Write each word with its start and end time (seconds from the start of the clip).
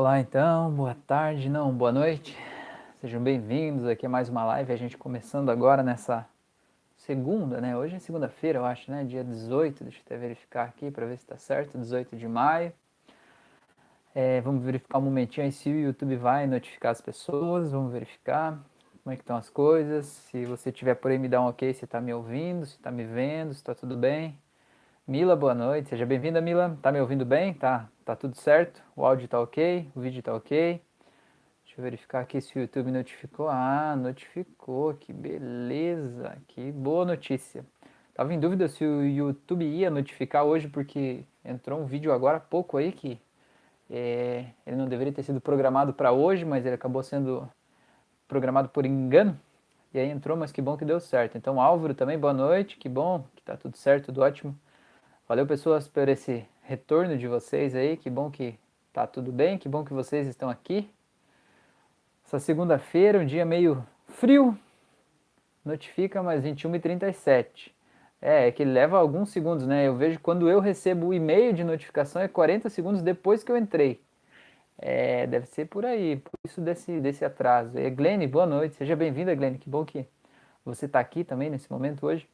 Olá 0.00 0.18
então, 0.18 0.70
boa 0.70 0.96
tarde, 1.06 1.50
não, 1.50 1.70
boa 1.70 1.92
noite. 1.92 2.34
Sejam 3.02 3.22
bem-vindos 3.22 3.86
aqui 3.86 4.06
a 4.06 4.08
mais 4.08 4.30
uma 4.30 4.42
live, 4.46 4.72
a 4.72 4.76
gente 4.76 4.96
começando 4.96 5.50
agora 5.50 5.82
nessa 5.82 6.26
segunda, 6.96 7.60
né? 7.60 7.76
Hoje 7.76 7.96
é 7.96 7.98
segunda-feira, 7.98 8.60
eu 8.60 8.64
acho, 8.64 8.90
né? 8.90 9.04
Dia 9.04 9.22
18, 9.22 9.84
deixa 9.84 9.98
eu 9.98 10.02
até 10.06 10.16
verificar 10.16 10.64
aqui 10.64 10.90
para 10.90 11.04
ver 11.04 11.18
se 11.18 11.24
está 11.24 11.36
certo, 11.36 11.76
18 11.76 12.16
de 12.16 12.26
maio. 12.26 12.72
É, 14.14 14.40
vamos 14.40 14.64
verificar 14.64 14.96
um 14.96 15.02
momentinho 15.02 15.44
aí 15.44 15.52
se 15.52 15.68
o 15.68 15.78
YouTube 15.78 16.16
vai 16.16 16.46
notificar 16.46 16.92
as 16.92 17.02
pessoas, 17.02 17.70
vamos 17.70 17.92
verificar 17.92 18.58
como 19.02 19.12
é 19.12 19.16
que 19.16 19.22
estão 19.22 19.36
as 19.36 19.50
coisas. 19.50 20.06
Se 20.06 20.46
você 20.46 20.72
tiver 20.72 20.94
por 20.94 21.10
aí, 21.10 21.18
me 21.18 21.28
dá 21.28 21.42
um 21.42 21.48
ok 21.48 21.74
se 21.74 21.84
está 21.84 22.00
me 22.00 22.14
ouvindo, 22.14 22.64
se 22.64 22.76
está 22.76 22.90
me 22.90 23.04
vendo, 23.04 23.52
se 23.52 23.60
está 23.60 23.74
tudo 23.74 23.98
bem. 23.98 24.34
Mila, 25.06 25.34
boa 25.34 25.54
noite. 25.54 25.88
Seja 25.88 26.06
bem-vinda, 26.06 26.40
Mila. 26.40 26.78
Tá 26.80 26.92
me 26.92 27.00
ouvindo 27.00 27.24
bem? 27.24 27.52
Tá, 27.52 27.88
tá 28.04 28.14
tudo 28.14 28.36
certo? 28.36 28.82
O 28.94 29.04
áudio 29.04 29.26
tá 29.26 29.40
ok? 29.40 29.90
O 29.94 30.00
vídeo 30.00 30.22
tá 30.22 30.32
ok? 30.34 30.80
Deixa 31.64 31.80
eu 31.80 31.82
verificar 31.82 32.20
aqui 32.20 32.40
se 32.40 32.56
o 32.56 32.60
YouTube 32.60 32.92
notificou. 32.92 33.48
Ah, 33.48 33.96
notificou. 33.96 34.94
Que 34.94 35.12
beleza. 35.12 36.36
Que 36.46 36.70
boa 36.70 37.04
notícia. 37.04 37.64
Tava 38.14 38.32
em 38.32 38.38
dúvida 38.38 38.68
se 38.68 38.84
o 38.84 39.02
YouTube 39.02 39.64
ia 39.64 39.90
notificar 39.90 40.44
hoje 40.44 40.68
porque 40.68 41.24
entrou 41.44 41.80
um 41.80 41.86
vídeo 41.86 42.12
agora 42.12 42.36
há 42.36 42.40
pouco 42.40 42.76
aí 42.76 42.92
que 42.92 43.20
é, 43.90 44.46
ele 44.64 44.76
não 44.76 44.86
deveria 44.86 45.12
ter 45.12 45.24
sido 45.24 45.40
programado 45.40 45.92
para 45.92 46.12
hoje, 46.12 46.44
mas 46.44 46.64
ele 46.64 46.76
acabou 46.76 47.02
sendo 47.02 47.50
programado 48.28 48.68
por 48.68 48.86
engano. 48.86 49.38
E 49.92 49.98
aí 49.98 50.08
entrou, 50.08 50.36
mas 50.36 50.52
que 50.52 50.62
bom 50.62 50.76
que 50.76 50.84
deu 50.84 51.00
certo. 51.00 51.36
Então, 51.36 51.60
Álvaro 51.60 51.94
também, 51.94 52.16
boa 52.18 52.32
noite. 52.32 52.76
Que 52.76 52.88
bom 52.88 53.24
que 53.34 53.42
tá 53.42 53.56
tudo 53.56 53.76
certo, 53.76 54.06
tudo 54.06 54.22
ótimo. 54.22 54.56
Valeu, 55.30 55.46
pessoas, 55.46 55.86
por 55.86 56.08
esse 56.08 56.44
retorno 56.64 57.16
de 57.16 57.28
vocês 57.28 57.72
aí. 57.76 57.96
Que 57.96 58.10
bom 58.10 58.32
que 58.32 58.58
tá 58.92 59.06
tudo 59.06 59.30
bem, 59.30 59.58
que 59.58 59.68
bom 59.68 59.84
que 59.84 59.92
vocês 59.92 60.26
estão 60.26 60.50
aqui. 60.50 60.90
Essa 62.26 62.40
segunda-feira, 62.40 63.20
um 63.20 63.24
dia 63.24 63.44
meio 63.44 63.80
frio. 64.08 64.58
Notifica 65.64 66.20
mais 66.20 66.42
21 66.42 66.74
e 66.74 66.80
37. 66.80 67.72
É, 68.20 68.48
é 68.48 68.50
que 68.50 68.64
leva 68.64 68.98
alguns 68.98 69.30
segundos, 69.30 69.68
né? 69.68 69.86
Eu 69.86 69.94
vejo 69.94 70.18
quando 70.18 70.50
eu 70.50 70.58
recebo 70.58 71.06
o 71.06 71.14
e-mail 71.14 71.52
de 71.52 71.62
notificação 71.62 72.20
é 72.20 72.26
40 72.26 72.68
segundos 72.68 73.00
depois 73.00 73.44
que 73.44 73.52
eu 73.52 73.56
entrei. 73.56 74.00
É, 74.76 75.28
deve 75.28 75.46
ser 75.46 75.66
por 75.66 75.86
aí, 75.86 76.16
por 76.16 76.32
isso 76.44 76.60
desse, 76.60 77.00
desse 77.00 77.24
atraso. 77.24 77.78
E 77.78 77.88
Glene, 77.88 78.26
boa 78.26 78.46
noite, 78.46 78.74
seja 78.74 78.96
bem-vinda, 78.96 79.32
Glene. 79.36 79.58
Que 79.58 79.70
bom 79.70 79.84
que 79.84 80.04
você 80.64 80.86
está 80.86 80.98
aqui 80.98 81.22
também 81.22 81.48
nesse 81.48 81.70
momento 81.70 82.04
hoje. 82.04 82.28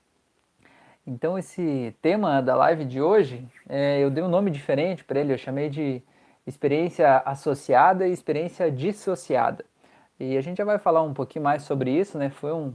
Então, 1.08 1.38
esse 1.38 1.94
tema 2.02 2.40
da 2.42 2.56
live 2.56 2.84
de 2.84 3.00
hoje, 3.00 3.46
é, 3.68 4.00
eu 4.02 4.10
dei 4.10 4.24
um 4.24 4.28
nome 4.28 4.50
diferente 4.50 5.04
para 5.04 5.20
ele, 5.20 5.32
eu 5.32 5.38
chamei 5.38 5.70
de 5.70 6.02
experiência 6.44 7.18
associada 7.18 8.08
e 8.08 8.12
experiência 8.12 8.72
dissociada. 8.72 9.64
E 10.18 10.36
a 10.36 10.40
gente 10.40 10.56
já 10.58 10.64
vai 10.64 10.78
falar 10.78 11.02
um 11.02 11.14
pouquinho 11.14 11.44
mais 11.44 11.62
sobre 11.62 11.92
isso, 11.92 12.18
né? 12.18 12.30
Foi 12.30 12.52
um. 12.52 12.74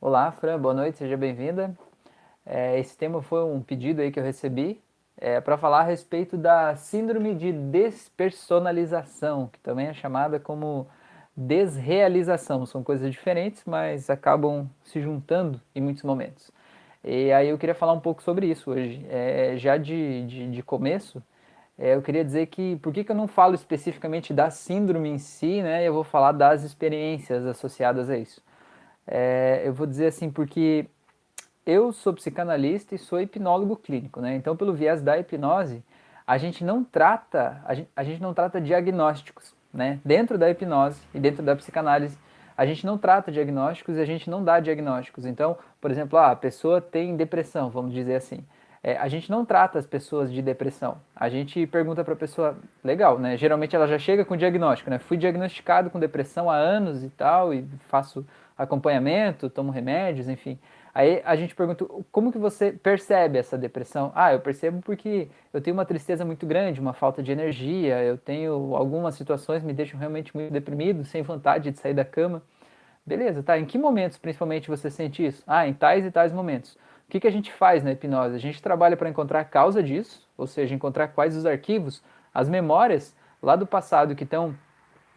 Olá, 0.00 0.32
Fran, 0.32 0.58
boa 0.58 0.74
noite, 0.74 0.98
seja 0.98 1.16
bem-vinda. 1.16 1.76
É, 2.44 2.80
esse 2.80 2.96
tema 2.98 3.22
foi 3.22 3.44
um 3.44 3.62
pedido 3.62 4.02
aí 4.02 4.10
que 4.10 4.18
eu 4.18 4.24
recebi 4.24 4.82
é, 5.16 5.40
para 5.40 5.56
falar 5.56 5.80
a 5.80 5.84
respeito 5.84 6.36
da 6.36 6.74
síndrome 6.74 7.32
de 7.32 7.52
despersonalização, 7.52 9.46
que 9.46 9.60
também 9.60 9.86
é 9.86 9.94
chamada 9.94 10.40
como 10.40 10.88
desrealização. 11.36 12.66
São 12.66 12.82
coisas 12.82 13.08
diferentes, 13.08 13.62
mas 13.64 14.10
acabam 14.10 14.68
se 14.82 15.00
juntando 15.00 15.60
em 15.76 15.80
muitos 15.80 16.02
momentos. 16.02 16.50
E 17.04 17.32
aí 17.32 17.48
eu 17.48 17.58
queria 17.58 17.74
falar 17.74 17.92
um 17.92 18.00
pouco 18.00 18.22
sobre 18.22 18.46
isso 18.46 18.70
hoje. 18.70 19.04
É, 19.10 19.54
já 19.56 19.76
de, 19.76 20.24
de, 20.26 20.50
de 20.50 20.62
começo, 20.62 21.22
é, 21.78 21.94
eu 21.94 22.02
queria 22.02 22.24
dizer 22.24 22.46
que 22.46 22.76
por 22.76 22.92
que, 22.92 23.02
que 23.02 23.10
eu 23.10 23.16
não 23.16 23.26
falo 23.26 23.54
especificamente 23.54 24.32
da 24.32 24.50
síndrome 24.50 25.08
em 25.08 25.18
si, 25.18 25.62
né? 25.62 25.86
Eu 25.86 25.92
vou 25.94 26.04
falar 26.04 26.32
das 26.32 26.62
experiências 26.62 27.44
associadas 27.44 28.08
a 28.08 28.16
isso. 28.16 28.40
É, 29.06 29.62
eu 29.64 29.72
vou 29.72 29.86
dizer 29.86 30.06
assim 30.06 30.30
porque 30.30 30.86
eu 31.66 31.92
sou 31.92 32.12
psicanalista 32.12 32.94
e 32.94 32.98
sou 32.98 33.20
hipnólogo 33.20 33.76
clínico, 33.76 34.20
né? 34.20 34.34
Então, 34.36 34.56
pelo 34.56 34.74
viés 34.74 35.02
da 35.02 35.18
hipnose, 35.18 35.82
a 36.26 36.38
gente 36.38 36.64
não 36.64 36.84
trata 36.84 37.60
a 37.64 37.74
gente, 37.74 37.88
a 37.96 38.04
gente 38.04 38.22
não 38.22 38.32
trata 38.32 38.60
diagnósticos, 38.60 39.54
né? 39.74 40.00
Dentro 40.04 40.38
da 40.38 40.50
hipnose 40.50 41.00
e 41.12 41.18
dentro 41.18 41.42
da 41.42 41.56
psicanálise 41.56 42.16
a 42.62 42.66
gente 42.66 42.86
não 42.86 42.96
trata 42.96 43.32
diagnósticos 43.32 43.96
e 43.96 44.00
a 44.00 44.04
gente 44.04 44.30
não 44.30 44.44
dá 44.44 44.60
diagnósticos. 44.60 45.26
Então, 45.26 45.58
por 45.80 45.90
exemplo, 45.90 46.16
ah, 46.16 46.30
a 46.30 46.36
pessoa 46.36 46.80
tem 46.80 47.16
depressão, 47.16 47.68
vamos 47.68 47.92
dizer 47.92 48.14
assim. 48.14 48.44
É, 48.84 48.96
a 48.96 49.08
gente 49.08 49.28
não 49.28 49.44
trata 49.44 49.80
as 49.80 49.86
pessoas 49.86 50.32
de 50.32 50.40
depressão. 50.40 50.98
A 51.14 51.28
gente 51.28 51.66
pergunta 51.66 52.04
para 52.04 52.14
a 52.14 52.16
pessoa, 52.16 52.56
legal, 52.84 53.18
né? 53.18 53.36
Geralmente 53.36 53.74
ela 53.74 53.88
já 53.88 53.98
chega 53.98 54.24
com 54.24 54.36
diagnóstico, 54.36 54.90
né? 54.90 55.00
Fui 55.00 55.16
diagnosticado 55.16 55.90
com 55.90 55.98
depressão 55.98 56.48
há 56.48 56.54
anos 56.54 57.02
e 57.02 57.10
tal, 57.10 57.52
e 57.52 57.64
faço 57.88 58.24
acompanhamento, 58.56 59.50
tomo 59.50 59.72
remédios, 59.72 60.28
enfim. 60.28 60.56
Aí 60.94 61.22
a 61.24 61.34
gente 61.36 61.54
pergunta, 61.54 61.86
como 62.10 62.30
que 62.30 62.36
você 62.36 62.70
percebe 62.70 63.38
essa 63.38 63.56
depressão? 63.56 64.12
Ah, 64.14 64.32
eu 64.34 64.40
percebo 64.40 64.82
porque 64.82 65.28
eu 65.52 65.60
tenho 65.60 65.74
uma 65.74 65.86
tristeza 65.86 66.22
muito 66.24 66.46
grande, 66.46 66.80
uma 66.80 66.92
falta 66.92 67.22
de 67.22 67.32
energia, 67.32 68.02
eu 68.04 68.18
tenho 68.18 68.76
algumas 68.76 69.14
situações 69.14 69.60
que 69.60 69.66
me 69.66 69.72
deixam 69.72 69.98
realmente 69.98 70.36
muito 70.36 70.52
deprimido, 70.52 71.02
sem 71.04 71.22
vontade 71.22 71.70
de 71.70 71.78
sair 71.78 71.94
da 71.94 72.04
cama. 72.04 72.42
Beleza, 73.06 73.42
tá? 73.42 73.58
Em 73.58 73.64
que 73.64 73.78
momentos 73.78 74.18
principalmente 74.18 74.68
você 74.68 74.90
sente 74.90 75.24
isso? 75.24 75.42
Ah, 75.46 75.66
em 75.66 75.72
tais 75.72 76.04
e 76.04 76.10
tais 76.10 76.30
momentos. 76.30 76.74
O 77.08 77.10
que, 77.10 77.20
que 77.20 77.26
a 77.26 77.32
gente 77.32 77.50
faz 77.52 77.82
na 77.82 77.92
hipnose? 77.92 78.36
A 78.36 78.38
gente 78.38 78.62
trabalha 78.62 78.96
para 78.96 79.08
encontrar 79.08 79.40
a 79.40 79.44
causa 79.44 79.82
disso, 79.82 80.28
ou 80.36 80.46
seja, 80.46 80.74
encontrar 80.74 81.08
quais 81.08 81.36
os 81.36 81.46
arquivos, 81.46 82.02
as 82.34 82.48
memórias 82.48 83.16
lá 83.42 83.56
do 83.56 83.66
passado 83.66 84.14
que 84.14 84.24
estão 84.24 84.54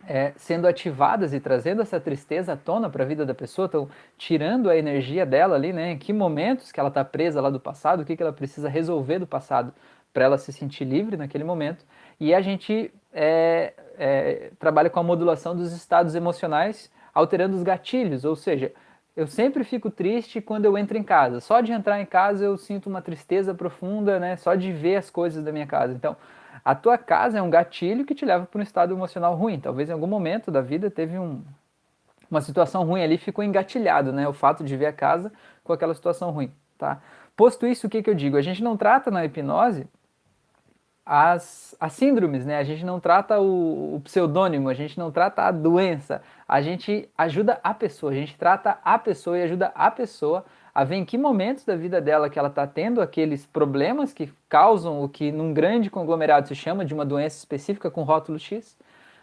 é, 0.08 0.34
sendo 0.36 0.68
ativadas 0.68 1.34
e 1.34 1.40
trazendo 1.40 1.82
essa 1.82 2.00
tristeza 2.00 2.54
à 2.54 2.58
tona 2.58 2.90
para 2.90 3.04
a 3.04 3.08
vida 3.08 3.26
da 3.26 3.34
pessoa, 3.34 3.66
estão 3.66 3.90
tirando 4.18 4.70
a 4.70 4.78
energia 4.78 5.26
dela 5.26 5.56
ali, 5.56 5.74
né? 5.74 5.92
Em 5.92 5.98
que 5.98 6.14
momentos 6.14 6.72
que 6.72 6.80
ela 6.80 6.90
está 6.90 7.04
presa 7.04 7.42
lá 7.42 7.50
do 7.50 7.60
passado, 7.60 8.02
o 8.02 8.06
que, 8.06 8.16
que 8.16 8.24
ela 8.24 8.34
precisa 8.34 8.70
resolver 8.70 9.20
do 9.20 9.28
passado 9.28 9.74
para 10.14 10.26
ela 10.26 10.38
se 10.38 10.54
sentir 10.54 10.86
livre 10.86 11.18
naquele 11.18 11.44
momento. 11.44 11.86
E 12.20 12.34
a 12.34 12.42
gente 12.42 12.94
é, 13.12 13.74
é, 13.98 14.52
trabalha 14.60 14.90
com 14.90 15.00
a 15.00 15.04
modulação 15.04 15.56
dos 15.56 15.74
estados 15.74 16.16
emocionais, 16.16 16.92
alterando 17.14 17.56
os 17.56 17.64
gatilhos, 17.64 18.24
ou 18.24 18.36
seja, 18.36 18.72
eu 19.16 19.28
sempre 19.28 19.64
fico 19.64 19.90
triste 19.90 20.42
quando 20.42 20.66
eu 20.66 20.78
entro 20.78 20.98
em 20.98 21.04
casa. 21.04 21.40
Só 21.40 21.62
de 21.62 21.72
entrar 21.72 22.02
em 22.02 22.06
casa 22.06 22.44
eu 22.44 22.58
sinto 22.58 22.90
uma 22.90 23.02
tristeza 23.02 23.54
profunda, 23.54 24.20
né? 24.20 24.36
Só 24.36 24.56
de 24.56 24.72
ver 24.74 24.98
as 24.98 25.10
coisas 25.10 25.44
da 25.44 25.54
minha 25.54 25.66
casa. 25.66 25.94
Então, 25.94 26.18
a 26.66 26.74
tua 26.74 26.98
casa 26.98 27.38
é 27.38 27.42
um 27.44 27.50
gatilho 27.50 28.04
que 28.04 28.16
te 28.16 28.26
leva 28.26 28.48
para 28.48 28.60
um 28.60 28.64
estado 28.64 28.92
emocional 28.92 29.36
ruim. 29.36 29.60
Talvez 29.60 29.88
em 29.88 29.94
algum 29.94 30.08
momento 30.08 30.50
da 30.50 30.62
vida 30.62 30.90
teve 30.90 31.20
um, 31.20 31.44
uma 32.30 32.42
situação 32.42 32.84
ruim 32.84 33.04
ali, 33.04 33.20
ficou 33.20 33.44
engatilhado, 33.44 34.12
né? 34.12 34.28
O 34.28 34.34
fato 34.34 34.64
de 34.64 34.76
ver 34.76 34.88
a 34.88 34.94
casa 34.94 35.32
com 35.64 35.72
aquela 35.72 35.94
situação 35.94 36.32
ruim, 36.32 36.52
tá? 36.76 37.00
Posto 37.36 37.68
isso, 37.68 37.86
o 37.86 37.90
que, 37.90 38.02
que 38.02 38.10
eu 38.10 38.16
digo? 38.16 38.36
A 38.36 38.42
gente 38.42 38.64
não 38.64 38.76
trata 38.76 39.12
na 39.12 39.24
hipnose 39.24 39.88
as, 41.06 41.76
as 41.80 41.94
síndromes, 41.94 42.48
né? 42.48 42.58
A 42.58 42.64
gente 42.64 42.84
não 42.84 43.00
trata 43.00 43.40
o, 43.40 43.98
o 43.98 44.02
pseudônimo, 44.02 44.68
a 44.68 44.74
gente 44.74 44.98
não 44.98 45.12
trata 45.12 45.44
a 45.44 45.52
doença, 45.52 46.24
a 46.48 46.62
gente 46.64 47.08
ajuda 47.16 47.60
a 47.64 47.76
pessoa, 47.76 48.12
a 48.12 48.16
gente 48.16 48.36
trata 48.36 48.80
a 48.84 48.98
pessoa 48.98 49.38
e 49.38 49.44
ajuda 49.44 49.72
a 49.76 49.92
pessoa 49.92 50.44
a 50.76 50.84
ver 50.84 50.98
em 50.98 51.06
que 51.06 51.18
momentos 51.18 51.64
da 51.64 51.74
vida 51.74 52.02
dela 52.02 52.30
que 52.30 52.38
ela 52.38 52.50
está 52.50 52.68
tendo 52.68 53.02
aqueles 53.02 53.46
problemas 53.46 54.12
que 54.12 54.30
causam 54.50 55.02
o 55.02 55.08
que 55.08 55.32
num 55.32 55.54
grande 55.54 55.90
conglomerado 55.90 56.50
se 56.50 56.54
chama 56.54 56.84
de 56.84 56.94
uma 56.94 57.06
doença 57.06 57.38
específica 57.38 57.90
com 57.90 58.04
rótulo 58.04 58.38
X, 58.38 58.78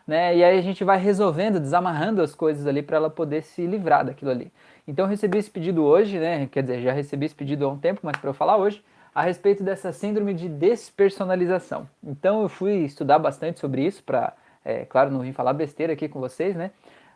né? 0.06 0.34
E 0.34 0.42
aí 0.42 0.58
a 0.58 0.62
gente 0.62 0.82
vai 0.82 0.96
resolvendo, 0.96 1.60
desamarrando 1.60 2.22
as 2.22 2.34
coisas 2.34 2.66
ali 2.66 2.82
para 2.82 2.96
ela 2.96 3.10
poder 3.10 3.42
se 3.42 3.66
livrar 3.66 4.02
daquilo 4.02 4.30
ali. 4.30 4.50
Então 4.88 5.04
eu 5.04 5.10
recebi 5.10 5.36
esse 5.36 5.50
pedido 5.50 5.84
hoje, 5.84 6.18
né? 6.18 6.48
Quer 6.50 6.62
dizer, 6.62 6.80
já 6.80 6.90
recebi 6.90 7.26
esse 7.26 7.34
pedido 7.34 7.66
há 7.66 7.69
um 7.69 7.78
tempo, 7.78 8.00
mas 8.02 8.16
para 8.16 8.30
eu 8.30 8.34
falar 8.34 8.56
hoje, 8.56 8.82
a 9.14 9.20
respeito 9.20 9.62
dessa 9.62 9.93
síndrome 9.93 10.32
de 10.32 10.49
despersonalização. 10.49 11.87
Então 12.02 12.40
eu 12.40 12.49
fui 12.49 12.76
estudar 12.76 13.19
bastante 13.19 13.60
sobre 13.60 13.84
isso 13.84 14.02
para, 14.02 14.32
é, 14.64 14.87
claro, 14.87 15.10
não 15.10 15.20
vim 15.20 15.32
falar 15.32 15.52
besteira 15.52 15.93
aqui 15.93 16.08
com 16.08 16.19
vocês, 16.19 16.56
né? 16.56 16.70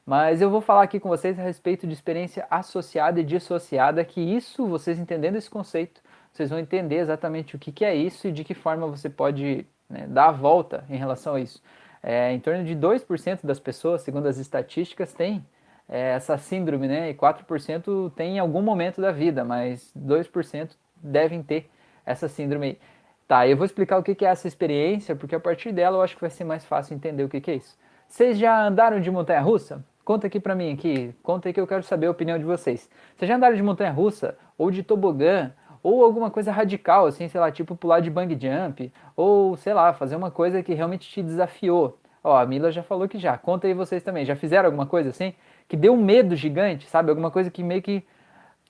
Mas 0.06 0.41
eu 0.41 0.49
vou 0.49 0.61
falar 0.61 0.82
aqui 0.82 1.00
com 1.00 1.08
vocês 1.08 1.37
a 1.37 1.43
respeito 1.43 1.85
de 1.85 1.93
experiência 1.93 2.47
associada 2.49 3.20
e 3.20 3.25
dissociada, 3.25 4.05
que 4.05 4.20
isso, 4.20 4.64
vocês 4.69 5.00
entendendo 5.00 5.35
esse 5.35 5.50
conceito, 5.50 6.00
vocês 6.32 6.49
vão 6.49 6.61
entender 6.61 6.99
exatamente 6.99 7.56
o 7.56 7.58
que, 7.58 7.73
que 7.73 7.85
é 7.85 7.93
isso 7.93 8.29
e 8.29 8.32
de 8.32 8.44
que 8.44 8.55
forma 8.55 8.87
você 8.87 9.11
pode 9.11 9.67
né, 9.91 10.06
dar 10.06 10.29
a 10.29 10.32
volta 10.32 10.85
em 10.88 10.97
relação 10.97 11.35
a 11.35 11.41
isso. 11.41 11.61
É, 12.00 12.32
em 12.32 12.38
torno 12.38 12.64
de 12.64 12.76
2% 12.76 13.44
das 13.44 13.58
pessoas, 13.58 14.03
segundo 14.03 14.26
as 14.29 14.38
estatísticas, 14.38 15.12
tem 15.12 15.44
é, 15.88 16.12
essa 16.12 16.38
síndrome, 16.38 16.87
né? 16.87 17.11
E 17.11 17.14
4% 17.14 18.12
tem 18.14 18.37
em 18.37 18.38
algum 18.38 18.62
momento 18.62 19.00
da 19.00 19.11
vida, 19.11 19.44
mas 19.44 19.93
2% 19.97 20.70
devem 21.02 21.43
ter 21.43 21.69
essa 22.05 22.29
síndrome. 22.29 22.79
Tá, 23.26 23.49
eu 23.49 23.56
vou 23.56 23.67
explicar 23.67 23.99
o 23.99 24.05
que 24.05 24.25
é 24.25 24.29
essa 24.29 24.47
experiência, 24.47 25.17
porque 25.17 25.35
a 25.35 25.41
partir 25.41 25.73
dela 25.73 25.97
eu 25.97 26.02
acho 26.02 26.14
que 26.14 26.20
vai 26.20 26.31
ser 26.31 26.44
mais 26.44 26.64
fácil 26.64 26.94
entender 26.94 27.25
o 27.25 27.29
que 27.29 27.50
é 27.50 27.55
isso. 27.56 27.76
Vocês 28.06 28.38
já 28.38 28.64
andaram 28.64 29.00
de 29.00 29.11
montanha 29.11 29.41
russa? 29.41 29.85
Conta 30.06 30.29
aqui 30.29 30.38
pra 30.38 30.55
mim, 30.55 30.73
aqui. 30.73 31.12
Conta 31.20 31.49
aí 31.49 31.53
que 31.53 31.61
eu 31.61 31.67
quero 31.67 31.82
saber 31.82 32.06
a 32.06 32.12
opinião 32.12 32.38
de 32.38 32.44
vocês. 32.44 32.88
Vocês 33.17 33.29
já 33.29 33.35
andaram 33.35 33.56
de 33.56 33.62
montanha 33.62 33.91
russa? 33.91 34.38
Ou 34.56 34.70
de 34.70 34.85
tobogã? 34.85 35.50
Ou 35.82 36.05
alguma 36.05 36.31
coisa 36.31 36.53
radical, 36.53 37.06
assim, 37.06 37.26
sei 37.26 37.41
lá, 37.41 37.50
tipo 37.50 37.75
pular 37.75 37.99
de 37.99 38.08
bang 38.08 38.38
jump? 38.41 38.93
Ou, 39.17 39.56
sei 39.56 39.75
lá, 39.75 39.93
fazer 39.93 40.14
uma 40.14 40.31
coisa 40.31 40.62
que 40.62 40.73
realmente 40.75 41.11
te 41.11 41.20
desafiou? 41.25 41.99
Ó, 42.23 42.37
a 42.37 42.47
Mila 42.47 42.70
já 42.70 42.85
falou 42.85 43.08
que 43.08 43.19
já. 43.19 43.37
Conta 43.37 43.67
aí 43.67 43.75
vocês 43.75 44.00
também. 44.00 44.25
Já 44.25 44.37
fizeram 44.37 44.67
alguma 44.67 44.87
coisa 44.87 45.11
assim? 45.11 45.35
Que 45.67 45.76
deu 45.76 45.93
um 45.93 46.00
medo 46.00 46.37
gigante, 46.37 46.87
sabe? 46.87 47.11
Alguma 47.11 47.32
coisa 47.32 47.50
que 47.50 47.64
meio 47.64 47.82
que 47.82 48.06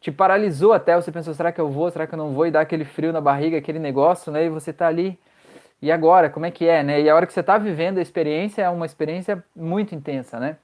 te 0.01 0.11
paralisou 0.11 0.73
até. 0.73 0.97
Você 0.97 1.13
pensou, 1.13 1.35
será 1.35 1.53
que 1.53 1.61
eu 1.61 1.69
vou? 1.69 1.91
Será 1.91 2.07
que 2.07 2.15
eu 2.15 2.19
não 2.19 2.33
vou? 2.33 2.47
E 2.47 2.51
dá 2.51 2.63
aquele 2.63 2.87
frio 2.87 3.13
na 3.13 3.21
barriga, 3.21 3.59
aquele 3.59 3.79
negócio, 3.79 4.33
né? 4.33 4.47
E 4.47 4.49
você 4.49 4.73
tá 4.73 4.87
ali. 4.87 5.19
E 5.83 5.93
agora? 5.93 6.31
Como 6.31 6.47
é 6.47 6.51
que 6.51 6.67
é, 6.67 6.83
né? 6.83 7.03
E 7.03 7.11
a 7.11 7.15
hora 7.15 7.27
que 7.27 7.33
você 7.35 7.43
tá 7.43 7.59
vivendo 7.59 7.99
a 7.99 8.01
experiência 8.01 8.63
é 8.63 8.71
uma 8.71 8.87
experiência 8.87 9.45
muito 9.55 9.95
intensa, 9.95 10.41
né? 10.41 10.57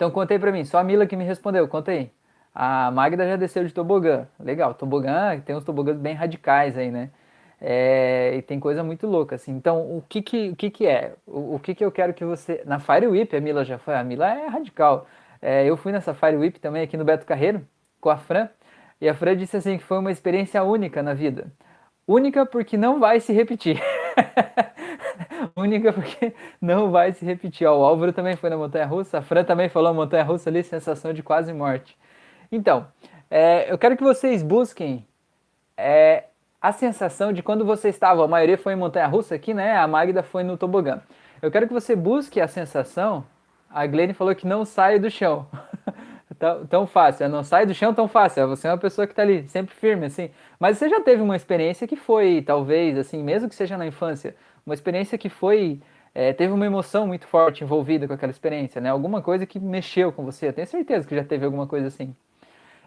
Então 0.00 0.10
contei 0.10 0.38
para 0.38 0.50
mim. 0.50 0.64
Só 0.64 0.78
a 0.78 0.82
Mila 0.82 1.06
que 1.06 1.14
me 1.14 1.24
respondeu. 1.24 1.68
Conta 1.68 1.90
aí. 1.90 2.10
A 2.54 2.90
Magda 2.90 3.28
já 3.28 3.36
desceu 3.36 3.66
de 3.66 3.74
tobogã. 3.74 4.26
Legal. 4.40 4.72
Tobogã, 4.72 5.38
tem 5.40 5.54
uns 5.54 5.62
tobogãs 5.62 5.98
bem 5.98 6.14
radicais 6.14 6.78
aí, 6.78 6.90
né? 6.90 7.10
É, 7.60 8.34
e 8.34 8.40
tem 8.40 8.58
coisa 8.58 8.82
muito 8.82 9.06
louca, 9.06 9.36
assim. 9.36 9.52
Então, 9.52 9.82
o 9.94 10.02
que 10.08 10.22
que, 10.22 10.48
o 10.48 10.56
que, 10.56 10.70
que 10.70 10.86
é? 10.86 11.12
O, 11.26 11.56
o 11.56 11.60
que 11.60 11.74
que 11.74 11.84
eu 11.84 11.92
quero 11.92 12.14
que 12.14 12.24
você... 12.24 12.62
Na 12.64 12.78
Fire 12.80 13.06
Whip, 13.08 13.36
a 13.36 13.42
Mila 13.42 13.62
já 13.62 13.76
foi. 13.76 13.94
A 13.94 14.02
Mila 14.02 14.26
é 14.26 14.46
radical. 14.46 15.06
É, 15.42 15.66
eu 15.66 15.76
fui 15.76 15.92
nessa 15.92 16.14
Fire 16.14 16.36
Whip 16.36 16.58
também 16.60 16.82
aqui 16.82 16.96
no 16.96 17.04
Beto 17.04 17.26
Carreiro, 17.26 17.60
com 18.00 18.08
a 18.08 18.16
Fran. 18.16 18.48
E 19.02 19.06
a 19.06 19.14
Fran 19.14 19.36
disse 19.36 19.58
assim 19.58 19.76
que 19.76 19.84
foi 19.84 19.98
uma 19.98 20.10
experiência 20.10 20.62
única 20.62 21.02
na 21.02 21.12
vida. 21.12 21.52
Única 22.08 22.46
porque 22.46 22.78
não 22.78 22.98
vai 22.98 23.20
se 23.20 23.34
repetir. 23.34 23.78
única 25.56 25.92
porque 25.94 26.34
não 26.60 26.90
vai 26.90 27.12
se 27.12 27.24
repetir. 27.24 27.66
Ó, 27.66 27.78
o 27.78 27.84
Álvaro 27.84 28.12
também 28.12 28.36
foi 28.36 28.50
na 28.50 28.56
Montanha 28.56 28.86
Russa. 28.86 29.18
A 29.18 29.22
Fran 29.22 29.44
também 29.44 29.68
falou 29.68 29.94
Montanha 29.94 30.24
Russa 30.24 30.50
ali, 30.50 30.62
sensação 30.62 31.12
de 31.12 31.22
quase 31.22 31.52
morte. 31.52 31.96
Então, 32.50 32.86
é, 33.30 33.70
eu 33.72 33.78
quero 33.78 33.96
que 33.96 34.02
vocês 34.02 34.42
busquem 34.42 35.06
é, 35.76 36.24
a 36.60 36.72
sensação 36.72 37.32
de 37.32 37.42
quando 37.42 37.64
você 37.64 37.88
estava, 37.88 38.24
a 38.24 38.28
maioria 38.28 38.58
foi 38.58 38.74
em 38.74 38.76
montanha 38.76 39.06
russa 39.06 39.34
aqui, 39.34 39.54
né? 39.54 39.76
A 39.76 39.86
Magda 39.86 40.22
foi 40.22 40.42
no 40.42 40.56
tobogã. 40.56 41.00
Eu 41.40 41.50
quero 41.50 41.66
que 41.66 41.72
você 41.72 41.96
busque 41.96 42.40
a 42.40 42.46
sensação. 42.46 43.24
A 43.70 43.86
Glenn 43.86 44.12
falou 44.12 44.34
que 44.34 44.46
não 44.46 44.64
sai 44.64 44.98
do 44.98 45.10
chão. 45.10 45.46
tão, 46.38 46.66
tão 46.66 46.86
fácil, 46.86 47.28
não 47.28 47.42
sai 47.42 47.64
do 47.64 47.72
chão 47.72 47.94
tão 47.94 48.08
fácil. 48.08 48.46
Você 48.48 48.66
é 48.68 48.70
uma 48.70 48.78
pessoa 48.78 49.06
que 49.06 49.12
está 49.12 49.22
ali, 49.22 49.48
sempre 49.48 49.74
firme, 49.74 50.06
assim. 50.06 50.30
Mas 50.58 50.76
você 50.76 50.88
já 50.88 51.00
teve 51.00 51.22
uma 51.22 51.36
experiência 51.36 51.86
que 51.86 51.96
foi, 51.96 52.42
talvez, 52.42 52.98
assim, 52.98 53.22
mesmo 53.22 53.48
que 53.48 53.54
seja 53.54 53.78
na 53.78 53.86
infância, 53.86 54.34
uma 54.64 54.74
experiência 54.74 55.16
que 55.18 55.28
foi. 55.28 55.80
É, 56.14 56.32
teve 56.32 56.52
uma 56.52 56.66
emoção 56.66 57.06
muito 57.06 57.26
forte 57.26 57.62
envolvida 57.62 58.08
com 58.08 58.14
aquela 58.14 58.32
experiência, 58.32 58.80
né? 58.80 58.90
Alguma 58.90 59.22
coisa 59.22 59.46
que 59.46 59.60
mexeu 59.60 60.12
com 60.12 60.24
você. 60.24 60.48
Eu 60.48 60.52
tenho 60.52 60.66
certeza 60.66 61.06
que 61.06 61.14
já 61.14 61.24
teve 61.24 61.44
alguma 61.44 61.66
coisa 61.66 61.86
assim. 61.86 62.14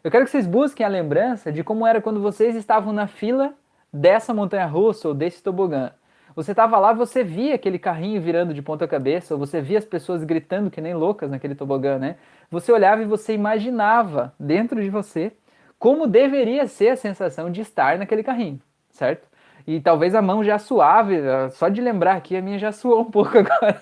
Eu 0.03 0.11
quero 0.11 0.25
que 0.25 0.31
vocês 0.31 0.45
busquem 0.45 0.85
a 0.85 0.89
lembrança 0.89 1.51
de 1.51 1.63
como 1.63 1.87
era 1.87 2.01
quando 2.01 2.21
vocês 2.21 2.55
estavam 2.55 2.91
na 2.91 3.07
fila 3.07 3.53
dessa 3.91 4.33
montanha 4.33 4.65
russa 4.65 5.07
ou 5.07 5.13
desse 5.13 5.41
tobogã. 5.41 5.91
Você 6.35 6.51
estava 6.51 6.79
lá, 6.79 6.93
você 6.93 7.23
via 7.23 7.55
aquele 7.55 7.77
carrinho 7.77 8.19
virando 8.19 8.53
de 8.53 8.61
ponta 8.61 8.87
cabeça, 8.87 9.35
ou 9.35 9.39
você 9.39 9.61
via 9.61 9.77
as 9.77 9.85
pessoas 9.85 10.23
gritando 10.23 10.71
que 10.71 10.81
nem 10.81 10.93
loucas 10.93 11.29
naquele 11.29 11.53
tobogã, 11.53 11.99
né? 11.99 12.15
Você 12.49 12.71
olhava 12.71 13.03
e 13.03 13.05
você 13.05 13.33
imaginava 13.33 14.33
dentro 14.39 14.81
de 14.81 14.89
você 14.89 15.31
como 15.77 16.07
deveria 16.07 16.67
ser 16.67 16.89
a 16.89 16.95
sensação 16.95 17.51
de 17.51 17.61
estar 17.61 17.97
naquele 17.97 18.23
carrinho, 18.23 18.59
certo? 18.89 19.27
E 19.65 19.79
talvez 19.79 20.13
a 20.13 20.21
mão 20.21 20.43
já 20.43 20.59
suave, 20.59 21.17
só 21.51 21.69
de 21.69 21.81
lembrar 21.81 22.15
aqui, 22.15 22.35
a 22.35 22.41
minha 22.41 22.59
já 22.59 22.71
suou 22.71 23.01
um 23.01 23.05
pouco 23.11 23.37
agora. 23.37 23.81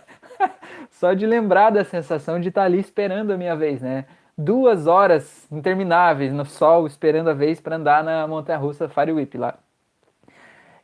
só 0.91 1.13
de 1.13 1.25
lembrar 1.25 1.71
da 1.71 1.83
sensação 1.83 2.39
de 2.39 2.49
estar 2.49 2.63
ali 2.63 2.79
esperando 2.79 3.31
a 3.31 3.37
minha 3.37 3.55
vez, 3.55 3.81
né? 3.81 4.05
Duas 4.37 4.87
horas 4.87 5.47
intermináveis 5.51 6.31
no 6.31 6.45
sol, 6.45 6.87
esperando 6.87 7.29
a 7.29 7.33
vez 7.33 7.59
para 7.59 7.75
andar 7.75 8.03
na 8.03 8.27
montanha 8.27 8.57
russa 8.57 8.87
Fire 8.87 9.11
Whip 9.11 9.37
lá. 9.37 9.57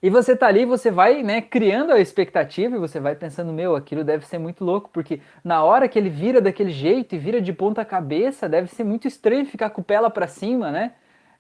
E 0.02 0.10
você 0.10 0.36
tá 0.36 0.48
ali, 0.48 0.64
você 0.64 0.92
vai, 0.92 1.24
né, 1.24 1.42
criando 1.42 1.92
a 1.92 2.00
expectativa 2.00 2.76
e 2.76 2.80
você 2.80 3.00
vai 3.00 3.16
pensando, 3.16 3.52
meu, 3.52 3.76
aquilo 3.76 4.04
deve 4.04 4.28
ser 4.28 4.38
muito 4.38 4.64
louco, 4.64 4.90
porque 4.94 5.22
na 5.44 5.64
hora 5.64 5.88
que 5.88 5.98
ele 5.98 6.10
vira 6.10 6.40
daquele 6.40 6.70
jeito 6.70 7.16
e 7.16 7.18
vira 7.18 7.42
de 7.42 7.52
ponta 7.52 7.84
cabeça, 7.84 8.48
deve 8.48 8.68
ser 8.68 8.84
muito 8.84 9.08
estranho 9.08 9.46
ficar 9.46 9.72
com 9.72 9.82
pela 9.82 10.10
para 10.12 10.28
cima, 10.28 10.70
né? 10.72 10.94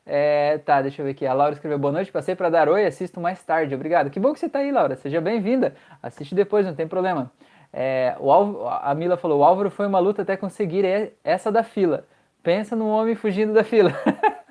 É, 0.09 0.59
tá, 0.59 0.81
deixa 0.81 1.01
eu 1.01 1.06
ver 1.06 1.12
aqui. 1.12 1.25
A 1.25 1.33
Laura 1.33 1.54
escreveu 1.54 1.77
boa 1.77 1.92
noite, 1.92 2.09
passei 2.09 2.33
para 2.33 2.50
dar 2.50 2.69
oi, 2.69 2.86
assisto 2.86 3.19
mais 3.19 3.44
tarde. 3.44 3.75
Obrigado. 3.75 4.09
Que 4.09 4.21
bom 4.21 4.31
que 4.31 4.39
você 4.39 4.48
tá 4.48 4.59
aí, 4.59 4.71
Laura. 4.71 4.95
Seja 4.95 5.19
bem-vinda. 5.19 5.75
Assiste 6.01 6.33
depois, 6.33 6.65
não 6.65 6.74
tem 6.74 6.88
problema. 6.88 7.30
É, 7.74 8.15
o 8.19 8.31
Álvaro, 8.31 8.68
a 8.69 8.95
Mila 8.95 9.18
falou: 9.18 9.42
o 9.42 9.44
Álvaro 9.44 9.69
foi 9.69 9.86
uma 9.86 10.00
luta 10.00 10.21
até 10.21 10.38
conseguir 10.38 10.86
essa 11.25 11.51
da 11.51 11.62
fila. 11.62 12.06
Pensa 12.42 12.74
num 12.74 12.88
homem 12.88 13.15
fugindo 13.15 13.54
da 13.54 13.65
fila. 13.65 13.92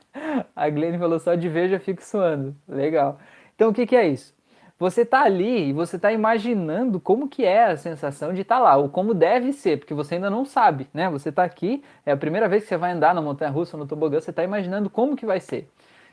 a 0.55 0.69
Glenn 0.69 0.99
falou: 0.99 1.19
só 1.19 1.35
de 1.35 1.49
ver 1.49 1.71
já 1.71 1.81
fico 1.81 2.05
suando. 2.05 2.55
Legal. 2.69 3.19
Então 3.55 3.71
o 3.71 3.73
que, 3.73 3.87
que 3.87 3.97
é 3.97 4.07
isso? 4.07 4.36
Você 4.79 5.03
está 5.03 5.23
ali 5.23 5.71
e 5.71 5.73
você 5.73 5.97
está 5.97 6.13
imaginando 6.13 7.01
como 7.01 7.29
que 7.29 7.45
é 7.45 7.65
a 7.65 7.77
sensação 7.79 8.35
de 8.35 8.43
estar 8.43 8.57
tá 8.57 8.61
lá, 8.61 8.77
ou 8.77 8.91
como 8.91 9.15
deve 9.15 9.53
ser, 9.53 9.79
porque 9.79 9.95
você 9.95 10.17
ainda 10.17 10.29
não 10.29 10.45
sabe, 10.45 10.87
né? 10.93 11.09
Você 11.09 11.31
está 11.31 11.45
aqui, 11.45 11.83
é 12.05 12.13
a 12.13 12.17
primeira 12.17 12.47
vez 12.47 12.63
que 12.65 12.69
você 12.69 12.77
vai 12.77 12.93
andar 12.93 13.15
na 13.15 13.23
montanha-russa 13.23 13.77
ou 13.77 13.83
no 13.83 13.89
tobogã, 13.89 14.21
você 14.21 14.31
está 14.31 14.45
imaginando 14.45 14.91
como 14.91 15.17
que 15.17 15.25
vai 15.25 15.41
ser. 15.41 15.67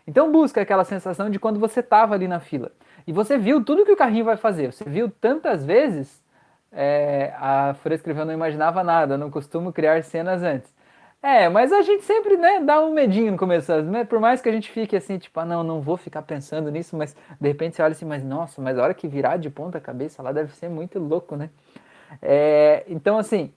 Então 0.07 0.31
busca 0.31 0.61
aquela 0.61 0.85
sensação 0.85 1.29
de 1.29 1.39
quando 1.39 1.59
você 1.59 1.81
estava 1.81 2.13
ali 2.13 2.27
na 2.27 2.39
fila. 2.39 2.71
E 3.05 3.11
você 3.11 3.37
viu 3.37 3.63
tudo 3.63 3.85
que 3.85 3.91
o 3.91 3.97
carrinho 3.97 4.25
vai 4.25 4.37
fazer. 4.37 4.71
Você 4.71 4.85
viu 4.85 5.09
tantas 5.09 5.65
vezes. 5.65 6.21
É, 6.71 7.33
a 7.37 7.75
Fura 7.75 7.95
escreveu, 7.95 8.25
não 8.25 8.33
imaginava 8.33 8.83
nada, 8.83 9.17
não 9.17 9.29
costumo 9.29 9.71
criar 9.71 10.03
cenas 10.03 10.41
antes. 10.41 10.73
É, 11.25 11.47
mas 11.47 11.71
a 11.71 11.81
gente 11.81 12.03
sempre, 12.03 12.35
né, 12.35 12.59
dá 12.59 12.81
um 12.81 12.93
medinho 12.93 13.31
no 13.31 13.37
começo, 13.37 13.71
né? 13.83 14.03
Por 14.03 14.19
mais 14.19 14.41
que 14.41 14.49
a 14.49 14.51
gente 14.51 14.69
fique 14.69 14.93
assim, 14.93 15.17
tipo, 15.17 15.39
ah, 15.39 15.45
não, 15.45 15.63
não 15.63 15.81
vou 15.81 15.95
ficar 15.95 16.21
pensando 16.21 16.69
nisso, 16.69 16.97
mas 16.97 17.15
de 17.39 17.47
repente 17.47 17.77
você 17.77 17.81
olha 17.81 17.93
assim, 17.93 18.03
mas 18.05 18.21
nossa, 18.21 18.61
mas 18.61 18.77
a 18.77 18.83
hora 18.83 18.93
que 18.93 19.07
virar 19.07 19.37
de 19.37 19.49
ponta 19.49 19.79
cabeça 19.79 20.21
lá 20.21 20.33
deve 20.33 20.53
ser 20.53 20.67
muito 20.69 20.99
louco, 20.99 21.37
né? 21.37 21.49
É, 22.21 22.83
então, 22.87 23.17
assim, 23.17 23.53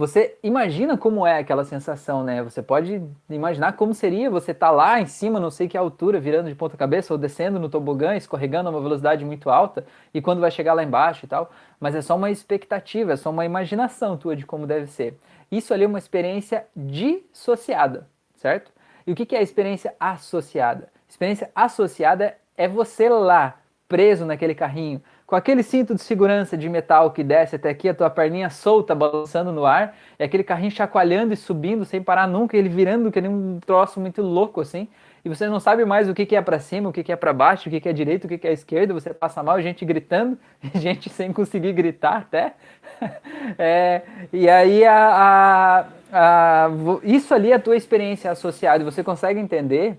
você 0.00 0.38
imagina 0.42 0.96
como 0.96 1.26
é 1.26 1.40
aquela 1.40 1.62
sensação, 1.62 2.24
né? 2.24 2.42
Você 2.42 2.62
pode 2.62 3.02
imaginar 3.28 3.74
como 3.74 3.92
seria 3.92 4.30
você 4.30 4.52
estar 4.52 4.68
tá 4.68 4.72
lá 4.72 4.98
em 4.98 5.04
cima, 5.04 5.38
não 5.38 5.50
sei 5.50 5.68
que 5.68 5.76
altura, 5.76 6.18
virando 6.18 6.48
de 6.48 6.54
ponta 6.54 6.74
cabeça 6.74 7.12
ou 7.12 7.18
descendo 7.18 7.60
no 7.60 7.68
tobogã, 7.68 8.16
escorregando 8.16 8.70
a 8.70 8.72
uma 8.72 8.80
velocidade 8.80 9.26
muito 9.26 9.50
alta 9.50 9.84
e 10.14 10.22
quando 10.22 10.40
vai 10.40 10.50
chegar 10.50 10.72
lá 10.72 10.82
embaixo 10.82 11.26
e 11.26 11.28
tal. 11.28 11.50
Mas 11.78 11.94
é 11.94 12.00
só 12.00 12.16
uma 12.16 12.30
expectativa, 12.30 13.12
é 13.12 13.16
só 13.16 13.28
uma 13.28 13.44
imaginação 13.44 14.16
tua 14.16 14.34
de 14.34 14.46
como 14.46 14.66
deve 14.66 14.86
ser. 14.86 15.18
Isso 15.52 15.74
ali 15.74 15.84
é 15.84 15.86
uma 15.86 15.98
experiência 15.98 16.64
dissociada, 16.74 18.08
certo? 18.36 18.72
E 19.06 19.12
o 19.12 19.14
que 19.14 19.36
é 19.36 19.40
a 19.40 19.42
experiência 19.42 19.94
associada? 20.00 20.88
Experiência 21.06 21.50
associada 21.54 22.38
é 22.56 22.66
você 22.66 23.06
lá, 23.10 23.58
preso 23.86 24.24
naquele 24.24 24.54
carrinho, 24.54 25.02
com 25.30 25.36
aquele 25.36 25.62
cinto 25.62 25.94
de 25.94 26.02
segurança 26.02 26.56
de 26.56 26.68
metal 26.68 27.10
que 27.10 27.24
desce 27.24 27.56
até 27.56 27.70
aqui, 27.70 27.88
a 27.88 27.94
tua 27.94 28.10
perninha 28.10 28.50
solta, 28.50 28.94
balançando 28.94 29.50
no 29.50 29.64
ar, 29.64 29.96
e 30.18 30.24
aquele 30.24 30.44
carrinho 30.44 30.70
chacoalhando 30.70 31.32
e 31.32 31.36
subindo 31.36 31.84
sem 31.86 32.02
parar 32.02 32.26
nunca, 32.26 32.56
ele 32.56 32.68
virando 32.68 33.10
que 33.10 33.20
nem 33.20 33.30
um 33.30 33.58
troço 33.64 33.98
muito 33.98 34.20
louco 34.20 34.60
assim 34.60 34.88
e 35.24 35.28
você 35.28 35.46
não 35.46 35.60
sabe 35.60 35.84
mais 35.84 36.08
o 36.08 36.14
que, 36.14 36.24
que 36.24 36.34
é 36.34 36.40
para 36.40 36.58
cima, 36.58 36.88
o 36.88 36.92
que, 36.92 37.02
que 37.02 37.12
é 37.12 37.16
para 37.16 37.32
baixo, 37.32 37.68
o 37.68 37.72
que, 37.72 37.80
que 37.80 37.88
é 37.88 37.92
direito, 37.92 38.24
o 38.24 38.28
que, 38.28 38.38
que 38.38 38.48
é 38.48 38.52
esquerda, 38.52 38.94
você 38.94 39.12
passa 39.12 39.42
mal, 39.42 39.60
gente 39.60 39.84
gritando, 39.84 40.38
gente 40.74 41.10
sem 41.10 41.32
conseguir 41.32 41.72
gritar 41.72 42.16
até. 42.16 42.54
É, 43.58 44.02
e 44.32 44.48
aí 44.50 44.84
a, 44.84 45.86
a, 46.12 46.66
a, 46.66 46.70
isso 47.02 47.32
ali 47.34 47.52
é 47.52 47.54
a 47.54 47.58
tua 47.58 47.74
experiência 47.74 48.30
associada, 48.30 48.84
você 48.84 49.02
consegue 49.02 49.40
entender 49.40 49.98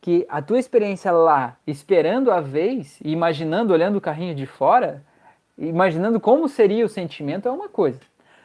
que 0.00 0.26
a 0.28 0.40
tua 0.40 0.58
experiência 0.58 1.10
lá, 1.10 1.56
esperando 1.66 2.30
a 2.30 2.40
vez, 2.40 2.98
imaginando, 3.04 3.72
olhando 3.72 3.96
o 3.96 4.00
carrinho 4.00 4.34
de 4.34 4.46
fora, 4.46 5.04
imaginando 5.56 6.20
como 6.20 6.48
seria 6.48 6.84
o 6.84 6.88
sentimento 6.88 7.48
é 7.48 7.50
uma 7.50 7.68
coisa. 7.68 8.00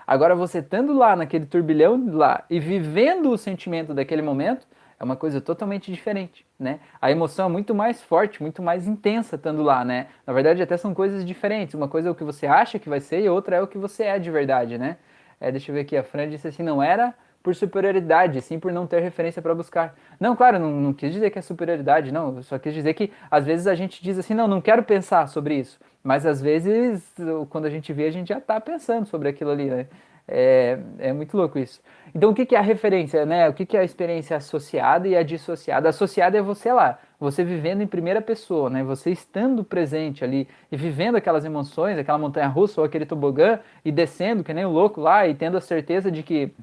Agora 0.05 0.35
você 0.35 0.59
estando 0.59 0.93
lá 0.93 1.15
naquele 1.15 1.45
turbilhão 1.45 2.09
lá 2.11 2.43
e 2.49 2.59
vivendo 2.59 3.29
o 3.29 3.37
sentimento 3.37 3.93
daquele 3.93 4.21
momento, 4.21 4.67
é 4.99 5.03
uma 5.03 5.15
coisa 5.15 5.39
totalmente 5.41 5.91
diferente, 5.91 6.45
né? 6.57 6.79
A 7.01 7.11
emoção 7.11 7.47
é 7.47 7.49
muito 7.49 7.75
mais 7.75 8.01
forte, 8.01 8.41
muito 8.41 8.61
mais 8.61 8.87
intensa 8.87 9.35
estando 9.35 9.61
lá, 9.61 9.83
né? 9.83 10.07
Na 10.25 10.33
verdade, 10.33 10.61
até 10.61 10.77
são 10.77 10.93
coisas 10.93 11.25
diferentes. 11.25 11.75
Uma 11.75 11.87
coisa 11.87 12.09
é 12.09 12.11
o 12.11 12.15
que 12.15 12.23
você 12.23 12.45
acha 12.45 12.79
que 12.79 12.89
vai 12.89 12.99
ser 12.99 13.21
e 13.21 13.29
outra 13.29 13.57
é 13.57 13.61
o 13.61 13.67
que 13.67 13.77
você 13.77 14.03
é 14.03 14.19
de 14.19 14.31
verdade, 14.31 14.77
né? 14.77 14.97
É, 15.39 15.51
deixa 15.51 15.71
eu 15.71 15.75
ver 15.75 15.81
aqui, 15.81 15.97
a 15.97 16.03
Fran 16.03 16.29
disse 16.29 16.47
assim, 16.47 16.63
não 16.63 16.81
era 16.81 17.13
por 17.43 17.53
superioridade, 17.53 18.41
sim 18.41 18.57
por 18.57 18.71
não 18.71 18.87
ter 18.87 19.01
referência 19.01 19.41
para 19.41 19.53
buscar. 19.53 19.93
Não, 20.17 20.33
claro, 20.33 20.57
não, 20.57 20.71
não 20.71 20.93
quis 20.93 21.11
dizer 21.11 21.29
que 21.29 21.37
é 21.37 21.41
superioridade, 21.41 22.11
não. 22.11 22.41
Só 22.41 22.57
quis 22.57 22.73
dizer 22.73 22.93
que 22.93 23.11
às 23.29 23.45
vezes 23.45 23.67
a 23.67 23.75
gente 23.75 24.01
diz 24.01 24.17
assim, 24.17 24.33
não, 24.33 24.47
não 24.47 24.61
quero 24.61 24.81
pensar 24.81 25.27
sobre 25.27 25.55
isso. 25.55 25.77
Mas 26.01 26.25
às 26.25 26.41
vezes, 26.41 27.13
quando 27.49 27.65
a 27.65 27.69
gente 27.69 27.91
vê, 27.91 28.07
a 28.07 28.11
gente 28.11 28.29
já 28.29 28.37
está 28.37 28.59
pensando 28.61 29.05
sobre 29.05 29.27
aquilo 29.27 29.51
ali, 29.51 29.69
né? 29.69 29.87
É, 30.25 30.79
é 30.99 31.13
muito 31.13 31.35
louco 31.35 31.59
isso. 31.59 31.81
Então, 32.15 32.29
o 32.29 32.33
que, 32.33 32.45
que 32.45 32.55
é 32.55 32.59
a 32.59 32.61
referência, 32.61 33.25
né? 33.25 33.49
O 33.49 33.53
que, 33.53 33.65
que 33.65 33.75
é 33.75 33.81
a 33.81 33.83
experiência 33.83 34.37
associada 34.37 35.05
e 35.05 35.17
a 35.17 35.23
dissociada? 35.23 35.89
Associada 35.89 36.37
é 36.37 36.41
você 36.41 36.71
lá, 36.71 36.97
você 37.19 37.43
vivendo 37.43 37.81
em 37.81 37.87
primeira 37.87 38.21
pessoa, 38.21 38.69
né? 38.69 38.83
Você 38.83 39.11
estando 39.11 39.65
presente 39.65 40.23
ali 40.23 40.47
e 40.71 40.77
vivendo 40.77 41.17
aquelas 41.17 41.43
emoções, 41.43 41.97
aquela 41.97 42.17
montanha 42.17 42.47
russa 42.47 42.79
ou 42.79 42.85
aquele 42.85 43.05
tobogã 43.05 43.59
e 43.83 43.91
descendo 43.91 44.45
que 44.45 44.53
nem 44.53 44.65
o 44.65 44.69
louco 44.69 45.01
lá 45.01 45.27
e 45.27 45.35
tendo 45.35 45.57
a 45.57 45.61
certeza 45.61 46.09
de 46.09 46.23
que 46.23 46.53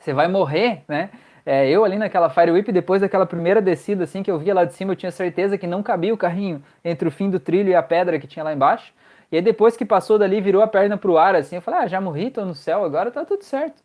você 0.00 0.12
vai 0.12 0.26
morrer, 0.26 0.82
né? 0.88 1.10
É, 1.44 1.68
eu 1.68 1.84
ali 1.84 1.96
naquela 1.96 2.28
Fire 2.28 2.50
Whip, 2.50 2.70
depois 2.72 3.00
daquela 3.00 3.26
primeira 3.26 3.60
descida 3.60 4.04
assim 4.04 4.22
que 4.22 4.30
eu 4.30 4.38
via 4.38 4.54
lá 4.54 4.64
de 4.64 4.74
cima, 4.74 4.92
eu 4.92 4.96
tinha 4.96 5.10
certeza 5.10 5.56
que 5.56 5.66
não 5.66 5.82
cabia 5.82 6.12
o 6.12 6.16
carrinho 6.16 6.62
entre 6.84 7.08
o 7.08 7.10
fim 7.10 7.30
do 7.30 7.40
trilho 7.40 7.70
e 7.70 7.74
a 7.74 7.82
pedra 7.82 8.18
que 8.18 8.26
tinha 8.26 8.42
lá 8.44 8.52
embaixo. 8.52 8.92
E 9.30 9.36
aí 9.36 9.42
depois 9.42 9.76
que 9.76 9.84
passou 9.84 10.18
dali, 10.18 10.40
virou 10.40 10.62
a 10.62 10.66
perna 10.66 10.96
pro 10.96 11.16
ar, 11.16 11.34
assim, 11.34 11.56
eu 11.56 11.62
falei, 11.62 11.80
ah, 11.80 11.86
já 11.86 12.00
morri, 12.00 12.30
tô 12.30 12.44
no 12.44 12.54
céu, 12.54 12.84
agora 12.84 13.10
tá 13.10 13.24
tudo 13.24 13.44
certo. 13.44 13.82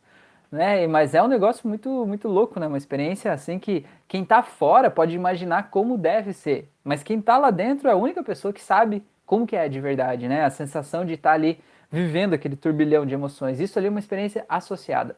Né? 0.51 0.87
Mas 0.87 1.13
é 1.13 1.21
um 1.21 1.27
negócio 1.27 1.67
muito, 1.67 2.05
muito 2.05 2.27
louco, 2.27 2.59
né? 2.59 2.67
Uma 2.67 2.77
experiência 2.77 3.31
assim 3.31 3.59
que 3.59 3.85
quem 4.07 4.23
tá 4.23 4.41
fora 4.41 4.89
pode 4.89 5.15
imaginar 5.15 5.69
como 5.69 5.97
deve 5.97 6.33
ser. 6.33 6.69
Mas 6.83 7.03
quem 7.03 7.21
tá 7.21 7.37
lá 7.37 7.51
dentro 7.51 7.89
é 7.89 7.91
a 7.91 7.95
única 7.95 8.23
pessoa 8.23 8.53
que 8.53 8.61
sabe 8.61 9.03
como 9.25 9.45
que 9.45 9.55
é 9.55 9.67
de 9.67 9.81
verdade, 9.81 10.27
né? 10.27 10.45
A 10.45 10.49
sensação 10.49 11.03
de 11.03 11.13
estar 11.15 11.31
tá 11.31 11.35
ali 11.35 11.59
vivendo 11.91 12.33
aquele 12.33 12.55
turbilhão 12.55 13.05
de 13.05 13.13
emoções. 13.13 13.59
Isso 13.59 13.77
ali 13.77 13.87
é 13.87 13.89
uma 13.89 13.99
experiência 13.99 14.45
associada. 14.47 15.15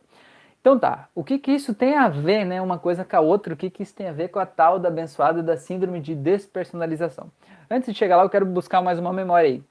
Então 0.62 0.78
tá, 0.78 1.08
o 1.16 1.24
que 1.24 1.40
que 1.40 1.52
isso 1.52 1.74
tem 1.74 1.96
a 1.96 2.10
ver, 2.10 2.44
né, 2.46 2.62
uma 2.62 2.78
coisa 2.78 3.06
com 3.06 3.16
a 3.16 3.20
outra, 3.20 3.54
o 3.54 3.58
que 3.58 3.70
que 3.70 3.84
isso 3.84 3.96
tem 3.96 4.08
a 4.08 4.12
ver 4.12 4.30
com 4.30 4.40
a 4.40 4.46
tal 4.46 4.80
da 4.80 4.90
abençoada 4.90 5.42
da 5.42 5.56
síndrome 5.56 6.00
de 6.00 6.14
despersonalização? 6.14 7.32
Antes 7.70 7.92
de 7.92 7.98
chegar 7.98 8.18
lá, 8.18 8.24
eu 8.24 8.30
quero 8.30 8.46
buscar 8.46 8.82
mais 8.82 9.00
uma 9.00 9.14
memória 9.14 9.50
aí. 9.50 9.64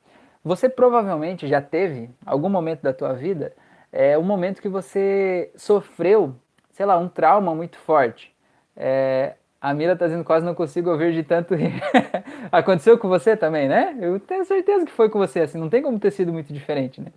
Você 0.45 0.69
provavelmente 0.69 1.47
já 1.49 1.61
teve, 1.61 2.09
algum 2.25 2.49
momento 2.49 2.81
da 2.81 2.93
tua 2.93 3.13
vida, 3.13 3.53
é, 3.93 4.17
um 4.17 4.23
momento 4.23 4.63
que 4.63 4.69
você 4.69 5.51
sofreu, 5.57 6.35
sei 6.71 6.87
lá, 6.87 6.97
um 6.97 7.09
trauma 7.09 7.55
muito 7.55 7.79
forte. 7.79 8.33
É, 8.77 9.35
a 9.61 9.75
Mila 9.75 9.97
tá 9.97 10.07
dizendo 10.07 10.23
quase 10.23 10.47
não 10.47 10.55
consigo 10.55 10.91
ouvir 10.91 11.13
de 11.13 11.23
tanto 11.23 11.55
rir. 11.55 11.73
Aconteceu 12.53 12.97
com 12.99 13.09
você 13.09 13.37
também, 13.37 13.69
né? 13.69 13.97
Eu 14.01 14.21
tenho 14.21 14.45
certeza 14.45 14.85
que 14.85 14.93
foi 14.93 15.09
com 15.09 15.19
você, 15.19 15.41
assim, 15.41 15.59
não 15.59 15.69
tem 15.69 15.83
como 15.83 15.99
ter 15.99 16.11
sido 16.11 16.33
muito 16.33 16.53
diferente, 16.53 17.01
né? 17.01 17.09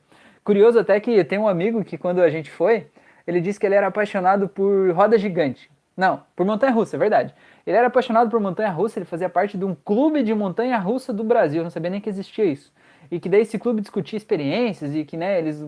Curioso 0.44 0.80
até 0.80 1.00
que 1.00 1.24
tem 1.24 1.38
um 1.38 1.48
amigo 1.48 1.84
que 1.84 1.98
quando 1.98 2.22
a 2.22 2.30
gente 2.30 2.50
foi, 2.50 2.88
ele 3.26 3.42
disse 3.42 3.60
que 3.60 3.66
ele 3.66 3.76
era 3.76 3.88
apaixonado 3.88 4.48
por 4.48 4.92
roda 4.92 5.18
gigante. 5.18 5.70
Não, 5.96 6.24
por 6.36 6.46
montanha-russa, 6.46 6.96
é 6.96 7.00
verdade. 7.00 7.34
Ele 7.68 7.76
era 7.76 7.88
apaixonado 7.88 8.30
por 8.30 8.40
montanha-russa, 8.40 9.00
ele 9.00 9.06
fazia 9.06 9.30
parte 9.30 9.58
de 9.58 9.66
um 9.66 9.76
clube 9.76 10.24
de 10.24 10.34
montanha-russa 10.34 11.12
do 11.12 11.24
Brasil, 11.24 11.60
eu 11.60 11.64
não 11.64 11.70
sabia 11.70 11.90
nem 11.90 12.00
que 12.00 12.10
existia 12.10 12.46
isso. 12.46 12.72
E 13.12 13.20
que 13.20 13.28
daí 13.28 13.42
esse 13.42 13.60
clube 13.60 13.82
discutia 13.82 14.16
experiências 14.16 14.96
e 14.96 15.04
que 15.04 15.18
né, 15.18 15.40
eles 15.40 15.62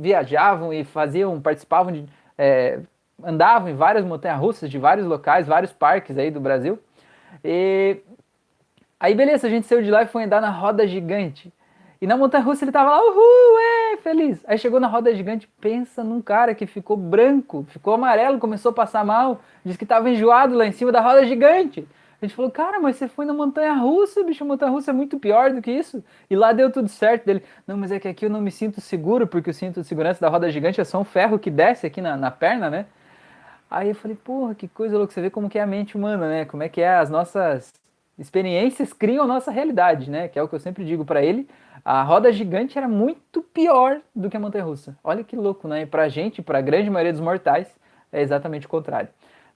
viajavam 0.00 0.72
e 0.72 0.84
faziam, 0.84 1.40
participavam 1.40 1.92
de. 1.92 2.06
É, 2.36 2.80
andavam 3.24 3.68
em 3.68 3.74
várias 3.74 4.04
montanhas-russas 4.04 4.70
de 4.70 4.78
vários 4.78 5.06
locais, 5.06 5.46
vários 5.46 5.72
parques 5.72 6.16
aí 6.18 6.30
do 6.30 6.40
Brasil. 6.40 6.78
E 7.42 8.00
aí, 9.00 9.14
beleza, 9.14 9.46
a 9.46 9.50
gente 9.50 9.66
saiu 9.66 9.82
de 9.82 9.90
lá 9.90 10.02
e 10.02 10.06
foi 10.06 10.24
andar 10.24 10.40
na 10.40 10.50
roda 10.50 10.86
gigante. 10.86 11.52
E 12.00 12.06
na 12.06 12.16
montanha 12.16 12.44
russa 12.44 12.64
ele 12.64 12.72
tava 12.72 12.90
lá, 12.90 13.00
uhul, 13.00 13.58
é, 13.58 13.96
feliz. 13.98 14.40
Aí 14.46 14.56
chegou 14.56 14.78
na 14.78 14.86
roda 14.86 15.14
gigante, 15.14 15.48
pensa 15.60 16.04
num 16.04 16.22
cara 16.22 16.54
que 16.54 16.66
ficou 16.66 16.96
branco, 16.96 17.66
ficou 17.68 17.94
amarelo, 17.94 18.38
começou 18.38 18.70
a 18.70 18.74
passar 18.74 19.04
mal, 19.04 19.40
disse 19.64 19.78
que 19.78 19.86
tava 19.86 20.08
enjoado 20.08 20.54
lá 20.54 20.66
em 20.66 20.72
cima 20.72 20.92
da 20.92 21.00
roda 21.00 21.24
gigante. 21.26 21.86
A 22.20 22.26
gente 22.26 22.34
falou, 22.34 22.50
cara, 22.50 22.80
mas 22.80 22.96
você 22.96 23.06
foi 23.06 23.24
na 23.24 23.32
montanha 23.32 23.72
russa, 23.74 24.24
bicho, 24.24 24.42
a 24.42 24.46
montanha 24.46 24.72
russa 24.72 24.90
é 24.90 24.94
muito 24.94 25.20
pior 25.20 25.52
do 25.52 25.62
que 25.62 25.70
isso. 25.70 26.02
E 26.28 26.34
lá 26.34 26.52
deu 26.52 26.70
tudo 26.70 26.88
certo 26.88 27.24
dele. 27.24 27.44
Não, 27.64 27.76
mas 27.76 27.92
é 27.92 28.00
que 28.00 28.08
aqui 28.08 28.26
eu 28.26 28.30
não 28.30 28.40
me 28.40 28.50
sinto 28.50 28.80
seguro, 28.80 29.26
porque 29.26 29.50
o 29.50 29.54
cinto 29.54 29.80
de 29.80 29.86
segurança 29.86 30.20
da 30.20 30.28
roda 30.28 30.50
gigante 30.50 30.80
é 30.80 30.84
só 30.84 31.00
um 31.00 31.04
ferro 31.04 31.38
que 31.38 31.48
desce 31.48 31.86
aqui 31.86 32.00
na, 32.00 32.16
na 32.16 32.30
perna, 32.30 32.68
né? 32.68 32.86
Aí 33.70 33.90
eu 33.90 33.94
falei, 33.94 34.16
porra, 34.16 34.54
que 34.54 34.66
coisa 34.66 34.98
louca, 34.98 35.12
você 35.12 35.20
vê 35.20 35.30
como 35.30 35.48
que 35.48 35.58
é 35.58 35.62
a 35.62 35.66
mente 35.66 35.96
humana, 35.96 36.28
né? 36.28 36.44
Como 36.44 36.62
é 36.62 36.68
que 36.68 36.80
é 36.80 36.96
as 36.96 37.08
nossas 37.08 37.72
experiências 38.18 38.92
criam 38.92 39.24
a 39.24 39.26
nossa 39.26 39.52
realidade, 39.52 40.10
né? 40.10 40.26
Que 40.26 40.38
é 40.38 40.42
o 40.42 40.48
que 40.48 40.54
eu 40.54 40.60
sempre 40.60 40.84
digo 40.84 41.04
para 41.04 41.22
ele. 41.22 41.48
A 41.84 42.02
roda 42.02 42.32
gigante 42.32 42.76
era 42.76 42.88
muito 42.88 43.42
pior 43.42 44.00
do 44.14 44.28
que 44.28 44.36
a 44.36 44.40
montanha 44.40 44.64
russa. 44.64 44.96
Olha 45.02 45.24
que 45.24 45.36
louco, 45.36 45.66
né? 45.68 45.82
E 45.82 45.86
pra 45.86 46.08
gente, 46.08 46.42
pra 46.42 46.60
grande 46.60 46.90
maioria 46.90 47.12
dos 47.12 47.20
mortais, 47.20 47.68
é 48.12 48.20
exatamente 48.20 48.66
o 48.66 48.68
contrário. 48.68 49.08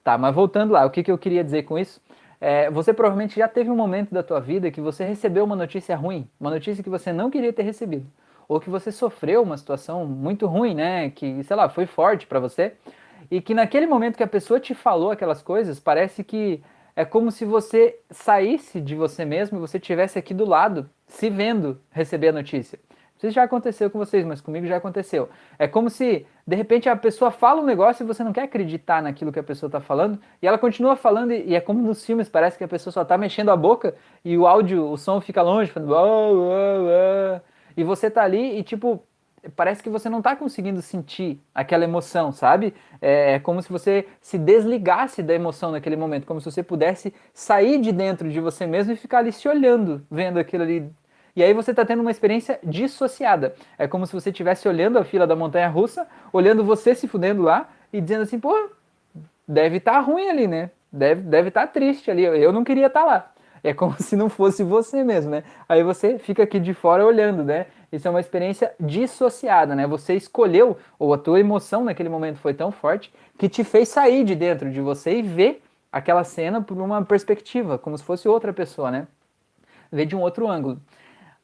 Tá, 0.03 0.19
mas 0.19 0.35
voltando 0.35 0.73
lá, 0.73 0.85
o 0.85 0.91
que, 0.91 1.03
que 1.03 1.11
eu 1.11 1.19
queria 1.19 1.45
dizer 1.45 1.63
com 1.63 1.79
isso? 1.79 2.01
É, 2.41 2.69
você 2.71 2.93
provavelmente 2.93 3.37
já 3.37 3.47
teve 3.47 3.71
um 3.71 3.77
momento 3.77 4.13
da 4.13 4.23
tua 4.23 4.41
vida 4.41 4.71
que 4.71 4.81
você 4.81 5.05
recebeu 5.05 5.45
uma 5.45 5.55
notícia 5.55 5.95
ruim, 5.95 6.29
uma 6.41 6.51
notícia 6.51 6.83
que 6.83 6.91
você 6.91 7.13
não 7.13 7.31
queria 7.31 7.53
ter 7.53 7.63
recebido, 7.63 8.05
ou 8.49 8.59
que 8.59 8.69
você 8.69 8.91
sofreu 8.91 9.43
uma 9.43 9.57
situação 9.57 10.05
muito 10.05 10.47
ruim, 10.47 10.75
né? 10.75 11.11
Que, 11.11 11.45
sei 11.45 11.55
lá, 11.55 11.69
foi 11.69 11.87
forte 11.87 12.27
para 12.27 12.41
você, 12.41 12.73
e 13.31 13.41
que 13.41 13.55
naquele 13.55 13.87
momento 13.87 14.17
que 14.17 14.25
a 14.25 14.27
pessoa 14.29 14.59
te 14.59 14.75
falou 14.75 15.13
aquelas 15.13 15.41
coisas, 15.41 15.79
parece 15.79 16.25
que 16.25 16.61
é 16.95 17.05
como 17.05 17.31
se 17.31 17.45
você 17.45 17.99
saísse 18.11 18.81
de 18.81 18.95
você 18.95 19.25
mesmo 19.25 19.59
e 19.59 19.61
você 19.61 19.79
estivesse 19.79 20.19
aqui 20.19 20.35
do 20.35 20.45
lado, 20.45 20.89
se 21.07 21.31
vendo 21.31 21.81
receber 21.91 22.29
a 22.29 22.33
notícia. 22.33 22.79
Se 23.17 23.31
já 23.31 23.45
aconteceu 23.45 23.89
com 23.89 24.01
vocês, 24.01 24.27
mas 24.27 24.41
comigo 24.41 24.67
já 24.67 24.79
aconteceu. 24.79 25.29
É 25.57 25.69
como 25.69 25.89
se, 25.89 26.27
de 26.45 26.57
repente, 26.57 26.89
a 26.89 26.97
pessoa 26.97 27.31
fala 27.31 27.63
um 27.63 27.65
negócio 27.65 28.03
e 28.03 28.07
você 28.07 28.25
não 28.25 28.33
quer 28.33 28.43
acreditar 28.43 29.01
naquilo 29.01 29.31
que 29.31 29.39
a 29.39 29.45
pessoa 29.45 29.69
está 29.69 29.81
falando, 29.81 30.19
e 30.43 30.47
ela 30.47 30.59
continua 30.59 30.97
falando, 30.97 31.33
e 31.33 31.55
é 31.55 31.61
como 31.61 31.81
nos 31.81 32.05
filmes, 32.05 32.29
parece 32.29 32.59
que 32.59 32.65
a 32.65 32.69
pessoa 32.69 32.93
só 32.93 33.03
está 33.03 33.17
mexendo 33.17 33.51
a 33.51 33.57
boca 33.57 33.95
e 34.25 34.37
o 34.37 34.45
áudio, 34.45 34.91
o 34.91 34.97
som 34.97 35.21
fica 35.21 35.41
longe, 35.41 35.71
falando. 35.71 35.95
E 37.77 37.85
você 37.85 38.11
tá 38.11 38.25
ali 38.25 38.59
e, 38.59 38.63
tipo, 38.65 39.03
parece 39.57 39.83
que 39.83 39.91
você 39.91 40.09
não 40.09 40.19
está 40.19 40.37
conseguindo 40.37 40.81
sentir 40.81 41.41
aquela 41.55 41.85
emoção, 41.85 42.33
sabe? 42.33 42.75
É, 43.01 43.35
é, 43.35 43.39
como 43.39 43.61
se 43.61 43.69
você 43.69 44.07
se 44.21 44.39
desligasse 44.39 45.23
da 45.23 45.35
emoção 45.35 45.73
naquele 45.73 45.97
momento, 45.97 46.27
como 46.27 46.41
se 46.41 46.51
você 46.51 46.63
pudesse 46.63 47.13
sair 47.35 47.81
de 47.81 47.93
dentro 47.93 48.29
de 48.31 48.41
você 48.41 48.67
mesmo 48.67 48.93
e 48.93 48.97
ficar 48.97 49.19
ali 49.19 49.33
se 49.33 49.49
olhando, 49.49 50.05
vendo 50.11 50.39
aquilo 50.39 50.63
ali. 50.63 50.91
E 51.35 51.43
aí 51.43 51.55
você 51.55 51.71
está 51.71 51.85
tendo 51.85 52.01
uma 52.01 52.11
experiência 52.11 52.59
dissociada. 52.63 53.55
É 53.79 53.89
como 53.89 54.07
se 54.07 54.13
você 54.13 54.31
estivesse 54.31 54.69
olhando 54.69 54.99
a 54.99 55.05
fila 55.05 55.27
da 55.27 55.35
montanha 55.35 55.69
russa, 55.69 56.07
olhando 56.33 56.63
você 56.63 56.95
se 56.95 57.09
fudendo 57.09 57.43
lá 57.43 57.69
e 57.93 58.01
dizendo 58.01 58.23
assim, 58.23 58.39
pô, 58.39 58.71
deve 59.49 59.79
estar 59.79 59.93
tá 59.93 60.01
ruim 60.01 60.29
ali, 60.29 60.47
né? 60.47 60.71
Deve 60.93 61.21
estar 61.21 61.31
deve 61.31 61.51
tá 61.51 61.67
triste 61.67 62.11
ali. 62.11 62.23
Eu 62.23 62.53
não 62.53 62.63
queria 62.63 62.87
estar 62.87 63.01
tá 63.01 63.07
lá. 63.07 63.33
É 63.65 63.73
como 63.73 63.95
se 64.01 64.15
não 64.15 64.29
fosse 64.29 64.63
você 64.63 65.03
mesmo, 65.03 65.31
né? 65.31 65.43
Aí 65.69 65.83
você 65.83 66.19
fica 66.19 66.43
aqui 66.43 66.61
de 66.61 66.75
fora 66.75 67.05
olhando, 67.05 67.43
né? 67.43 67.67
Isso 67.93 68.09
é 68.09 68.11
uma 68.11 68.21
experiência 68.21 68.75
dissociada, 68.81 69.75
né? 69.75 69.87
Você 69.87 70.15
escolheu, 70.15 70.79
ou 70.99 71.13
a 71.13 71.19
tua 71.19 71.39
emoção 71.39 71.85
naquele 71.85 72.09
momento 72.09 72.39
foi 72.39 72.55
tão 72.55 72.73
forte, 72.73 73.13
que 73.37 73.51
te 73.51 73.63
fez 73.63 73.91
sair 73.91 74.25
de 74.25 74.35
dentro 74.35 74.71
de 74.71 74.81
você 74.81 75.19
e 75.19 75.23
ver 75.23 75.63
aquela 75.93 76.25
cena 76.25 76.63
por 76.63 76.79
uma 76.79 77.05
perspectiva, 77.05 77.79
como 77.79 77.99
se 77.99 78.03
fosse 78.03 78.27
outra 78.27 78.51
pessoa, 78.51 78.91
né? 78.91 79.07
Ver 79.91 80.07
de 80.07 80.17
um 80.17 80.21
outro 80.21 80.49
ângulo. 80.49 80.81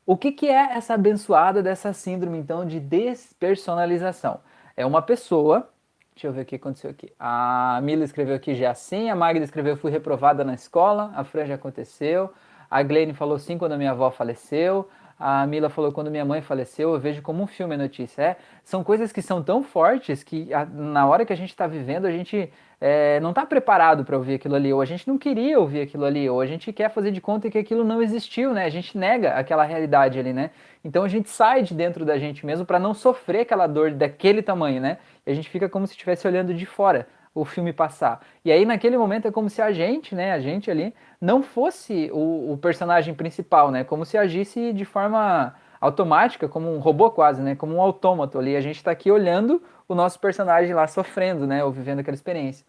O 0.07 0.17
que, 0.17 0.33
que 0.33 0.49
é 0.49 0.73
essa 0.73 0.95
abençoada 0.95 1.63
dessa 1.63 1.93
síndrome, 1.93 2.39
então, 2.39 2.65
de 2.65 2.81
despersonalização? 2.81 4.41
É 4.75 4.87
uma 4.87 5.03
pessoa. 5.03 5.69
Deixa 6.15 6.29
eu 6.29 6.33
ver 6.33 6.43
o 6.43 6.45
que 6.47 6.57
aconteceu 6.57 6.91
aqui. 6.91 7.13
A 7.21 7.79
Mila 7.83 8.05
escreveu 8.05 8.35
aqui 8.35 8.55
já 8.55 8.73
sim, 8.73 9.11
a 9.11 9.15
Magda 9.15 9.45
escreveu 9.45 9.77
fui 9.77 9.91
reprovada 9.91 10.43
na 10.45 10.55
escola, 10.55 11.13
a 11.15 11.25
Fran 11.25 11.45
já 11.45 11.57
aconteceu, 11.57 12.33
a 12.71 12.83
Glenn 12.83 13.13
falou 13.13 13.39
sim 13.39 13.59
quando 13.59 13.73
a 13.73 13.77
minha 13.77 13.91
avó 13.91 14.11
faleceu, 14.11 14.89
a 15.19 15.45
Mila 15.47 15.69
falou 15.69 15.91
quando 15.91 16.11
minha 16.11 16.25
mãe 16.25 16.41
faleceu, 16.41 16.95
eu 16.95 17.01
vejo 17.01 17.21
como 17.23 17.43
um 17.43 17.47
filme 17.47 17.75
a 17.75 17.79
notícia. 17.79 18.23
É, 18.23 18.37
são 18.63 18.85
coisas 18.85 19.11
que 19.11 19.21
são 19.21 19.43
tão 19.43 19.65
fortes 19.65 20.23
que 20.23 20.53
a, 20.55 20.65
na 20.65 21.07
hora 21.07 21.27
que 21.27 21.33
a 21.33 21.37
gente 21.37 21.51
está 21.51 21.67
vivendo, 21.67 22.07
a 22.07 22.13
gente 22.13 22.53
é, 22.81 23.19
não 23.19 23.31
está 23.31 23.45
preparado 23.45 24.05
para 24.05 24.17
ouvir 24.17 24.35
aquilo 24.35 24.55
ali, 24.55 24.73
ou 24.73 24.81
a 24.81 24.85
gente 24.85 25.09
não 25.09 25.19
queria 25.19 25.59
ouvir 25.59 25.81
aquilo 25.81 26.05
ali, 26.05 26.31
ou 26.31 26.41
a 26.41 26.47
gente 26.47 26.73
quer 26.73 26.89
fazer 26.91 27.11
de 27.11 27.21
conta 27.21 27.51
que 27.51 27.59
aquilo 27.59 27.83
não 27.83 28.01
existiu, 28.01 28.53
né? 28.53 28.65
A 28.65 28.71
gente 28.71 28.97
nega 28.97 29.33
aquela 29.33 29.65
realidade 29.65 30.21
ali, 30.21 30.33
né? 30.33 30.51
Então 30.85 31.03
a 31.03 31.09
gente 31.09 31.29
sai 31.29 31.63
de 31.63 31.75
dentro 31.75 32.05
da 32.05 32.17
gente 32.17 32.47
mesmo 32.47 32.65
para 32.65 32.79
não 32.79 32.95
sofrer 32.95 33.41
aquela 33.41 33.67
dor 33.67 33.91
daquele 33.91 34.41
tamanho, 34.41 34.81
né? 34.81 34.99
E 35.27 35.33
a 35.33 35.35
gente 35.35 35.49
fica 35.49 35.69
como 35.69 35.85
se 35.87 35.95
estivesse 35.95 36.29
olhando 36.29 36.55
de 36.55 36.65
fora 36.65 37.09
o 37.41 37.45
filme 37.45 37.73
passar. 37.73 38.21
E 38.45 38.51
aí 38.51 38.65
naquele 38.65 38.97
momento 38.97 39.29
é 39.29 39.31
como 39.31 39.49
se 39.49 39.63
a 39.63 39.73
gente, 39.73 40.15
né, 40.15 40.33
a 40.33 40.41
gente 40.41 40.71
ali, 40.71 40.95
não 41.21 41.43
fosse 41.43 42.11
o, 42.13 42.53
o 42.53 42.59
personagem 42.59 43.15
principal, 43.15 43.71
né? 43.71 43.85
Como 43.85 44.05
se 44.05 44.17
agisse 44.17 44.73
de 44.73 44.85
forma 44.85 45.55
automática, 45.81 46.49
como 46.49 46.75
um 46.75 46.79
robô 46.79 47.11
quase, 47.11 47.41
né? 47.43 47.55
Como 47.55 47.77
um 47.77 47.81
autômato 47.81 48.39
ali. 48.39 48.57
A 48.57 48.61
gente 48.61 48.77
está 48.77 48.91
aqui 48.91 49.11
olhando 49.11 49.63
o 49.87 49.95
nosso 49.95 50.19
personagem 50.19 50.75
lá 50.75 50.87
sofrendo, 50.87 51.47
né? 51.47 51.65
Ou 51.65 51.71
vivendo 51.71 52.01
aquela 52.01 52.15
experiência. 52.15 52.67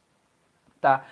Tá? 0.79 1.03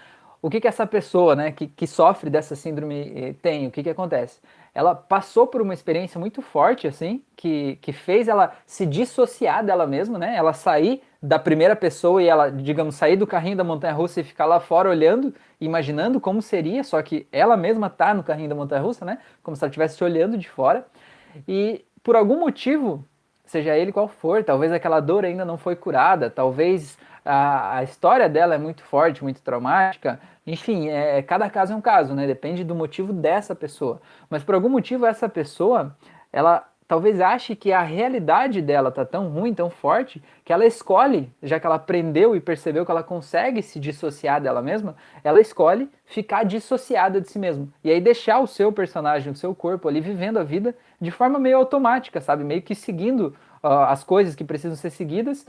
O 0.42 0.50
que 0.50 0.62
que 0.62 0.68
essa 0.68 0.86
pessoa, 0.86 1.36
né, 1.36 1.52
que, 1.52 1.68
que 1.68 1.88
sofre 1.88 2.30
dessa 2.30 2.56
síndrome 2.56 3.12
eh, 3.16 3.34
tem? 3.42 3.68
O 3.68 3.72
que 3.72 3.84
que 3.84 3.90
acontece? 3.90 4.40
Ela 4.74 4.94
passou 4.94 5.48
por 5.48 5.62
uma 5.62 5.74
experiência 5.74 6.20
muito 6.20 6.42
forte, 6.42 6.88
assim, 6.88 7.24
que, 7.36 7.78
que 7.82 7.92
fez 7.92 8.28
ela 8.28 8.54
se 8.66 8.86
dissociar 8.86 9.66
dela 9.66 9.88
mesma, 9.88 10.20
né? 10.20 10.36
Ela 10.36 10.54
sair 10.54 11.02
da 11.22 11.40
primeira 11.40 11.76
pessoa 11.76 12.22
e 12.22 12.28
ela, 12.28 12.50
digamos, 12.50 12.96
sair 12.96 13.16
do 13.16 13.26
carrinho 13.26 13.58
da 13.58 13.64
montanha 13.64 13.94
russa 13.94 14.22
e 14.22 14.24
ficar 14.24 14.46
lá 14.46 14.60
fora 14.60 14.90
olhando, 14.90 15.34
imaginando 15.60 16.20
como 16.20 16.42
seria, 16.42 16.84
só 16.84 17.02
que 17.02 17.28
ela 17.32 17.58
mesma 17.58 17.90
tá 17.90 18.14
no 18.14 18.24
carrinho 18.24 18.50
da 18.50 18.56
montanha 18.56 18.82
russa, 18.82 19.04
né? 19.04 19.18
Como 19.42 19.56
se 19.56 19.64
ela 19.64 19.70
estivesse 19.70 20.04
olhando 20.04 20.38
de 20.38 20.48
fora. 20.48 20.86
E 21.48 21.84
por 22.04 22.16
algum 22.16 22.40
motivo, 22.40 23.04
seja 23.46 23.76
ele 23.76 23.92
qual 23.92 24.08
for, 24.08 24.44
talvez 24.44 24.72
aquela 24.72 25.00
dor 25.00 25.26
ainda 25.26 25.44
não 25.44 25.58
foi 25.58 25.76
curada, 25.76 26.30
talvez 26.30 26.98
a, 27.26 27.78
a 27.78 27.84
história 27.84 28.30
dela 28.30 28.56
é 28.56 28.58
muito 28.58 28.84
forte, 28.84 29.24
muito 29.24 29.42
traumática, 29.42 30.20
enfim, 30.46 30.88
é, 30.88 31.22
cada 31.22 31.50
caso 31.50 31.74
é 31.74 31.76
um 31.76 31.82
caso, 31.82 32.14
né? 32.14 32.26
Depende 32.26 32.64
do 32.64 32.74
motivo 32.74 33.12
dessa 33.12 33.54
pessoa. 33.54 34.02
Mas 34.30 34.44
por 34.44 34.56
algum 34.56 34.70
motivo 34.70 35.06
essa 35.06 35.28
pessoa, 35.28 35.96
ela 36.32 36.66
talvez 36.88 37.20
ache 37.20 37.56
que 37.56 37.74
a 37.74 37.82
realidade 37.82 38.62
dela 38.62 38.92
tá 38.92 39.04
tão 39.04 39.28
ruim, 39.28 39.54
tão 39.54 39.70
forte, 39.70 40.24
que 40.46 40.54
ela 40.54 40.66
escolhe, 40.66 41.30
já 41.44 41.60
que 41.60 41.66
ela 41.66 41.76
aprendeu 41.76 42.36
e 42.36 42.40
percebeu 42.40 42.86
que 42.86 42.92
ela 42.92 43.04
consegue 43.04 43.62
se 43.62 43.80
dissociar 43.80 44.42
dela 44.42 44.62
mesma, 44.62 44.96
ela 45.24 45.42
escolhe 45.42 45.90
ficar 46.06 46.44
dissociada 46.44 47.20
de 47.20 47.30
si 47.30 47.38
mesma. 47.38 47.68
E 47.84 47.92
aí 47.92 48.00
deixar 48.00 48.40
o 48.40 48.48
seu 48.48 48.72
personagem, 48.72 49.34
o 49.34 49.36
seu 49.36 49.54
corpo 49.54 49.90
ali 49.90 50.00
vivendo 50.00 50.38
a 50.38 50.44
vida 50.44 50.76
de 51.00 51.12
forma 51.12 51.38
meio 51.38 51.58
automática, 51.58 52.22
sabe? 52.22 52.44
Meio 52.44 52.62
que 52.62 52.74
seguindo 52.74 53.36
uh, 53.62 53.68
as 53.90 54.04
coisas 54.04 54.36
que 54.36 54.46
precisam 54.46 54.78
ser 54.78 54.90
seguidas, 54.90 55.46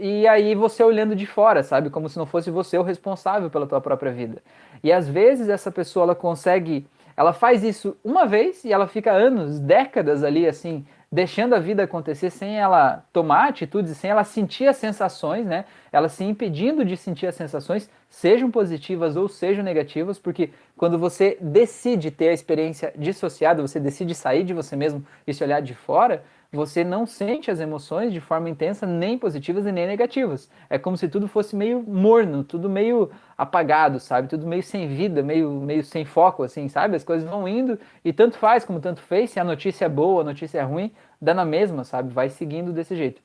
e 0.00 0.26
aí 0.26 0.54
você 0.56 0.82
olhando 0.82 1.14
de 1.14 1.26
fora, 1.26 1.62
sabe? 1.62 1.90
Como 1.90 2.08
se 2.08 2.18
não 2.18 2.26
fosse 2.26 2.50
você 2.50 2.76
o 2.76 2.82
responsável 2.82 3.48
pela 3.48 3.68
tua 3.68 3.80
própria 3.80 4.10
vida. 4.10 4.42
E 4.82 4.92
às 4.92 5.08
vezes 5.08 5.48
essa 5.48 5.70
pessoa 5.70 6.04
ela 6.04 6.14
consegue 6.14 6.88
ela 7.20 7.34
faz 7.34 7.62
isso 7.62 7.94
uma 8.02 8.24
vez 8.26 8.64
e 8.64 8.72
ela 8.72 8.88
fica 8.88 9.12
anos, 9.12 9.60
décadas 9.60 10.24
ali, 10.24 10.46
assim, 10.46 10.86
deixando 11.12 11.54
a 11.54 11.58
vida 11.58 11.82
acontecer 11.82 12.30
sem 12.30 12.58
ela 12.58 13.04
tomar 13.12 13.50
atitudes, 13.50 13.94
sem 13.98 14.10
ela 14.10 14.24
sentir 14.24 14.66
as 14.66 14.78
sensações, 14.78 15.44
né? 15.44 15.66
Ela 15.92 16.08
se 16.08 16.24
impedindo 16.24 16.82
de 16.82 16.96
sentir 16.96 17.26
as 17.26 17.34
sensações, 17.34 17.90
sejam 18.08 18.50
positivas 18.50 19.16
ou 19.16 19.28
sejam 19.28 19.62
negativas, 19.62 20.18
porque 20.18 20.48
quando 20.78 20.98
você 20.98 21.36
decide 21.42 22.10
ter 22.10 22.30
a 22.30 22.32
experiência 22.32 22.90
dissociada, 22.96 23.60
você 23.60 23.78
decide 23.78 24.14
sair 24.14 24.42
de 24.42 24.54
você 24.54 24.74
mesmo 24.74 25.04
e 25.26 25.34
se 25.34 25.44
olhar 25.44 25.60
de 25.60 25.74
fora, 25.74 26.24
você 26.52 26.82
não 26.82 27.06
sente 27.06 27.50
as 27.50 27.60
emoções 27.60 28.12
de 28.12 28.20
forma 28.20 28.50
intensa, 28.50 28.84
nem 28.84 29.16
positivas 29.16 29.66
e 29.66 29.72
nem 29.72 29.86
negativas. 29.86 30.50
É 30.68 30.78
como 30.78 30.96
se 30.96 31.08
tudo 31.08 31.28
fosse 31.28 31.54
meio 31.54 31.82
morno, 31.82 32.42
tudo 32.42 32.68
meio 32.68 33.10
apagado, 33.38 34.00
sabe? 34.00 34.28
Tudo 34.28 34.46
meio 34.46 34.62
sem 34.62 34.88
vida, 34.88 35.22
meio, 35.22 35.50
meio 35.50 35.84
sem 35.84 36.04
foco, 36.04 36.42
assim, 36.42 36.68
sabe? 36.68 36.96
As 36.96 37.04
coisas 37.04 37.28
vão 37.28 37.46
indo 37.46 37.78
e 38.04 38.12
tanto 38.12 38.36
faz 38.36 38.64
como 38.64 38.80
tanto 38.80 39.00
fez. 39.00 39.30
Se 39.30 39.38
a 39.38 39.44
notícia 39.44 39.84
é 39.84 39.88
boa, 39.88 40.22
a 40.22 40.24
notícia 40.24 40.58
é 40.58 40.62
ruim, 40.62 40.92
dá 41.20 41.32
na 41.32 41.44
mesma, 41.44 41.84
sabe? 41.84 42.12
Vai 42.12 42.28
seguindo 42.28 42.72
desse 42.72 42.96
jeito. 42.96 43.22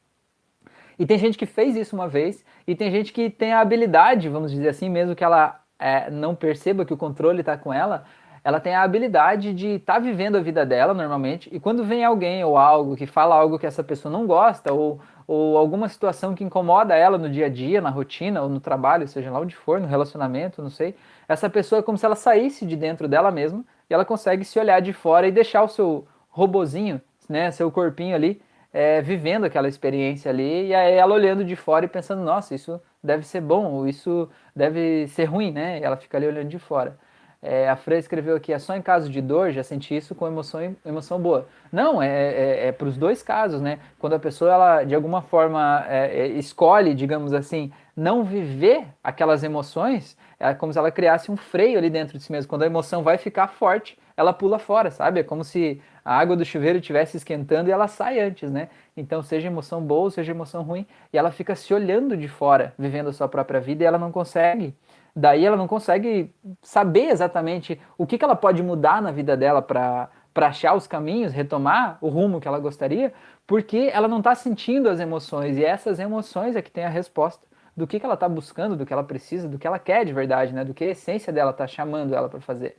E 0.97 1.05
tem 1.05 1.17
gente 1.17 1.37
que 1.37 1.45
fez 1.45 1.75
isso 1.75 1.95
uma 1.95 2.07
vez, 2.07 2.43
e 2.65 2.75
tem 2.75 2.89
gente 2.89 3.11
que 3.11 3.29
tem 3.29 3.51
a 3.51 3.59
habilidade, 3.59 4.29
vamos 4.29 4.51
dizer 4.51 4.69
assim, 4.69 4.89
mesmo 4.89 5.15
que 5.15 5.23
ela 5.23 5.61
é, 5.77 6.09
não 6.09 6.33
perceba 6.33 6.85
que 6.85 6.93
o 6.93 6.97
controle 6.97 7.41
está 7.41 7.57
com 7.57 7.73
ela, 7.73 8.05
ela 8.45 8.59
tem 8.59 8.75
a 8.75 8.83
habilidade 8.83 9.55
de 9.55 9.69
estar 9.69 9.95
tá 9.95 9.99
vivendo 9.99 10.35
a 10.35 10.39
vida 10.39 10.63
dela 10.63 10.93
normalmente, 10.93 11.49
e 11.51 11.59
quando 11.59 11.83
vem 11.83 12.05
alguém 12.05 12.43
ou 12.43 12.55
algo 12.55 12.95
que 12.95 13.07
fala 13.07 13.33
algo 13.33 13.57
que 13.57 13.65
essa 13.65 13.83
pessoa 13.83 14.11
não 14.11 14.27
gosta, 14.27 14.71
ou, 14.71 14.99
ou 15.27 15.57
alguma 15.57 15.89
situação 15.89 16.35
que 16.35 16.43
incomoda 16.43 16.95
ela 16.95 17.17
no 17.17 17.27
dia 17.27 17.47
a 17.47 17.49
dia, 17.49 17.81
na 17.81 17.89
rotina, 17.89 18.43
ou 18.43 18.47
no 18.47 18.59
trabalho, 18.59 19.07
seja 19.07 19.31
lá 19.31 19.39
onde 19.39 19.55
for, 19.55 19.81
no 19.81 19.87
relacionamento, 19.87 20.61
não 20.61 20.69
sei, 20.69 20.93
essa 21.27 21.49
pessoa 21.49 21.79
é 21.79 21.81
como 21.81 21.97
se 21.97 22.05
ela 22.05 22.15
saísse 22.15 22.67
de 22.67 22.75
dentro 22.75 23.07
dela 23.07 23.31
mesma 23.31 23.65
e 23.89 23.93
ela 23.95 24.05
consegue 24.05 24.45
se 24.45 24.59
olhar 24.59 24.79
de 24.79 24.93
fora 24.93 25.27
e 25.27 25.31
deixar 25.31 25.63
o 25.63 25.67
seu 25.67 26.07
robozinho, 26.29 27.01
né, 27.27 27.49
seu 27.49 27.71
corpinho 27.71 28.13
ali, 28.15 28.39
é, 28.71 29.01
vivendo 29.01 29.45
aquela 29.45 29.67
experiência 29.67 30.29
ali, 30.29 30.67
e 30.67 30.75
aí 30.75 30.93
ela 30.93 31.15
olhando 31.15 31.43
de 31.43 31.55
fora 31.55 31.85
e 31.85 31.87
pensando, 31.87 32.21
nossa, 32.21 32.53
isso 32.53 32.79
deve 33.03 33.25
ser 33.25 33.41
bom, 33.41 33.71
ou 33.71 33.87
isso 33.87 34.29
deve 34.55 35.07
ser 35.07 35.25
ruim, 35.25 35.51
né? 35.51 35.79
E 35.79 35.83
ela 35.83 35.95
fica 35.95 36.17
ali 36.17 36.27
olhando 36.27 36.49
de 36.49 36.59
fora. 36.59 36.99
É, 37.41 37.69
a 37.69 37.75
Freire 37.75 38.01
escreveu 38.01 38.35
aqui, 38.35 38.51
é 38.51 38.59
só 38.59 38.75
em 38.75 38.81
caso 38.81 39.09
de 39.09 39.21
dor, 39.21 39.51
já 39.51 39.63
senti 39.63 39.95
isso 39.95 40.15
com 40.15 40.27
emoção, 40.27 40.75
emoção 40.85 41.19
boa. 41.19 41.47
Não, 41.71 42.01
é, 42.01 42.07
é, 42.07 42.67
é 42.67 42.71
para 42.71 42.87
os 42.87 42.97
dois 42.97 43.21
casos, 43.21 43.61
né? 43.61 43.79
Quando 43.99 44.13
a 44.13 44.19
pessoa, 44.19 44.51
ela, 44.51 44.83
de 44.83 44.95
alguma 44.95 45.21
forma, 45.21 45.85
é, 45.87 46.21
é, 46.21 46.27
escolhe, 46.27 46.95
digamos 46.95 47.33
assim, 47.33 47.71
não 47.95 48.23
viver 48.23 48.85
aquelas 49.03 49.43
emoções, 49.43 50.17
é 50.39 50.53
como 50.53 50.73
se 50.73 50.79
ela 50.79 50.91
criasse 50.91 51.31
um 51.31 51.37
freio 51.37 51.77
ali 51.77 51.89
dentro 51.89 52.17
de 52.17 52.23
si 52.23 52.31
mesma. 52.31 52.49
Quando 52.49 52.63
a 52.63 52.65
emoção 52.65 53.03
vai 53.03 53.17
ficar 53.17 53.47
forte, 53.47 53.97
ela 54.17 54.33
pula 54.33 54.59
fora, 54.59 54.91
sabe? 54.91 55.19
É 55.19 55.23
como 55.23 55.43
se 55.43 55.81
a 56.03 56.17
água 56.17 56.35
do 56.35 56.45
chuveiro 56.45 56.79
estivesse 56.79 57.17
esquentando 57.17 57.69
e 57.69 57.71
ela 57.71 57.87
sai 57.87 58.19
antes, 58.19 58.51
né? 58.51 58.69
Então, 58.95 59.21
seja 59.21 59.47
emoção 59.47 59.81
boa, 59.81 60.09
seja 60.09 60.31
emoção 60.31 60.63
ruim, 60.63 60.85
e 61.11 61.17
ela 61.17 61.31
fica 61.31 61.55
se 61.55 61.73
olhando 61.73 62.15
de 62.15 62.27
fora, 62.27 62.73
vivendo 62.77 63.09
a 63.09 63.13
sua 63.13 63.27
própria 63.27 63.59
vida, 63.59 63.83
e 63.83 63.85
ela 63.85 63.97
não 63.97 64.11
consegue 64.11 64.73
daí 65.15 65.45
ela 65.45 65.55
não 65.55 65.67
consegue 65.67 66.33
saber 66.61 67.09
exatamente 67.09 67.79
o 67.97 68.05
que, 68.05 68.17
que 68.17 68.25
ela 68.25 68.35
pode 68.35 68.61
mudar 68.61 69.01
na 69.01 69.11
vida 69.11 69.37
dela 69.37 69.61
para 69.61 70.09
achar 70.35 70.75
os 70.75 70.85
caminhos, 70.85 71.31
retomar 71.31 71.97
o 72.01 72.09
rumo 72.09 72.41
que 72.41 72.47
ela 72.47 72.59
gostaria, 72.59 73.13
porque 73.47 73.89
ela 73.93 74.07
não 74.07 74.17
está 74.17 74.35
sentindo 74.35 74.89
as 74.89 74.99
emoções, 74.99 75.57
e 75.57 75.63
essas 75.63 75.99
emoções 75.99 76.55
é 76.55 76.61
que 76.61 76.71
tem 76.71 76.83
a 76.83 76.89
resposta 76.89 77.47
do 77.75 77.85
que, 77.85 77.99
que 77.99 78.05
ela 78.05 78.15
está 78.15 78.27
buscando, 78.27 78.75
do 78.75 78.85
que 78.85 78.93
ela 78.93 79.03
precisa, 79.03 79.47
do 79.47 79.57
que 79.57 79.67
ela 79.67 79.79
quer 79.79 80.05
de 80.05 80.13
verdade, 80.13 80.53
né? 80.53 80.63
do 80.63 80.73
que 80.73 80.83
a 80.83 80.89
essência 80.89 81.31
dela 81.31 81.51
está 81.51 81.67
chamando 81.67 82.15
ela 82.15 82.29
para 82.29 82.39
fazer. 82.39 82.77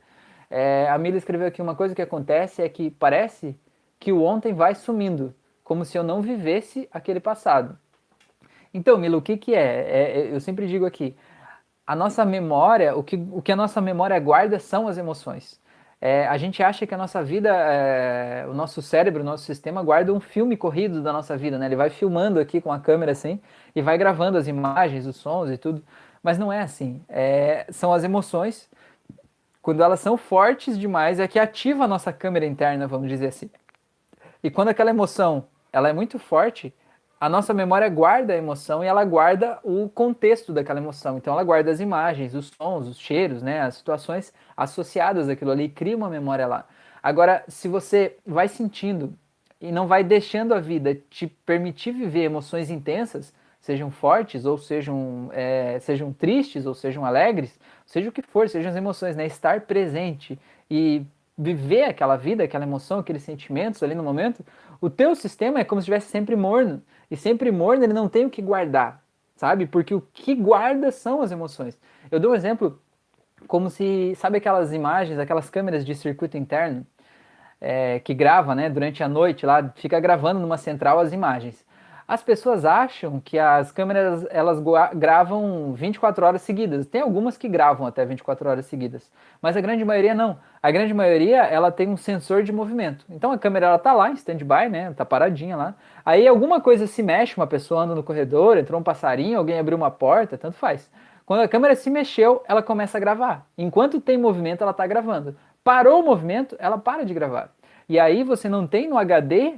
É, 0.49 0.87
a 0.89 0.97
Mila 0.97 1.17
escreveu 1.17 1.47
aqui 1.47 1.61
uma 1.61 1.75
coisa 1.75 1.93
que 1.93 2.01
acontece 2.01 2.61
é 2.61 2.69
que 2.69 2.89
parece 2.89 3.59
que 3.99 4.11
o 4.11 4.23
ontem 4.23 4.53
vai 4.53 4.73
sumindo, 4.75 5.35
como 5.63 5.83
se 5.85 5.97
eu 5.97 6.03
não 6.03 6.21
vivesse 6.21 6.87
aquele 6.91 7.19
passado. 7.19 7.77
Então, 8.73 8.97
Mila, 8.97 9.17
o 9.17 9.21
que, 9.21 9.37
que 9.37 9.53
é? 9.53 9.89
é 9.89 10.33
eu 10.33 10.39
sempre 10.39 10.67
digo 10.67 10.85
aqui, 10.85 11.15
a 11.87 11.95
nossa 11.95 12.25
memória, 12.25 12.95
o 12.95 13.01
que, 13.01 13.15
o 13.31 13.41
que 13.41 13.51
a 13.51 13.55
nossa 13.55 13.79
memória 13.79 14.19
guarda 14.19 14.59
são 14.59 14.89
as 14.89 14.97
emoções. 14.97 15.59
É, 15.99 16.27
a 16.27 16.37
gente 16.37 16.61
acha 16.61 16.85
que 16.85 16.93
a 16.93 16.97
nossa 16.97 17.23
vida, 17.23 17.49
é, 17.49 18.45
o 18.47 18.53
nosso 18.53 18.81
cérebro, 18.81 19.21
o 19.21 19.25
nosso 19.25 19.45
sistema 19.45 19.81
guarda 19.81 20.13
um 20.13 20.19
filme 20.19 20.55
corrido 20.55 21.01
da 21.01 21.11
nossa 21.13 21.35
vida, 21.37 21.57
né? 21.57 21.65
Ele 21.65 21.75
vai 21.77 21.89
filmando 21.89 22.39
aqui 22.39 22.61
com 22.61 22.71
a 22.71 22.79
câmera 22.79 23.13
assim 23.13 23.39
e 23.75 23.81
vai 23.81 23.97
gravando 23.97 24.37
as 24.37 24.47
imagens, 24.47 25.07
os 25.07 25.15
sons 25.15 25.49
e 25.49 25.57
tudo. 25.57 25.81
Mas 26.21 26.37
não 26.37 26.51
é 26.51 26.61
assim. 26.61 27.01
É, 27.09 27.65
são 27.71 27.93
as 27.93 28.03
emoções. 28.03 28.69
Quando 29.61 29.81
elas 29.81 29.99
são 29.99 30.17
fortes 30.17 30.77
demais, 30.77 31.19
é 31.19 31.27
que 31.27 31.39
ativa 31.39 31.85
a 31.85 31.87
nossa 31.87 32.13
câmera 32.13 32.45
interna, 32.45 32.85
vamos 32.85 33.09
dizer 33.09 33.27
assim. 33.27 33.49
E 34.43 34.51
quando 34.51 34.69
aquela 34.69 34.89
emoção 34.91 35.45
ela 35.73 35.89
é 35.89 35.93
muito 35.93 36.19
forte, 36.19 36.73
a 37.19 37.27
nossa 37.27 37.53
memória 37.53 37.89
guarda 37.89 38.33
a 38.33 38.37
emoção 38.37 38.83
e 38.83 38.87
ela 38.87 39.03
guarda 39.03 39.59
o 39.63 39.89
contexto 39.89 40.53
daquela 40.53 40.79
emoção. 40.79 41.17
Então 41.17 41.33
ela 41.33 41.43
guarda 41.43 41.71
as 41.71 41.79
imagens, 41.79 42.35
os 42.35 42.51
sons, 42.55 42.87
os 42.87 42.99
cheiros, 42.99 43.41
né, 43.41 43.61
as 43.61 43.75
situações 43.75 44.31
associadas 44.55 45.27
àquilo 45.27 45.51
ali, 45.51 45.67
cria 45.67 45.97
uma 45.97 46.09
memória 46.09 46.45
lá. 46.45 46.65
Agora, 47.01 47.43
se 47.47 47.67
você 47.67 48.17
vai 48.25 48.47
sentindo 48.47 49.13
e 49.59 49.71
não 49.71 49.87
vai 49.87 50.03
deixando 50.03 50.53
a 50.53 50.59
vida 50.59 50.95
te 51.09 51.25
permitir 51.25 51.91
viver 51.91 52.23
emoções 52.23 52.69
intensas, 52.69 53.33
sejam 53.59 53.89
fortes 53.89 54.45
ou 54.45 54.57
sejam, 54.57 55.29
é, 55.33 55.79
sejam 55.79 56.13
tristes 56.13 56.65
ou 56.65 56.75
sejam 56.75 57.03
alegres, 57.03 57.59
seja 57.85 58.09
o 58.09 58.11
que 58.11 58.21
for, 58.21 58.47
sejam 58.47 58.69
as 58.69 58.77
emoções, 58.77 59.15
né, 59.15 59.25
estar 59.25 59.61
presente 59.61 60.39
e 60.69 61.03
viver 61.37 61.83
aquela 61.83 62.15
vida, 62.15 62.43
aquela 62.43 62.63
emoção, 62.63 62.99
aqueles 62.99 63.23
sentimentos 63.23 63.81
ali 63.83 63.93
no 63.93 64.03
momento, 64.03 64.43
o 64.81 64.89
teu 64.89 65.15
sistema 65.15 65.59
é 65.59 65.63
como 65.63 65.81
se 65.81 65.85
estivesse 65.85 66.09
sempre 66.09 66.35
morno. 66.35 66.81
E 67.09 67.15
sempre 67.15 67.51
morno 67.51 67.83
ele 67.83 67.93
não 67.93 68.09
tem 68.09 68.25
o 68.25 68.29
que 68.29 68.41
guardar, 68.41 69.03
sabe? 69.35 69.65
Porque 69.65 69.93
o 69.93 70.01
que 70.01 70.35
guarda 70.35 70.91
são 70.91 71.21
as 71.21 71.31
emoções. 71.31 71.79
Eu 72.11 72.19
dou 72.19 72.31
um 72.31 72.35
exemplo 72.35 72.81
como 73.47 73.69
se, 73.69 74.13
sabe 74.15 74.37
aquelas 74.37 74.73
imagens, 74.73 75.19
aquelas 75.19 75.49
câmeras 75.49 75.85
de 75.85 75.93
circuito 75.95 76.37
interno 76.37 76.85
é, 77.59 77.99
que 77.99 78.13
grava, 78.13 78.55
né, 78.55 78.69
durante 78.69 79.03
a 79.03 79.07
noite 79.07 79.45
lá, 79.45 79.71
fica 79.75 79.99
gravando 79.99 80.39
numa 80.39 80.57
central 80.57 80.99
as 80.99 81.11
imagens. 81.11 81.65
As 82.07 82.23
pessoas 82.23 82.63
acham 82.63 83.19
que 83.19 83.37
as 83.37 83.69
câmeras 83.69 84.25
elas 84.29 84.63
gravam 84.95 85.73
24 85.73 86.25
horas 86.25 86.41
seguidas. 86.41 86.87
Tem 86.87 87.01
algumas 87.01 87.35
que 87.35 87.49
gravam 87.49 87.85
até 87.85 88.05
24 88.05 88.49
horas 88.49 88.65
seguidas, 88.65 89.11
mas 89.41 89.57
a 89.57 89.61
grande 89.61 89.83
maioria 89.83 90.15
não. 90.15 90.39
A 90.63 90.71
grande 90.71 90.93
maioria 90.93 91.43
ela 91.43 91.69
tem 91.69 91.89
um 91.89 91.97
sensor 91.97 92.43
de 92.43 92.53
movimento. 92.53 93.03
Então 93.09 93.33
a 93.33 93.37
câmera 93.37 93.67
ela 93.67 93.77
tá 93.77 93.91
lá 93.91 94.09
em 94.09 94.13
stand-by, 94.13 94.69
né? 94.69 94.93
Tá 94.93 95.03
paradinha 95.03 95.57
lá. 95.57 95.75
Aí 96.05 96.25
alguma 96.25 96.61
coisa 96.61 96.87
se 96.87 97.03
mexe, 97.03 97.35
uma 97.35 97.45
pessoa 97.45 97.83
anda 97.83 97.93
no 97.93 98.01
corredor, 98.01 98.57
entrou 98.57 98.79
um 98.79 98.83
passarinho, 98.83 99.37
alguém 99.37 99.59
abriu 99.59 99.77
uma 99.77 99.91
porta, 99.91 100.37
tanto 100.37 100.55
faz. 100.55 100.89
Quando 101.25 101.41
a 101.41 101.47
câmera 101.49 101.75
se 101.75 101.89
mexeu, 101.89 102.41
ela 102.47 102.63
começa 102.63 102.97
a 102.97 103.01
gravar. 103.01 103.45
Enquanto 103.57 103.99
tem 103.99 104.17
movimento, 104.17 104.61
ela 104.61 104.71
está 104.71 104.87
gravando. 104.87 105.35
Parou 105.61 105.99
o 105.99 106.05
movimento, 106.05 106.55
ela 106.57 106.77
para 106.77 107.03
de 107.03 107.13
gravar. 107.13 107.49
E 107.89 107.99
aí 107.99 108.23
você 108.23 108.47
não 108.47 108.65
tem 108.65 108.87
no 108.87 108.97
HD 108.97 109.55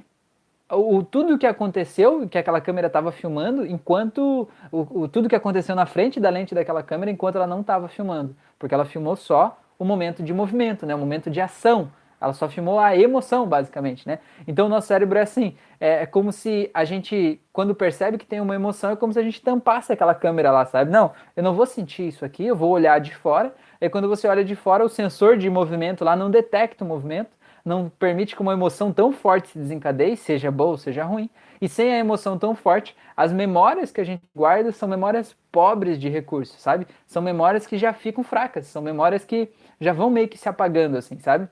o, 0.71 1.03
tudo 1.03 1.37
que 1.37 1.47
aconteceu, 1.47 2.27
que 2.27 2.37
aquela 2.37 2.61
câmera 2.61 2.87
estava 2.87 3.11
filmando, 3.11 3.65
enquanto 3.65 4.47
o, 4.71 5.01
o, 5.01 5.07
tudo 5.07 5.27
que 5.27 5.35
aconteceu 5.35 5.75
na 5.75 5.85
frente 5.85 6.19
da 6.19 6.29
lente 6.29 6.53
daquela 6.53 6.83
câmera, 6.83 7.09
enquanto 7.09 7.37
ela 7.37 7.47
não 7.47 7.61
estava 7.61 7.87
filmando, 7.87 8.35
porque 8.57 8.73
ela 8.73 8.85
filmou 8.85 9.15
só 9.15 9.59
o 9.79 9.85
momento 9.85 10.21
de 10.21 10.33
movimento, 10.33 10.85
né, 10.85 10.93
o 10.93 10.99
momento 10.99 11.29
de 11.29 11.41
ação. 11.41 11.89
Ela 12.21 12.33
só 12.33 12.49
filmou 12.49 12.77
a 12.77 12.97
emoção, 12.97 13.47
basicamente, 13.47 14.05
né? 14.05 14.19
Então 14.45 14.65
o 14.65 14.69
nosso 14.69 14.87
cérebro 14.87 15.17
é 15.17 15.21
assim, 15.21 15.55
é, 15.79 16.03
é 16.03 16.05
como 16.05 16.33
se 16.33 16.69
a 16.73 16.83
gente, 16.83 17.39
quando 17.53 17.73
percebe 17.73 18.17
que 18.17 18.25
tem 18.25 18.41
uma 18.41 18.53
emoção, 18.53 18.91
é 18.91 18.95
como 18.97 19.13
se 19.13 19.19
a 19.19 19.23
gente 19.23 19.41
tampasse 19.41 19.93
aquela 19.93 20.13
câmera 20.13 20.51
lá, 20.51 20.65
sabe? 20.65 20.91
Não, 20.91 21.13
eu 21.33 21.41
não 21.41 21.53
vou 21.53 21.65
sentir 21.65 22.09
isso 22.09 22.25
aqui, 22.25 22.45
eu 22.45 22.57
vou 22.57 22.71
olhar 22.71 22.99
de 22.99 23.15
fora. 23.15 23.55
E 23.79 23.89
quando 23.89 24.09
você 24.09 24.27
olha 24.27 24.43
de 24.43 24.53
fora, 24.53 24.83
o 24.83 24.89
sensor 24.89 25.37
de 25.37 25.49
movimento 25.49 26.03
lá 26.03 26.13
não 26.13 26.29
detecta 26.29 26.83
o 26.83 26.87
movimento 26.87 27.38
não 27.63 27.89
permite 27.89 28.35
que 28.35 28.41
uma 28.41 28.53
emoção 28.53 28.91
tão 28.93 29.11
forte 29.11 29.49
se 29.49 29.59
desencadeie, 29.59 30.15
seja 30.17 30.51
boa 30.51 30.71
ou 30.71 30.77
seja 30.77 31.03
ruim. 31.03 31.29
E 31.61 31.67
sem 31.67 31.93
a 31.93 31.97
emoção 31.99 32.37
tão 32.37 32.55
forte, 32.55 32.95
as 33.15 33.31
memórias 33.33 33.91
que 33.91 33.99
a 34.01 34.03
gente 34.03 34.23
guarda 34.35 34.71
são 34.71 34.87
memórias 34.87 35.35
pobres 35.51 35.99
de 35.99 36.07
recursos, 36.09 36.61
sabe? 36.61 36.87
São 37.05 37.21
memórias 37.21 37.67
que 37.67 37.77
já 37.77 37.93
ficam 37.93 38.23
fracas, 38.23 38.67
são 38.67 38.81
memórias 38.81 39.25
que 39.25 39.49
já 39.79 39.91
vão 39.93 40.09
meio 40.09 40.27
que 40.27 40.37
se 40.37 40.47
apagando, 40.47 40.97
assim, 40.97 41.19
sabe? 41.19 41.47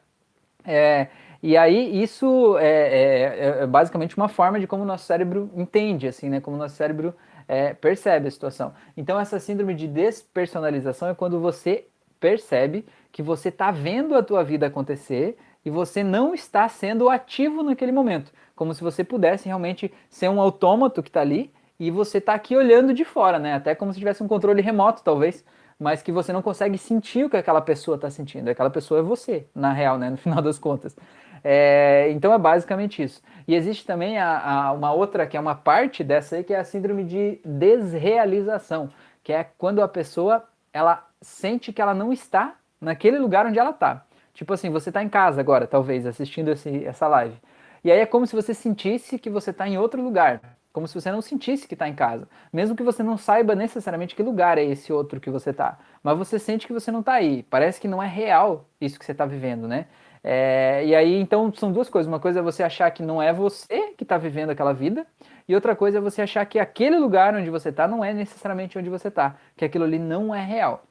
É, 0.66 1.08
E 1.42 1.56
aí 1.56 2.02
isso 2.02 2.58
é, 2.58 2.68
é, 2.68 3.64
é, 3.64 3.68
basicamente 3.68 4.18
uma 4.18 4.28
forma 4.28 4.60
de 4.60 4.68
como 4.68 4.84
o 4.84 4.86
nosso 4.86 5.06
cérebro 5.06 5.50
entende, 5.56 6.08
assim, 6.08 6.30
né? 6.30 6.42
Como 6.42 6.56
o 6.58 6.60
nosso 6.60 6.76
cérebro 6.76 7.14
é, 7.48 7.74
percebe 7.74 8.28
a 8.28 8.32
situação. 8.32 8.74
Então 8.96 9.20
essa 9.20 9.40
síndrome 9.40 9.76
de 9.76 9.88
despersonalização 9.88 11.10
é 11.10 11.16
quando 11.16 11.40
você 11.40 11.86
percebe 12.20 12.86
que 13.12 13.22
você 13.22 13.50
está 13.50 13.72
vendo 13.72 14.16
a 14.16 14.24
tua 14.24 14.44
vida 14.44 14.68
acontecer 14.68 15.38
e 15.68 15.70
você 15.70 16.02
não 16.02 16.34
está 16.34 16.70
sendo 16.70 17.10
ativo 17.10 17.62
naquele 17.62 17.92
momento, 17.92 18.32
como 18.56 18.74
se 18.74 18.82
você 18.82 19.04
pudesse 19.04 19.48
realmente 19.48 19.94
ser 20.10 20.30
um 20.30 20.40
autômato 20.40 21.04
que 21.04 21.10
está 21.10 21.20
ali 21.20 21.52
e 21.78 21.92
você 21.92 22.20
está 22.20 22.34
aqui 22.34 22.56
olhando 22.56 22.94
de 22.94 23.04
fora, 23.04 23.38
né? 23.38 23.54
Até 23.54 23.76
como 23.76 23.92
se 23.92 24.00
tivesse 24.00 24.24
um 24.24 24.30
controle 24.30 24.62
remoto, 24.62 25.04
talvez, 25.04 25.44
mas 25.78 26.02
que 26.02 26.10
você 26.10 26.32
não 26.32 26.42
consegue 26.42 26.78
sentir 26.78 27.26
o 27.26 27.30
que 27.30 27.36
aquela 27.36 27.60
pessoa 27.60 27.96
está 27.96 28.10
sentindo. 28.10 28.50
Aquela 28.50 28.70
pessoa 28.70 29.02
é 29.02 29.04
você, 29.04 29.46
na 29.54 29.74
real, 29.74 29.98
né? 29.98 30.10
No 30.10 30.16
final 30.18 30.42
das 30.42 30.58
contas. 30.58 30.96
É, 31.44 32.08
então 32.12 32.34
é 32.34 32.38
basicamente 32.38 33.04
isso. 33.04 33.22
E 33.46 33.54
existe 33.54 33.86
também 33.86 34.18
a, 34.18 34.40
a, 34.40 34.72
uma 34.72 34.94
outra 34.94 35.28
que 35.28 35.36
é 35.36 35.40
uma 35.40 35.54
parte 35.54 36.02
dessa 36.02 36.38
aí, 36.38 36.46
que 36.46 36.54
é 36.54 36.60
a 36.60 36.64
síndrome 36.64 37.04
de 37.04 37.42
desrealização, 37.44 38.90
que 39.22 39.34
é 39.34 39.46
quando 39.58 39.82
a 39.82 39.88
pessoa 39.88 40.46
ela 40.72 41.06
sente 41.22 41.74
que 41.74 41.82
ela 41.82 41.94
não 41.94 42.14
está 42.14 42.56
naquele 42.80 43.20
lugar 43.20 43.46
onde 43.46 43.60
ela 43.60 43.72
está. 43.72 44.07
Tipo 44.38 44.54
assim, 44.54 44.70
você 44.70 44.92
está 44.92 45.02
em 45.02 45.10
casa 45.10 45.42
agora, 45.42 45.66
talvez, 45.66 46.06
assistindo 46.06 46.52
esse, 46.52 46.86
essa 46.86 47.08
live. 47.08 47.36
E 47.84 47.92
aí 47.92 48.02
é 48.02 48.06
como 48.06 48.28
se 48.28 48.36
você 48.36 48.54
sentisse 48.54 49.18
que 49.18 49.32
você 49.32 49.50
está 49.50 49.68
em 49.68 49.80
outro 49.80 50.00
lugar. 50.00 50.40
Como 50.72 50.88
se 50.88 50.94
você 50.94 51.12
não 51.12 51.24
sentisse 51.24 51.68
que 51.68 51.74
está 51.74 51.90
em 51.90 51.96
casa. 51.96 52.28
Mesmo 52.54 52.76
que 52.76 52.84
você 52.84 53.02
não 53.02 53.18
saiba 53.18 53.56
necessariamente 53.56 54.16
que 54.16 54.22
lugar 54.22 54.60
é 54.60 54.64
esse 54.64 54.94
outro 54.94 55.20
que 55.20 55.32
você 55.32 55.50
está. 55.50 55.80
Mas 56.04 56.16
você 56.20 56.38
sente 56.38 56.68
que 56.68 56.74
você 56.74 56.92
não 56.92 57.00
está 57.00 57.14
aí. 57.14 57.42
Parece 57.50 57.82
que 57.82 57.88
não 57.88 58.02
é 58.02 58.08
real 58.08 58.70
isso 58.80 59.00
que 59.00 59.06
você 59.06 59.12
está 59.12 59.26
vivendo, 59.26 59.68
né? 59.68 59.88
É, 60.24 60.86
e 60.86 60.94
aí, 60.94 61.20
então, 61.20 61.52
são 61.56 61.72
duas 61.72 61.90
coisas. 61.90 62.08
Uma 62.08 62.20
coisa 62.20 62.38
é 62.38 62.44
você 62.44 62.62
achar 62.62 62.92
que 62.92 63.02
não 63.02 63.20
é 63.20 63.34
você 63.34 63.94
que 63.98 64.04
está 64.04 64.20
vivendo 64.20 64.52
aquela 64.52 64.72
vida, 64.72 65.08
e 65.48 65.56
outra 65.56 65.76
coisa 65.76 65.98
é 65.98 66.02
você 66.02 66.22
achar 66.22 66.46
que 66.46 66.60
aquele 66.60 67.00
lugar 67.00 67.34
onde 67.34 67.50
você 67.50 67.70
está 67.70 67.88
não 67.88 68.06
é 68.06 68.14
necessariamente 68.14 68.78
onde 68.78 68.90
você 68.90 69.08
está, 69.08 69.36
que 69.56 69.66
aquilo 69.66 69.86
ali 69.86 69.98
não 69.98 70.36
é 70.36 70.46
real. 70.46 70.84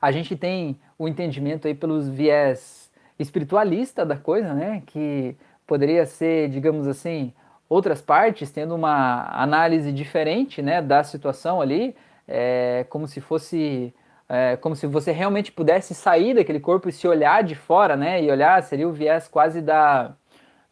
A 0.00 0.10
gente 0.10 0.36
tem 0.36 0.78
o 0.98 1.06
entendimento 1.06 1.66
aí 1.66 1.74
pelos 1.74 2.08
viés 2.08 2.90
espiritualista 3.18 4.04
da 4.04 4.16
coisa, 4.16 4.54
né? 4.54 4.82
Que 4.86 5.36
poderia 5.66 6.06
ser, 6.06 6.48
digamos 6.48 6.86
assim, 6.86 7.32
outras 7.68 8.00
partes 8.02 8.50
tendo 8.50 8.74
uma 8.74 9.30
análise 9.32 9.92
diferente, 9.92 10.60
né, 10.60 10.82
da 10.82 11.04
situação 11.04 11.60
ali, 11.60 11.94
é, 12.26 12.84
como 12.88 13.06
se 13.06 13.20
fosse 13.20 13.94
é, 14.28 14.56
como 14.56 14.76
se 14.76 14.86
você 14.86 15.10
realmente 15.12 15.50
pudesse 15.50 15.94
sair 15.94 16.34
daquele 16.34 16.60
corpo 16.60 16.88
e 16.88 16.92
se 16.92 17.06
olhar 17.06 17.42
de 17.42 17.56
fora, 17.56 17.96
né? 17.96 18.22
E 18.22 18.30
olhar 18.30 18.62
seria 18.62 18.88
o 18.88 18.92
viés 18.92 19.28
quase 19.28 19.60
da 19.60 20.14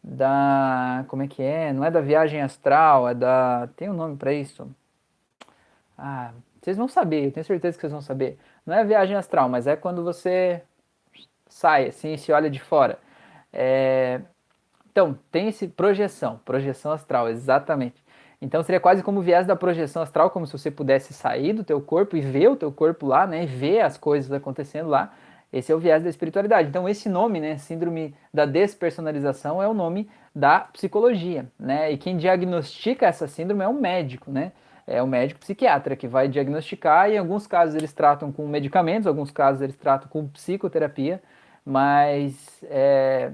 da 0.03 1.05
como 1.09 1.23
é 1.23 1.27
que 1.27 1.41
é? 1.43 1.73
Não 1.73 1.83
é 1.83 1.91
da 1.91 2.01
viagem 2.01 2.41
astral, 2.41 3.09
é 3.09 3.13
da 3.13 3.69
tem 3.75 3.89
um 3.89 3.93
nome 3.93 4.15
para 4.17 4.33
isso. 4.33 4.69
Ah, 5.97 6.31
vocês 6.61 6.77
vão 6.77 6.87
saber, 6.87 7.25
eu 7.25 7.31
tenho 7.31 7.45
certeza 7.45 7.77
que 7.77 7.81
vocês 7.81 7.91
vão 7.91 8.01
saber. 8.01 8.37
Não 8.65 8.75
é 8.75 8.83
viagem 8.83 9.15
astral, 9.15 9.49
mas 9.49 9.67
é 9.67 9.75
quando 9.75 10.03
você 10.03 10.61
sai 11.47 11.87
assim, 11.87 12.13
e 12.13 12.17
se 12.17 12.31
olha 12.31 12.49
de 12.49 12.59
fora. 12.59 12.99
É, 13.51 14.21
então, 14.91 15.17
tem 15.31 15.47
esse 15.47 15.67
projeção, 15.67 16.39
projeção 16.45 16.91
astral, 16.91 17.29
exatamente. 17.29 18.03
Então 18.41 18.63
seria 18.63 18.79
quase 18.79 19.03
como 19.03 19.19
o 19.19 19.23
viés 19.23 19.45
da 19.45 19.55
projeção 19.55 20.01
astral, 20.01 20.29
como 20.29 20.47
se 20.47 20.53
você 20.53 20.71
pudesse 20.71 21.13
sair 21.13 21.51
do 21.51 21.63
teu 21.63 21.81
corpo 21.81 22.15
e 22.15 22.21
ver 22.21 22.49
o 22.49 22.55
teu 22.55 22.71
corpo 22.71 23.05
lá, 23.05 23.27
né, 23.27 23.43
e 23.43 23.45
ver 23.45 23.81
as 23.81 23.97
coisas 23.97 24.31
acontecendo 24.31 24.87
lá. 24.87 25.13
Esse 25.51 25.71
é 25.71 25.75
o 25.75 25.79
viés 25.79 26.03
da 26.03 26.09
espiritualidade. 26.09 26.69
Então 26.69 26.87
esse 26.87 27.09
nome, 27.09 27.39
né, 27.41 27.57
síndrome 27.57 28.15
da 28.33 28.45
despersonalização, 28.45 29.61
é 29.61 29.67
o 29.67 29.73
nome 29.73 30.09
da 30.33 30.59
psicologia, 30.61 31.47
né? 31.59 31.91
E 31.91 31.97
quem 31.97 32.15
diagnostica 32.17 33.07
essa 33.07 33.27
síndrome 33.27 33.63
é 33.63 33.67
um 33.67 33.73
médico, 33.73 34.31
né? 34.31 34.51
É 34.89 35.03
o 35.03 35.07
médico 35.07 35.39
psiquiatra 35.39 35.95
que 35.95 36.07
vai 36.07 36.27
diagnosticar 36.27 37.09
e 37.09 37.13
em 37.13 37.17
alguns 37.19 37.45
casos 37.45 37.75
eles 37.75 37.93
tratam 37.93 38.31
com 38.31 38.47
medicamentos, 38.47 39.05
em 39.05 39.09
alguns 39.09 39.29
casos 39.29 39.61
eles 39.61 39.75
tratam 39.77 40.09
com 40.09 40.27
psicoterapia, 40.27 41.21
mas 41.63 42.63
é, 42.63 43.31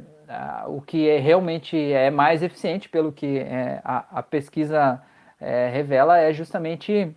o 0.67 0.81
que 0.81 1.07
é, 1.07 1.17
realmente 1.17 1.77
é 1.77 2.11
mais 2.11 2.43
eficiente, 2.43 2.89
pelo 2.89 3.11
que 3.11 3.39
é, 3.39 3.79
a, 3.85 4.19
a, 4.19 4.23
pesquisa 4.23 5.01
é, 5.39 5.69
revela, 5.69 6.17
é 6.17 6.33
justamente 6.33 7.15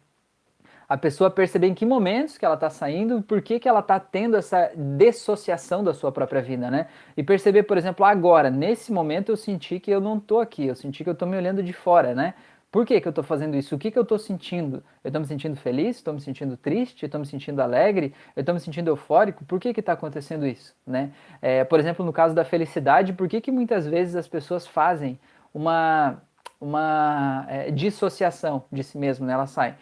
a 0.89 0.97
pessoa 0.97 1.31
perceber 1.31 1.67
em 1.67 1.75
que 1.75 1.85
momentos 1.85 2.39
que 2.39 2.45
ela 2.45 2.55
está 2.55 2.71
saindo, 2.71 3.21
por 3.21 3.43
que, 3.43 3.59
que 3.59 3.69
ela 3.69 3.81
está 3.81 4.01
tendo 4.01 4.37
essa 4.37 4.71
dissociação 4.75 5.85
da 5.85 5.93
sua 5.93 6.11
própria 6.11 6.41
vida, 6.41 6.71
né? 6.71 6.87
E 7.17 7.23
perceber, 7.23 7.65
por 7.65 7.77
exemplo, 7.77 8.07
agora, 8.07 8.51
nesse 8.51 8.91
momento 8.91 9.31
eu 9.31 9.37
senti 9.37 9.79
que 9.79 9.91
eu 9.91 10.01
não 10.01 10.17
estou 10.17 10.41
aqui, 10.41 10.67
eu 10.67 10.75
senti 10.75 11.05
que 11.05 11.11
eu 11.11 11.13
estou 11.13 11.29
me 11.29 11.37
olhando 11.37 11.63
de 11.63 11.75
fora, 11.75 12.15
né? 12.15 12.35
Por 12.71 12.85
que, 12.85 13.01
que 13.01 13.09
eu 13.09 13.11
estou 13.11 13.25
fazendo 13.25 13.57
isso? 13.57 13.75
O 13.75 13.79
que, 13.79 13.91
que 13.91 13.99
eu 13.99 14.03
estou 14.03 14.19
sentindo? 14.19 14.85
Eu 15.03 15.09
estou 15.09 15.21
me 15.21 15.27
sentindo 15.27 15.57
feliz? 15.57 15.97
Estou 15.97 16.13
me 16.13 16.21
sentindo 16.21 16.55
triste? 16.57 17.07
Estou 17.07 17.19
me 17.19 17.27
sentindo 17.27 17.61
alegre? 17.63 18.15
Eu 18.37 18.41
estou 18.41 18.55
me 18.55 18.61
sentindo 18.61 18.89
eufórico? 18.89 19.43
Por 19.47 19.59
que 19.59 19.69
está 19.69 19.95
acontecendo 19.95 20.47
isso? 20.47 20.75
Né? 20.87 21.11
É, 21.41 21.65
por 21.65 21.81
exemplo, 21.81 22.05
no 22.05 22.13
caso 22.13 22.35
da 22.35 22.45
felicidade, 22.45 23.15
por 23.15 23.27
que, 23.27 23.41
que 23.41 23.51
muitas 23.51 23.87
vezes 23.87 24.17
as 24.17 24.29
pessoas 24.29 24.67
fazem 24.67 25.19
uma, 25.55 26.23
uma 26.61 27.47
é, 27.49 27.71
dissociação 27.71 28.63
de 28.71 28.85
si 28.85 28.99
mesmo? 28.99 29.25
Né? 29.25 29.33
Elas 29.33 29.51
saem. 29.51 29.75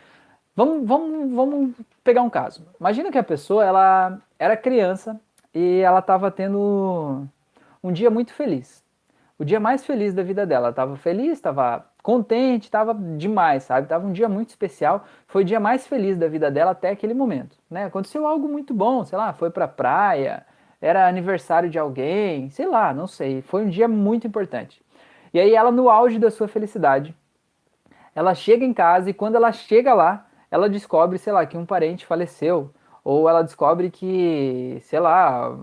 Vamos, 0.54 0.86
vamos, 0.86 1.34
vamos 1.34 1.74
pegar 2.04 2.22
um 2.22 2.30
caso. 2.30 2.64
Imagina 2.78 3.10
que 3.10 3.18
a 3.18 3.24
pessoa 3.24 3.64
ela 3.64 4.18
era 4.38 4.56
criança 4.56 5.20
e 5.52 5.80
ela 5.80 5.98
estava 5.98 6.30
tendo 6.30 7.26
um 7.82 7.92
dia 7.92 8.10
muito 8.10 8.32
feliz. 8.32 8.85
O 9.38 9.44
dia 9.44 9.60
mais 9.60 9.84
feliz 9.84 10.14
da 10.14 10.22
vida 10.22 10.46
dela. 10.46 10.66
Ela 10.66 10.70
estava 10.70 10.96
feliz, 10.96 11.32
estava 11.32 11.84
contente, 12.02 12.64
estava 12.64 12.94
demais, 12.94 13.64
sabe? 13.64 13.88
Tava 13.88 14.06
um 14.06 14.12
dia 14.12 14.28
muito 14.28 14.50
especial, 14.50 15.04
foi 15.26 15.42
o 15.42 15.44
dia 15.44 15.58
mais 15.58 15.86
feliz 15.86 16.16
da 16.16 16.28
vida 16.28 16.50
dela 16.50 16.70
até 16.70 16.90
aquele 16.90 17.12
momento, 17.12 17.58
né? 17.68 17.86
Aconteceu 17.86 18.24
algo 18.24 18.48
muito 18.48 18.72
bom, 18.72 19.04
sei 19.04 19.18
lá, 19.18 19.32
foi 19.32 19.50
pra 19.50 19.66
praia, 19.66 20.46
era 20.80 21.08
aniversário 21.08 21.68
de 21.68 21.80
alguém, 21.80 22.48
sei 22.50 22.66
lá, 22.66 22.94
não 22.94 23.08
sei, 23.08 23.42
foi 23.42 23.64
um 23.64 23.68
dia 23.68 23.88
muito 23.88 24.24
importante. 24.24 24.80
E 25.34 25.40
aí 25.40 25.52
ela 25.52 25.72
no 25.72 25.90
auge 25.90 26.16
da 26.20 26.30
sua 26.30 26.46
felicidade, 26.46 27.12
ela 28.14 28.34
chega 28.36 28.64
em 28.64 28.72
casa 28.72 29.10
e 29.10 29.12
quando 29.12 29.34
ela 29.34 29.50
chega 29.50 29.92
lá, 29.92 30.26
ela 30.48 30.68
descobre, 30.68 31.18
sei 31.18 31.32
lá, 31.32 31.44
que 31.44 31.58
um 31.58 31.66
parente 31.66 32.06
faleceu, 32.06 32.70
ou 33.02 33.28
ela 33.28 33.42
descobre 33.42 33.90
que, 33.90 34.78
sei 34.82 35.00
lá, 35.00 35.58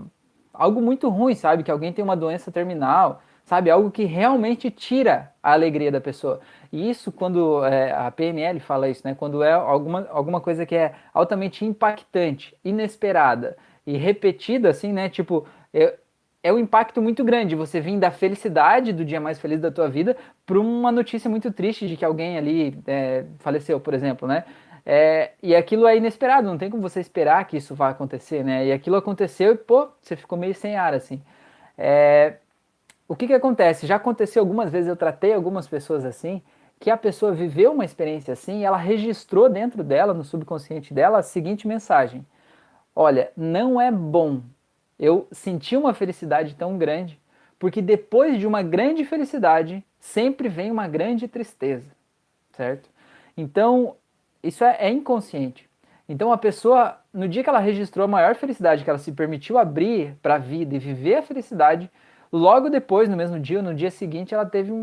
algo 0.53 0.81
muito 0.81 1.07
ruim, 1.07 1.35
sabe? 1.35 1.63
Que 1.63 1.71
alguém 1.71 1.93
tem 1.93 2.03
uma 2.03 2.17
doença 2.17 2.51
terminal, 2.51 3.21
sabe? 3.43 3.69
Algo 3.69 3.91
que 3.91 4.05
realmente 4.05 4.71
tira 4.71 5.31
a 5.41 5.53
alegria 5.53 5.91
da 5.91 6.01
pessoa. 6.01 6.39
E 6.71 6.89
isso, 6.89 7.11
quando 7.11 7.63
é, 7.65 7.91
a 7.91 8.09
PNL 8.11 8.59
fala 8.59 8.89
isso, 8.89 9.01
né? 9.05 9.15
Quando 9.15 9.43
é 9.43 9.51
alguma, 9.53 10.07
alguma 10.09 10.41
coisa 10.41 10.65
que 10.65 10.75
é 10.75 10.93
altamente 11.13 11.65
impactante, 11.65 12.55
inesperada 12.63 13.57
e 13.85 13.97
repetida, 13.97 14.69
assim, 14.69 14.93
né? 14.93 15.09
Tipo, 15.09 15.45
é, 15.73 15.97
é 16.41 16.51
um 16.53 16.59
impacto 16.59 17.01
muito 17.01 17.23
grande 17.23 17.55
você 17.55 17.79
vir 17.79 17.97
da 17.99 18.11
felicidade 18.11 18.91
do 18.93 19.05
dia 19.05 19.19
mais 19.19 19.39
feliz 19.39 19.61
da 19.61 19.71
tua 19.71 19.89
vida 19.89 20.17
para 20.45 20.59
uma 20.59 20.91
notícia 20.91 21.29
muito 21.29 21.51
triste 21.51 21.87
de 21.87 21.95
que 21.97 22.05
alguém 22.05 22.37
ali 22.37 22.77
é, 22.87 23.25
faleceu, 23.39 23.79
por 23.79 23.93
exemplo, 23.93 24.27
né? 24.27 24.43
É, 24.85 25.31
e 25.41 25.55
aquilo 25.55 25.87
é 25.87 25.95
inesperado, 25.95 26.45
não 26.47 26.57
tem 26.57 26.69
como 26.69 26.81
você 26.81 26.99
esperar 26.99 27.45
que 27.47 27.55
isso 27.57 27.73
vá 27.73 27.89
acontecer, 27.89 28.43
né? 28.43 28.65
E 28.67 28.71
aquilo 28.71 28.97
aconteceu 28.97 29.53
e, 29.53 29.57
pô, 29.57 29.89
você 30.01 30.15
ficou 30.15 30.37
meio 30.37 30.53
sem 30.53 30.75
ar, 30.75 30.93
assim. 30.93 31.21
É, 31.77 32.37
o 33.13 33.15
que, 33.15 33.27
que 33.27 33.33
acontece? 33.33 33.85
Já 33.85 33.97
aconteceu 33.97 34.41
algumas 34.41 34.71
vezes, 34.71 34.89
eu 34.89 34.95
tratei 34.95 35.33
algumas 35.33 35.67
pessoas 35.67 36.03
assim, 36.03 36.41
que 36.79 36.89
a 36.89 36.97
pessoa 36.97 37.31
viveu 37.31 37.71
uma 37.71 37.85
experiência 37.85 38.33
assim 38.33 38.61
e 38.61 38.63
ela 38.63 38.75
registrou 38.75 39.47
dentro 39.47 39.83
dela, 39.83 40.15
no 40.15 40.23
subconsciente 40.23 40.91
dela, 40.95 41.19
a 41.19 41.21
seguinte 41.21 41.67
mensagem: 41.67 42.25
Olha, 42.95 43.31
não 43.37 43.79
é 43.79 43.91
bom 43.91 44.41
eu 44.99 45.27
sentir 45.31 45.77
uma 45.77 45.93
felicidade 45.93 46.55
tão 46.55 46.75
grande, 46.75 47.19
porque 47.59 47.83
depois 47.83 48.39
de 48.39 48.47
uma 48.47 48.63
grande 48.63 49.05
felicidade 49.05 49.85
sempre 49.99 50.49
vem 50.49 50.71
uma 50.71 50.87
grande 50.87 51.27
tristeza, 51.27 51.91
certo? 52.53 52.89
Então, 53.37 53.95
isso 54.41 54.63
é, 54.63 54.75
é 54.79 54.89
inconsciente. 54.89 55.69
Então, 56.09 56.31
a 56.31 56.37
pessoa, 56.37 56.99
no 57.13 57.29
dia 57.29 57.43
que 57.43 57.49
ela 57.49 57.59
registrou 57.59 58.05
a 58.05 58.07
maior 58.07 58.33
felicidade, 58.33 58.83
que 58.83 58.89
ela 58.89 58.97
se 58.97 59.11
permitiu 59.11 59.59
abrir 59.59 60.15
para 60.19 60.35
a 60.35 60.39
vida 60.39 60.75
e 60.75 60.79
viver 60.79 61.15
a 61.15 61.21
felicidade, 61.21 61.91
Logo 62.35 62.67
depois, 62.67 63.07
no 63.07 63.15
mesmo 63.15 63.39
dia, 63.39 63.61
no 63.61 63.75
dia 63.75 63.91
seguinte, 63.91 64.33
ela 64.33 64.43
teve 64.43 64.71
um, 64.71 64.75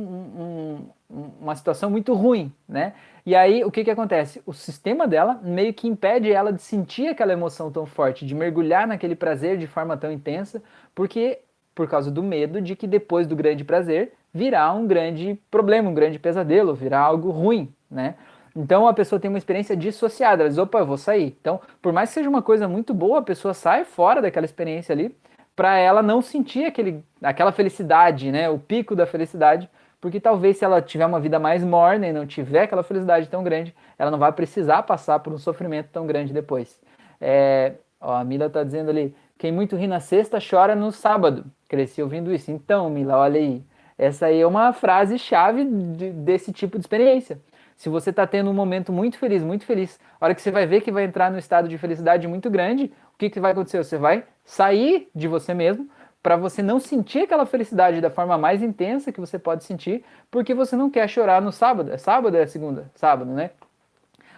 um, 1.10 1.30
uma 1.40 1.56
situação 1.56 1.90
muito 1.90 2.14
ruim, 2.14 2.52
né? 2.68 2.92
E 3.26 3.34
aí, 3.34 3.64
o 3.64 3.72
que 3.72 3.82
que 3.82 3.90
acontece? 3.90 4.40
O 4.46 4.52
sistema 4.52 5.08
dela 5.08 5.40
meio 5.42 5.74
que 5.74 5.88
impede 5.88 6.30
ela 6.30 6.52
de 6.52 6.62
sentir 6.62 7.08
aquela 7.08 7.32
emoção 7.32 7.68
tão 7.72 7.84
forte, 7.84 8.24
de 8.24 8.36
mergulhar 8.36 8.86
naquele 8.86 9.16
prazer 9.16 9.58
de 9.58 9.66
forma 9.66 9.96
tão 9.96 10.12
intensa, 10.12 10.62
porque 10.94 11.40
por 11.74 11.88
causa 11.88 12.08
do 12.08 12.22
medo 12.22 12.60
de 12.60 12.76
que 12.76 12.86
depois 12.86 13.26
do 13.26 13.34
grande 13.34 13.64
prazer 13.64 14.12
virá 14.32 14.72
um 14.72 14.86
grande 14.86 15.36
problema, 15.50 15.90
um 15.90 15.94
grande 15.94 16.20
pesadelo, 16.20 16.72
virá 16.72 17.00
algo 17.00 17.30
ruim, 17.30 17.74
né? 17.90 18.14
Então 18.54 18.86
a 18.86 18.94
pessoa 18.94 19.18
tem 19.18 19.28
uma 19.28 19.38
experiência 19.38 19.76
dissociada, 19.76 20.44
ela 20.44 20.48
diz, 20.48 20.58
opa, 20.58 20.78
eu 20.78 20.86
vou 20.86 20.96
sair. 20.96 21.36
Então, 21.40 21.60
por 21.82 21.92
mais 21.92 22.10
que 22.10 22.14
seja 22.14 22.28
uma 22.28 22.42
coisa 22.42 22.68
muito 22.68 22.94
boa, 22.94 23.18
a 23.18 23.22
pessoa 23.22 23.54
sai 23.54 23.84
fora 23.84 24.22
daquela 24.22 24.46
experiência 24.46 24.92
ali 24.92 25.16
para 25.60 25.76
ela 25.76 26.02
não 26.02 26.22
sentir 26.22 26.64
aquele, 26.64 27.04
aquela 27.22 27.52
felicidade, 27.52 28.32
né? 28.32 28.48
O 28.48 28.58
pico 28.58 28.96
da 28.96 29.04
felicidade, 29.04 29.68
porque 30.00 30.18
talvez 30.18 30.56
se 30.56 30.64
ela 30.64 30.80
tiver 30.80 31.04
uma 31.04 31.20
vida 31.20 31.38
mais 31.38 31.62
morna 31.62 32.06
e 32.06 32.14
não 32.14 32.26
tiver 32.26 32.62
aquela 32.62 32.82
felicidade 32.82 33.28
tão 33.28 33.44
grande, 33.44 33.74
ela 33.98 34.10
não 34.10 34.18
vai 34.18 34.32
precisar 34.32 34.84
passar 34.84 35.18
por 35.18 35.34
um 35.34 35.36
sofrimento 35.36 35.90
tão 35.92 36.06
grande 36.06 36.32
depois. 36.32 36.80
É, 37.20 37.74
ó, 38.00 38.14
a 38.14 38.24
Mila 38.24 38.46
está 38.46 38.64
dizendo 38.64 38.88
ali, 38.88 39.14
quem 39.36 39.52
muito 39.52 39.76
ri 39.76 39.86
na 39.86 40.00
sexta 40.00 40.38
chora 40.40 40.74
no 40.74 40.90
sábado. 40.90 41.44
Cresci 41.68 42.02
ouvindo 42.02 42.32
isso. 42.32 42.50
Então, 42.50 42.88
Mila, 42.88 43.18
olha 43.18 43.38
aí. 43.38 43.62
Essa 43.98 44.26
aí 44.26 44.40
é 44.40 44.46
uma 44.46 44.72
frase 44.72 45.18
chave 45.18 45.66
de, 45.66 46.10
desse 46.10 46.54
tipo 46.54 46.78
de 46.78 46.84
experiência. 46.84 47.38
Se 47.80 47.88
você 47.88 48.10
está 48.10 48.26
tendo 48.26 48.50
um 48.50 48.52
momento 48.52 48.92
muito 48.92 49.16
feliz, 49.16 49.42
muito 49.42 49.64
feliz, 49.64 49.98
a 50.20 50.26
hora 50.26 50.34
que 50.34 50.42
você 50.42 50.50
vai 50.50 50.66
ver 50.66 50.82
que 50.82 50.92
vai 50.92 51.04
entrar 51.04 51.30
no 51.30 51.38
estado 51.38 51.66
de 51.66 51.78
felicidade 51.78 52.28
muito 52.28 52.50
grande, 52.50 52.92
o 53.14 53.16
que, 53.16 53.30
que 53.30 53.40
vai 53.40 53.52
acontecer? 53.52 53.82
Você 53.82 53.96
vai 53.96 54.24
sair 54.44 55.08
de 55.14 55.26
você 55.26 55.54
mesmo 55.54 55.88
para 56.22 56.36
você 56.36 56.62
não 56.62 56.78
sentir 56.78 57.20
aquela 57.20 57.46
felicidade 57.46 58.02
da 58.02 58.10
forma 58.10 58.36
mais 58.36 58.62
intensa 58.62 59.10
que 59.10 59.18
você 59.18 59.38
pode 59.38 59.64
sentir, 59.64 60.04
porque 60.30 60.52
você 60.52 60.76
não 60.76 60.90
quer 60.90 61.08
chorar 61.08 61.40
no 61.40 61.50
sábado. 61.50 61.90
É 61.90 61.96
sábado 61.96 62.34
ou 62.34 62.42
é 62.42 62.46
segunda? 62.46 62.90
Sábado, 62.94 63.30
né? 63.32 63.48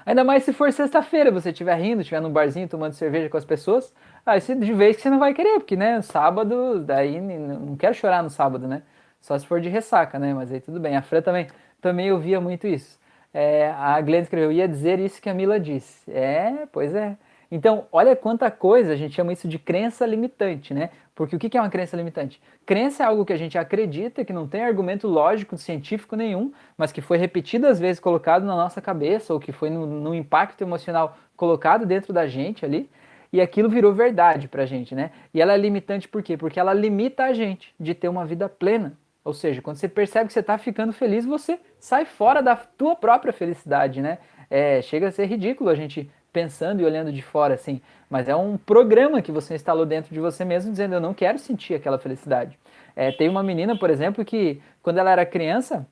Ainda 0.07 0.23
mais 0.23 0.45
se 0.45 0.53
for 0.53 0.73
sexta-feira, 0.73 1.33
você 1.33 1.51
estiver 1.51 1.75
rindo, 1.75 2.03
estiver 2.03 2.21
num 2.21 2.31
barzinho 2.31 2.69
tomando 2.69 2.93
cerveja 2.93 3.29
com 3.29 3.37
as 3.37 3.45
pessoas, 3.45 3.93
aí 4.25 4.41
você, 4.41 4.55
de 4.55 4.73
vez 4.73 4.95
que 4.95 5.03
você 5.03 5.11
não 5.11 5.19
vai 5.19 5.35
querer, 5.35 5.59
porque, 5.59 5.75
né, 5.75 6.01
sábado, 6.01 6.79
daí 6.79 7.21
não 7.21 7.75
quero 7.75 7.95
chorar 7.95 8.23
no 8.23 8.31
sábado, 8.31 8.69
né? 8.69 8.83
Só 9.21 9.37
se 9.37 9.45
for 9.45 9.61
de 9.61 9.69
ressaca, 9.69 10.17
né? 10.17 10.33
Mas 10.33 10.53
aí 10.53 10.61
tudo 10.61 10.79
bem. 10.79 10.97
A 10.97 11.03
Fran 11.03 11.23
também, 11.23 11.49
também 11.81 12.13
ouvia 12.13 12.41
muito 12.41 12.69
isso. 12.69 13.02
É, 13.35 13.71
a 13.71 14.01
Glenn 14.01 14.23
escreveu, 14.23 14.53
ia 14.53 14.69
dizer 14.69 14.99
isso 14.99 15.21
que 15.21 15.31
a 15.31 15.35
Mila 15.35 15.59
disse. 15.59 16.11
É, 16.11 16.67
pois 16.71 16.95
é. 16.95 17.17
Então, 17.51 17.87
olha 17.93 18.17
quanta 18.17 18.51
coisa, 18.51 18.93
a 18.93 18.97
gente 18.97 19.15
chama 19.15 19.33
isso 19.33 19.47
de 19.47 19.59
crença 19.59 20.07
limitante, 20.07 20.73
né? 20.73 20.91
Porque 21.15 21.37
o 21.37 21.39
que 21.39 21.57
é 21.57 21.61
uma 21.61 21.69
crença 21.69 21.95
limitante? 21.97 22.41
Crença 22.65 23.03
é 23.03 23.07
algo 23.07 23.27
que 23.27 23.33
a 23.33 23.37
gente 23.37 23.59
acredita, 23.59 24.25
que 24.25 24.33
não 24.33 24.49
tem 24.49 24.65
argumento 24.65 25.07
lógico, 25.07 25.59
científico 25.59 26.17
nenhum, 26.17 26.51
mas 26.79 26.93
que 26.93 27.03
foi 27.03 27.19
repetidas 27.19 27.79
vezes 27.79 28.01
colocado 28.01 28.45
na 28.47 28.57
nossa 28.57 28.81
cabeça, 28.81 29.35
ou 29.35 29.39
que 29.39 29.53
foi 29.53 29.69
no, 29.69 29.87
no 29.87 30.15
impacto 30.15 30.63
emocional 30.63 31.19
colocado 31.37 31.85
dentro 31.85 32.11
da 32.11 32.27
gente 32.27 32.65
ali, 32.65 32.89
e 33.31 33.41
aquilo 33.41 33.69
virou 33.69 33.93
verdade 33.93 34.49
pra 34.49 34.65
gente, 34.65 34.95
né? 34.95 35.11
E 35.35 35.41
ela 35.41 35.53
é 35.53 35.57
limitante 35.59 36.09
por 36.09 36.23
quê? 36.23 36.39
Porque 36.39 36.59
ela 36.59 36.73
limita 36.73 37.25
a 37.25 37.35
gente 37.35 37.75
de 37.79 37.95
ter 37.95 38.09
uma 38.09 38.25
vida 38.25 38.49
plena, 38.49 38.97
ou 39.25 39.33
seja, 39.33 39.63
quando 39.63 39.77
você 39.77 39.89
percebe 39.89 40.27
que 40.27 40.33
você 40.33 40.41
está 40.41 40.59
ficando 40.59 40.93
feliz, 40.93 41.25
você 41.25 41.61
sai 41.79 42.05
fora 42.05 42.43
da 42.43 42.57
tua 42.57 42.97
própria 42.97 43.33
felicidade, 43.33 44.01
né? 44.01 44.19
É, 44.51 44.83
chega 44.83 45.09
a 45.09 45.11
ser 45.11 45.27
ridículo 45.27 45.71
a 45.71 45.75
gente 45.75 46.11
pensando 46.33 46.81
e 46.81 46.85
olhando 46.85 47.13
de 47.13 47.23
fora 47.23 47.55
assim, 47.55 47.81
mas 48.09 48.29
é 48.29 48.35
um 48.35 48.57
programa 48.57 49.21
que 49.21 49.31
você 49.31 49.55
instalou 49.55 49.85
dentro 49.85 50.13
de 50.13 50.19
você 50.19 50.45
mesmo 50.45 50.71
dizendo 50.71 50.95
eu 50.95 51.01
não 51.01 51.13
quero 51.13 51.39
sentir 51.39 51.75
aquela 51.75 51.99
felicidade. 51.99 52.59
É, 52.97 53.13
tem 53.13 53.29
uma 53.29 53.43
menina, 53.43 53.79
por 53.79 53.91
exemplo, 53.91 54.25
que 54.25 54.61
quando 54.83 54.99
ela 54.99 55.11
era 55.11 55.27
criança, 55.27 55.87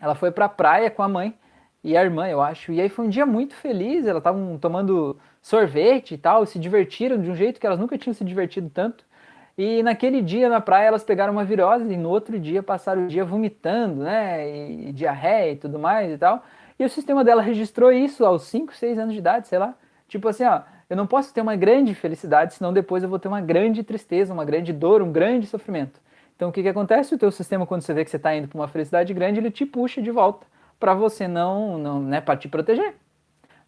ela 0.00 0.14
foi 0.14 0.30
para 0.30 0.46
a 0.46 0.48
praia 0.48 0.90
com 0.90 1.02
a 1.02 1.08
mãe 1.08 1.34
e 1.82 1.96
a 1.96 2.02
irmã, 2.02 2.26
eu 2.28 2.40
acho, 2.40 2.72
e 2.72 2.80
aí 2.80 2.88
foi 2.88 3.04
um 3.04 3.10
dia 3.10 3.26
muito 3.26 3.54
feliz, 3.54 4.06
elas 4.06 4.20
estavam 4.20 4.56
tomando 4.58 5.18
sorvete 5.42 6.14
e 6.14 6.18
tal, 6.18 6.46
se 6.46 6.58
divertiram 6.58 7.20
de 7.20 7.30
um 7.30 7.34
jeito 7.34 7.60
que 7.60 7.66
elas 7.66 7.78
nunca 7.78 7.98
tinham 7.98 8.14
se 8.14 8.24
divertido 8.24 8.70
tanto. 8.70 9.04
E 9.56 9.82
naquele 9.82 10.20
dia 10.20 10.48
na 10.48 10.60
praia 10.60 10.88
elas 10.88 11.04
pegaram 11.04 11.32
uma 11.32 11.44
virose 11.44 11.84
e 11.92 11.96
no 11.96 12.08
outro 12.08 12.38
dia 12.38 12.62
passaram 12.62 13.04
o 13.04 13.06
dia 13.06 13.24
vomitando, 13.24 14.02
né? 14.02 14.48
E, 14.48 14.88
e 14.88 14.92
diarreia 14.92 15.52
e 15.52 15.56
tudo 15.56 15.78
mais 15.78 16.12
e 16.12 16.18
tal. 16.18 16.44
E 16.78 16.84
o 16.84 16.88
sistema 16.88 17.22
dela 17.22 17.40
registrou 17.40 17.92
isso 17.92 18.24
aos 18.24 18.42
5, 18.44 18.74
6 18.74 18.98
anos 18.98 19.12
de 19.12 19.20
idade, 19.20 19.46
sei 19.46 19.58
lá. 19.58 19.74
Tipo 20.08 20.28
assim, 20.28 20.44
ó, 20.44 20.62
eu 20.90 20.96
não 20.96 21.06
posso 21.06 21.32
ter 21.32 21.40
uma 21.40 21.54
grande 21.54 21.94
felicidade, 21.94 22.54
senão 22.54 22.72
depois 22.72 23.02
eu 23.02 23.08
vou 23.08 23.18
ter 23.18 23.28
uma 23.28 23.40
grande 23.40 23.82
tristeza, 23.82 24.34
uma 24.34 24.44
grande 24.44 24.72
dor, 24.72 25.02
um 25.02 25.12
grande 25.12 25.46
sofrimento. 25.46 26.00
Então 26.34 26.48
o 26.48 26.52
que, 26.52 26.62
que 26.62 26.68
acontece? 26.68 27.14
O 27.14 27.18
teu 27.18 27.30
sistema, 27.30 27.66
quando 27.66 27.82
você 27.82 27.94
vê 27.94 28.04
que 28.04 28.10
você 28.10 28.16
está 28.16 28.34
indo 28.34 28.48
para 28.48 28.58
uma 28.58 28.68
felicidade 28.68 29.14
grande, 29.14 29.38
ele 29.38 29.50
te 29.50 29.64
puxa 29.64 30.02
de 30.02 30.10
volta 30.10 30.46
para 30.78 30.94
você 30.94 31.28
não, 31.28 31.78
não 31.78 32.02
né, 32.02 32.20
para 32.20 32.36
te 32.36 32.48
proteger. 32.48 32.94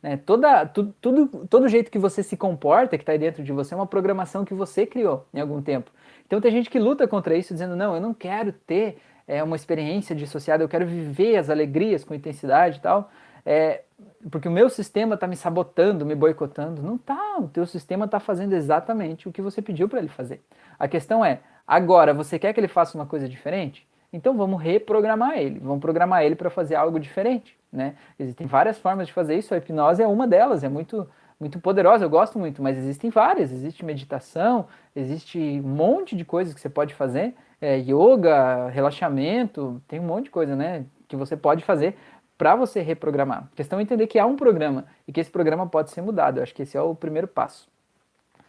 Né? 0.06 0.16
Toda, 0.16 0.64
tu, 0.66 0.94
tudo, 1.00 1.46
todo 1.50 1.68
jeito 1.68 1.90
que 1.90 1.98
você 1.98 2.22
se 2.22 2.36
comporta, 2.36 2.96
que 2.96 3.02
está 3.02 3.10
aí 3.10 3.18
dentro 3.18 3.42
de 3.42 3.50
você, 3.50 3.74
é 3.74 3.76
uma 3.76 3.88
programação 3.88 4.44
que 4.44 4.54
você 4.54 4.86
criou 4.86 5.26
em 5.34 5.40
algum 5.40 5.60
tempo. 5.60 5.90
Então 6.24 6.40
tem 6.40 6.52
gente 6.52 6.70
que 6.70 6.78
luta 6.78 7.08
contra 7.08 7.36
isso, 7.36 7.52
dizendo, 7.52 7.74
não, 7.74 7.92
eu 7.96 8.00
não 8.00 8.14
quero 8.14 8.52
ter 8.52 8.98
é, 9.26 9.42
uma 9.42 9.56
experiência 9.56 10.14
dissociada, 10.14 10.62
eu 10.62 10.68
quero 10.68 10.86
viver 10.86 11.36
as 11.36 11.50
alegrias 11.50 12.04
com 12.04 12.14
intensidade 12.14 12.78
e 12.78 12.80
tal, 12.80 13.10
é, 13.44 13.82
porque 14.30 14.46
o 14.46 14.50
meu 14.50 14.70
sistema 14.70 15.16
está 15.16 15.26
me 15.26 15.34
sabotando, 15.34 16.06
me 16.06 16.14
boicotando. 16.14 16.80
Não 16.80 16.96
tá, 16.96 17.38
o 17.40 17.48
teu 17.48 17.66
sistema 17.66 18.04
está 18.04 18.20
fazendo 18.20 18.52
exatamente 18.52 19.28
o 19.28 19.32
que 19.32 19.42
você 19.42 19.60
pediu 19.60 19.88
para 19.88 19.98
ele 19.98 20.08
fazer. 20.08 20.40
A 20.78 20.86
questão 20.86 21.24
é, 21.24 21.40
agora 21.66 22.14
você 22.14 22.38
quer 22.38 22.52
que 22.52 22.60
ele 22.60 22.68
faça 22.68 22.96
uma 22.96 23.06
coisa 23.06 23.28
diferente? 23.28 23.84
Então 24.16 24.34
vamos 24.34 24.62
reprogramar 24.62 25.36
ele, 25.38 25.58
vamos 25.58 25.78
programar 25.78 26.24
ele 26.24 26.34
para 26.34 26.48
fazer 26.48 26.74
algo 26.74 26.98
diferente. 26.98 27.54
Né? 27.70 27.94
Existem 28.18 28.46
várias 28.46 28.78
formas 28.78 29.06
de 29.06 29.12
fazer 29.12 29.36
isso, 29.36 29.52
a 29.52 29.58
hipnose 29.58 30.02
é 30.02 30.06
uma 30.06 30.26
delas, 30.26 30.64
é 30.64 30.70
muito, 30.70 31.06
muito 31.38 31.60
poderosa, 31.60 32.06
eu 32.06 32.08
gosto 32.08 32.38
muito, 32.38 32.62
mas 32.62 32.78
existem 32.78 33.10
várias, 33.10 33.52
existe 33.52 33.84
meditação, 33.84 34.66
existe 34.94 35.38
um 35.38 35.68
monte 35.68 36.16
de 36.16 36.24
coisas 36.24 36.54
que 36.54 36.60
você 36.60 36.70
pode 36.70 36.94
fazer, 36.94 37.34
é, 37.60 37.76
yoga, 37.76 38.70
relaxamento, 38.70 39.82
tem 39.86 40.00
um 40.00 40.04
monte 40.04 40.24
de 40.24 40.30
coisa 40.30 40.56
né, 40.56 40.86
que 41.06 41.14
você 41.14 41.36
pode 41.36 41.62
fazer 41.62 41.94
para 42.38 42.56
você 42.56 42.80
reprogramar. 42.80 43.48
A 43.52 43.56
questão 43.56 43.78
é 43.78 43.82
entender 43.82 44.06
que 44.06 44.18
há 44.18 44.24
um 44.24 44.36
programa 44.36 44.86
e 45.06 45.12
que 45.12 45.20
esse 45.20 45.30
programa 45.30 45.66
pode 45.66 45.90
ser 45.90 46.00
mudado, 46.00 46.38
eu 46.38 46.42
acho 46.42 46.54
que 46.54 46.62
esse 46.62 46.74
é 46.74 46.80
o 46.80 46.94
primeiro 46.94 47.28
passo. 47.28 47.68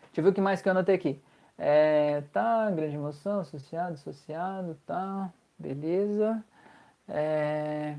Deixa 0.06 0.22
eu 0.22 0.24
ver 0.24 0.30
o 0.30 0.34
que 0.34 0.42
mais 0.42 0.62
que 0.62 0.70
eu 0.70 0.72
anotei 0.72 0.96
aqui. 0.96 1.22
É, 1.58 2.22
tá, 2.32 2.70
grande 2.72 2.96
emoção, 2.96 3.40
associado, 3.40 3.96
associado, 3.96 4.78
tá, 4.86 5.30
beleza. 5.58 6.44
É... 7.08 7.96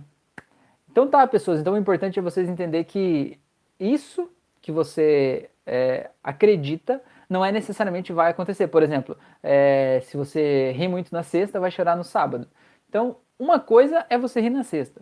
Então 0.91 1.09
tá, 1.09 1.27
pessoas, 1.27 1.61
então 1.61 1.75
o 1.75 1.79
importante 1.79 2.19
é 2.19 2.23
vocês 2.23 2.49
entenderem 2.49 2.85
que 2.85 3.39
isso 3.79 4.31
que 4.61 4.73
você 4.73 5.49
é, 5.65 6.11
acredita 6.23 7.01
não 7.29 7.45
é 7.45 7.53
necessariamente 7.53 8.13
vai 8.13 8.31
acontecer. 8.31 8.69
Por 8.69 8.83
exemplo, 8.83 9.17
é, 9.43 10.01
se 10.05 10.17
você 10.17 10.73
ri 10.73 10.89
muito 10.89 11.13
na 11.13 11.23
sexta, 11.23 11.61
vai 11.61 11.71
chorar 11.71 11.97
no 11.97 12.05
sábado. 12.05 12.49
Então, 12.89 13.17
uma 13.39 13.61
coisa 13.61 14.05
é 14.09 14.17
você 14.19 14.41
rir 14.41 14.51
na 14.51 14.65
sexta. 14.65 15.01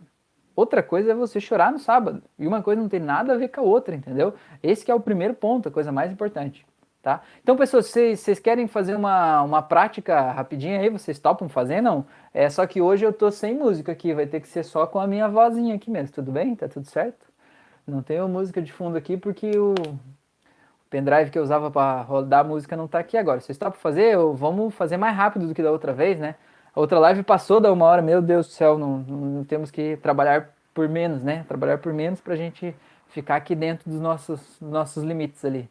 Outra 0.54 0.82
coisa 0.82 1.12
é 1.12 1.14
você 1.14 1.38
chorar 1.38 1.70
no 1.70 1.78
sábado. 1.78 2.22
E 2.38 2.46
uma 2.46 2.62
coisa 2.62 2.80
não 2.80 2.88
tem 2.88 3.00
nada 3.00 3.34
a 3.34 3.36
ver 3.36 3.48
com 3.48 3.60
a 3.60 3.64
outra, 3.64 3.94
entendeu? 3.94 4.34
Esse 4.62 4.90
é 4.90 4.94
o 4.94 5.00
primeiro 5.00 5.34
ponto, 5.34 5.68
a 5.68 5.72
coisa 5.72 5.92
mais 5.92 6.10
importante. 6.10 6.66
Tá? 7.06 7.22
Então, 7.40 7.56
pessoas, 7.56 7.86
vocês, 7.86 8.18
vocês 8.18 8.40
querem 8.40 8.66
fazer 8.66 8.96
uma, 8.96 9.40
uma 9.42 9.62
prática 9.62 10.32
rapidinha 10.32 10.80
aí? 10.80 10.90
Vocês 10.90 11.20
topam 11.20 11.48
fazer? 11.48 11.80
Não? 11.80 12.04
É 12.34 12.50
só 12.50 12.66
que 12.66 12.82
hoje 12.82 13.06
eu 13.06 13.12
tô 13.12 13.30
sem 13.30 13.54
música 13.54 13.92
aqui, 13.92 14.12
vai 14.12 14.26
ter 14.26 14.40
que 14.40 14.48
ser 14.48 14.64
só 14.64 14.88
com 14.88 14.98
a 14.98 15.06
minha 15.06 15.28
vozinha 15.28 15.76
aqui 15.76 15.88
mesmo. 15.88 16.12
Tudo 16.12 16.32
bem? 16.32 16.56
Tá 16.56 16.66
tudo 16.66 16.84
certo? 16.88 17.24
Não 17.86 18.02
tenho 18.02 18.28
música 18.28 18.60
de 18.60 18.72
fundo 18.72 18.96
aqui 18.98 19.16
porque 19.16 19.56
o 19.56 19.72
pendrive 20.90 21.30
que 21.30 21.38
eu 21.38 21.44
usava 21.44 21.70
para 21.70 22.02
rodar 22.02 22.40
a 22.40 22.42
música 22.44 22.76
não 22.76 22.88
tá 22.88 22.98
aqui 22.98 23.16
agora. 23.16 23.38
Vocês 23.38 23.56
topam 23.56 23.78
fazer? 23.78 24.18
Ou 24.18 24.34
vamos 24.34 24.74
fazer 24.74 24.96
mais 24.96 25.16
rápido 25.16 25.46
do 25.46 25.54
que 25.54 25.62
da 25.62 25.70
outra 25.70 25.92
vez, 25.92 26.18
né? 26.18 26.34
A 26.74 26.80
outra 26.80 26.98
live 26.98 27.22
passou 27.22 27.60
da 27.60 27.72
uma 27.72 27.84
hora, 27.84 28.02
meu 28.02 28.20
Deus 28.20 28.48
do 28.48 28.52
céu, 28.52 28.76
não, 28.76 28.98
não, 28.98 29.16
não 29.18 29.44
temos 29.44 29.70
que 29.70 29.96
trabalhar 29.98 30.52
por 30.74 30.88
menos, 30.88 31.22
né? 31.22 31.44
Trabalhar 31.46 31.78
por 31.78 31.92
menos 31.92 32.20
pra 32.20 32.34
gente 32.34 32.74
ficar 33.10 33.36
aqui 33.36 33.54
dentro 33.54 33.88
dos 33.88 34.00
nossos, 34.00 34.60
nossos 34.60 35.04
limites 35.04 35.44
ali. 35.44 35.70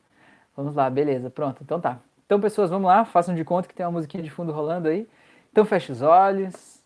Vamos 0.56 0.74
lá, 0.74 0.89
beleza, 0.89 1.30
pronto. 1.30 1.62
Então 1.63 1.80
tá. 1.80 2.00
Então, 2.26 2.39
pessoas, 2.39 2.72
vamos 2.72 2.88
lá, 2.88 3.06
façam 3.06 3.36
de 3.36 3.44
conta 3.44 3.68
que 3.68 3.76
tem 3.76 3.86
uma 3.86 3.91
musiquinha 3.91 4.24
de 4.24 4.32
fundo 4.32 4.52
rolando 4.52 4.88
aí. 4.88 5.08
Então, 5.52 5.63
fecha 5.63 5.94
os 5.94 6.02
olhos, 6.02 6.84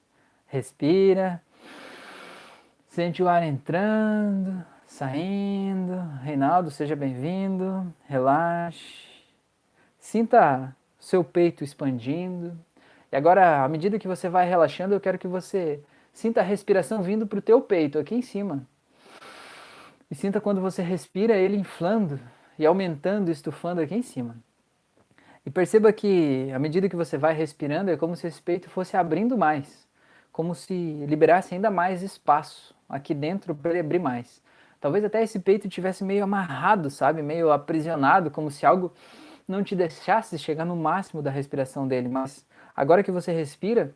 respira, 0.48 1.42
sente 2.90 3.24
o 3.24 3.30
ar 3.30 3.42
entrando, 3.44 4.66
saindo. 4.86 5.96
Reinaldo, 6.22 6.70
seja 6.70 6.96
bem-vindo. 6.96 7.94
Relaxe. 8.06 9.08
Sinta 9.98 10.76
seu 11.00 11.24
peito 11.24 11.64
expandindo. 11.64 12.58
E 13.12 13.16
agora, 13.16 13.64
à 13.64 13.68
medida 13.70 13.98
que 13.98 14.08
você 14.08 14.28
vai 14.28 14.48
relaxando, 14.48 14.94
eu 14.94 15.00
quero 15.00 15.18
que 15.18 15.28
você 15.28 15.82
sinta 16.12 16.42
a 16.42 16.44
respiração 16.44 17.02
vindo 17.02 17.26
para 17.26 17.40
o 17.40 17.42
teu 17.42 17.62
peito, 17.62 17.98
aqui 17.98 18.14
em 18.14 18.22
cima. 18.22 18.68
E 20.12 20.16
sinta 20.16 20.42
quando 20.42 20.60
você 20.60 20.82
respira 20.82 21.38
ele 21.38 21.56
inflando 21.56 22.20
e 22.60 22.66
aumentando, 22.66 23.32
estufando 23.32 23.80
aqui 23.80 23.96
em 23.96 24.02
cima. 24.02 24.36
E 25.46 25.50
perceba 25.50 25.94
que 25.94 26.52
à 26.54 26.60
medida 26.60 26.90
que 26.90 26.96
você 26.96 27.18
vai 27.18 27.34
respirando, 27.34 27.90
é 27.90 27.96
como 27.96 28.16
se 28.16 28.28
esse 28.28 28.42
peito 28.42 28.70
fosse 28.70 28.98
abrindo 28.98 29.38
mais, 29.38 29.88
como 30.32 30.54
se 30.54 30.74
liberasse 31.08 31.56
ainda 31.56 31.72
mais 31.72 32.04
espaço 32.04 32.76
aqui 32.88 33.14
dentro 33.14 33.56
para 33.56 33.72
ele 33.72 33.80
abrir 33.80 34.00
mais. 34.00 34.44
Talvez 34.82 35.04
até 35.04 35.24
esse 35.24 35.40
peito 35.40 35.70
tivesse 35.70 36.04
meio 36.04 36.24
amarrado, 36.24 36.90
sabe, 36.90 37.22
meio 37.22 37.52
aprisionado, 37.52 38.30
como 38.30 38.52
se 38.52 38.66
algo 38.66 38.94
não 39.48 39.64
te 39.64 39.76
deixasse 39.76 40.38
chegar 40.38 40.66
no 40.66 40.76
máximo 40.76 41.22
da 41.22 41.32
respiração 41.32 41.88
dele. 41.88 42.10
Mas 42.10 42.46
agora 42.76 43.04
que 43.04 43.12
você 43.12 43.32
respira, 43.32 43.96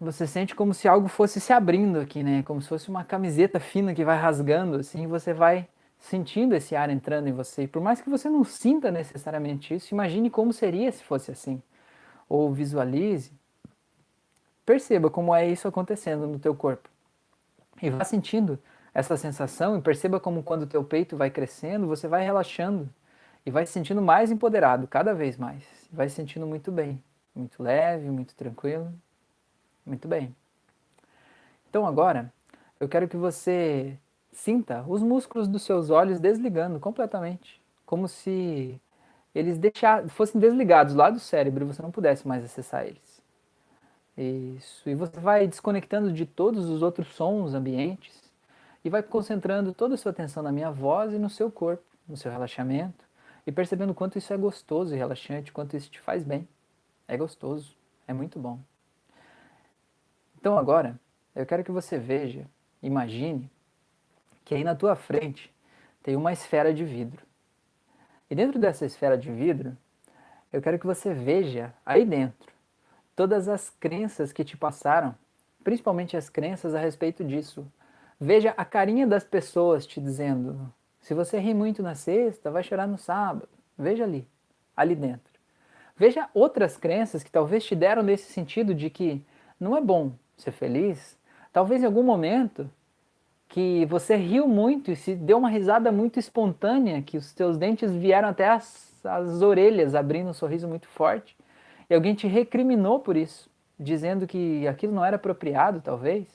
você 0.00 0.26
sente 0.26 0.54
como 0.54 0.72
se 0.72 0.88
algo 0.88 1.08
fosse 1.08 1.40
se 1.40 1.52
abrindo 1.52 2.00
aqui, 2.00 2.22
né? 2.22 2.42
Como 2.44 2.62
se 2.62 2.68
fosse 2.68 2.88
uma 2.88 3.04
camiseta 3.04 3.60
fina 3.60 3.94
que 3.94 4.04
vai 4.04 4.16
rasgando, 4.16 4.78
assim, 4.78 5.06
você 5.06 5.32
vai 5.32 5.68
sentindo 6.02 6.54
esse 6.54 6.74
ar 6.74 6.90
entrando 6.90 7.28
em 7.28 7.32
você. 7.32 7.62
E 7.62 7.68
por 7.68 7.80
mais 7.80 8.00
que 8.00 8.10
você 8.10 8.28
não 8.28 8.42
sinta 8.42 8.90
necessariamente 8.90 9.72
isso, 9.72 9.94
imagine 9.94 10.28
como 10.28 10.52
seria 10.52 10.90
se 10.90 11.02
fosse 11.02 11.30
assim. 11.30 11.62
Ou 12.28 12.52
visualize. 12.52 13.32
Perceba 14.66 15.08
como 15.08 15.34
é 15.34 15.48
isso 15.48 15.68
acontecendo 15.68 16.26
no 16.26 16.38
teu 16.40 16.54
corpo. 16.54 16.90
E 17.80 17.88
vá 17.88 18.04
sentindo 18.04 18.58
essa 18.92 19.16
sensação 19.16 19.78
e 19.78 19.80
perceba 19.80 20.18
como 20.18 20.42
quando 20.42 20.62
o 20.62 20.66
teu 20.66 20.84
peito 20.84 21.16
vai 21.16 21.30
crescendo, 21.30 21.86
você 21.86 22.08
vai 22.08 22.24
relaxando 22.24 22.88
e 23.46 23.50
vai 23.50 23.64
se 23.64 23.72
sentindo 23.72 24.02
mais 24.02 24.30
empoderado 24.30 24.86
cada 24.88 25.14
vez 25.14 25.36
mais. 25.36 25.64
Vai 25.90 26.08
se 26.08 26.16
sentindo 26.16 26.46
muito 26.46 26.72
bem, 26.72 27.02
muito 27.34 27.62
leve, 27.62 28.10
muito 28.10 28.34
tranquilo. 28.34 28.92
Muito 29.86 30.08
bem. 30.08 30.34
Então 31.70 31.86
agora, 31.86 32.32
eu 32.78 32.88
quero 32.88 33.08
que 33.08 33.16
você 33.16 33.96
sinta 34.32 34.84
os 34.88 35.02
músculos 35.02 35.46
dos 35.46 35.62
seus 35.62 35.90
olhos 35.90 36.18
desligando 36.18 36.80
completamente, 36.80 37.60
como 37.84 38.08
se 38.08 38.80
eles 39.34 39.58
deixar, 39.58 40.08
fossem 40.08 40.40
desligados 40.40 40.94
lá 40.94 41.10
do 41.10 41.20
cérebro 41.20 41.64
e 41.64 41.66
você 41.68 41.82
não 41.82 41.90
pudesse 41.90 42.26
mais 42.26 42.44
acessar 42.44 42.86
eles. 42.86 43.22
Isso. 44.16 44.88
E 44.88 44.94
você 44.94 45.18
vai 45.20 45.46
desconectando 45.46 46.12
de 46.12 46.26
todos 46.26 46.68
os 46.68 46.82
outros 46.82 47.08
sons 47.14 47.54
ambientes 47.54 48.30
e 48.84 48.90
vai 48.90 49.02
concentrando 49.02 49.72
toda 49.72 49.94
a 49.94 49.98
sua 49.98 50.10
atenção 50.10 50.42
na 50.42 50.52
minha 50.52 50.70
voz 50.70 51.12
e 51.12 51.18
no 51.18 51.30
seu 51.30 51.50
corpo, 51.50 51.84
no 52.08 52.16
seu 52.16 52.30
relaxamento 52.30 53.04
e 53.46 53.52
percebendo 53.52 53.94
quanto 53.94 54.18
isso 54.18 54.32
é 54.32 54.36
gostoso 54.36 54.94
e 54.94 54.98
relaxante, 54.98 55.52
quanto 55.52 55.76
isso 55.76 55.90
te 55.90 56.00
faz 56.00 56.22
bem. 56.22 56.46
É 57.08 57.16
gostoso, 57.16 57.76
é 58.06 58.12
muito 58.12 58.38
bom. 58.38 58.58
Então 60.38 60.58
agora, 60.58 60.98
eu 61.34 61.46
quero 61.46 61.64
que 61.64 61.70
você 61.70 61.98
veja, 61.98 62.46
imagine 62.82 63.50
que 64.44 64.54
aí 64.54 64.64
na 64.64 64.74
tua 64.74 64.96
frente 64.96 65.52
tem 66.02 66.16
uma 66.16 66.32
esfera 66.32 66.72
de 66.72 66.84
vidro. 66.84 67.24
E 68.30 68.34
dentro 68.34 68.58
dessa 68.58 68.86
esfera 68.86 69.16
de 69.16 69.30
vidro, 69.30 69.76
eu 70.52 70.60
quero 70.60 70.78
que 70.78 70.86
você 70.86 71.12
veja 71.12 71.72
aí 71.84 72.04
dentro 72.04 72.52
todas 73.14 73.48
as 73.48 73.70
crenças 73.70 74.32
que 74.32 74.44
te 74.44 74.56
passaram, 74.56 75.14
principalmente 75.62 76.16
as 76.16 76.28
crenças 76.28 76.74
a 76.74 76.80
respeito 76.80 77.24
disso. 77.24 77.66
Veja 78.20 78.54
a 78.56 78.64
carinha 78.64 79.06
das 79.06 79.24
pessoas 79.24 79.86
te 79.86 80.00
dizendo: 80.00 80.72
se 81.00 81.14
você 81.14 81.38
ri 81.38 81.54
muito 81.54 81.82
na 81.82 81.94
sexta, 81.94 82.50
vai 82.50 82.62
chorar 82.62 82.86
no 82.86 82.98
sábado. 82.98 83.48
Veja 83.76 84.04
ali, 84.04 84.26
ali 84.76 84.94
dentro. 84.94 85.32
Veja 85.96 86.28
outras 86.32 86.76
crenças 86.76 87.22
que 87.22 87.30
talvez 87.30 87.64
te 87.64 87.74
deram 87.74 88.02
nesse 88.02 88.32
sentido 88.32 88.74
de 88.74 88.88
que 88.88 89.24
não 89.58 89.76
é 89.76 89.80
bom 89.80 90.12
ser 90.36 90.52
feliz. 90.52 91.18
Talvez 91.52 91.82
em 91.82 91.86
algum 91.86 92.02
momento 92.02 92.70
que 93.52 93.84
você 93.84 94.16
riu 94.16 94.48
muito 94.48 94.90
e 94.90 94.96
se 94.96 95.14
deu 95.14 95.36
uma 95.36 95.50
risada 95.50 95.92
muito 95.92 96.18
espontânea, 96.18 97.02
que 97.02 97.18
os 97.18 97.34
teus 97.34 97.58
dentes 97.58 97.92
vieram 97.92 98.28
até 98.28 98.48
as, 98.48 99.04
as 99.04 99.42
orelhas, 99.42 99.94
abrindo 99.94 100.30
um 100.30 100.32
sorriso 100.32 100.66
muito 100.66 100.88
forte, 100.88 101.36
e 101.90 101.94
alguém 101.94 102.14
te 102.14 102.26
recriminou 102.26 102.98
por 102.98 103.14
isso, 103.14 103.50
dizendo 103.78 104.26
que 104.26 104.66
aquilo 104.66 104.94
não 104.94 105.04
era 105.04 105.16
apropriado, 105.16 105.82
talvez, 105.82 106.26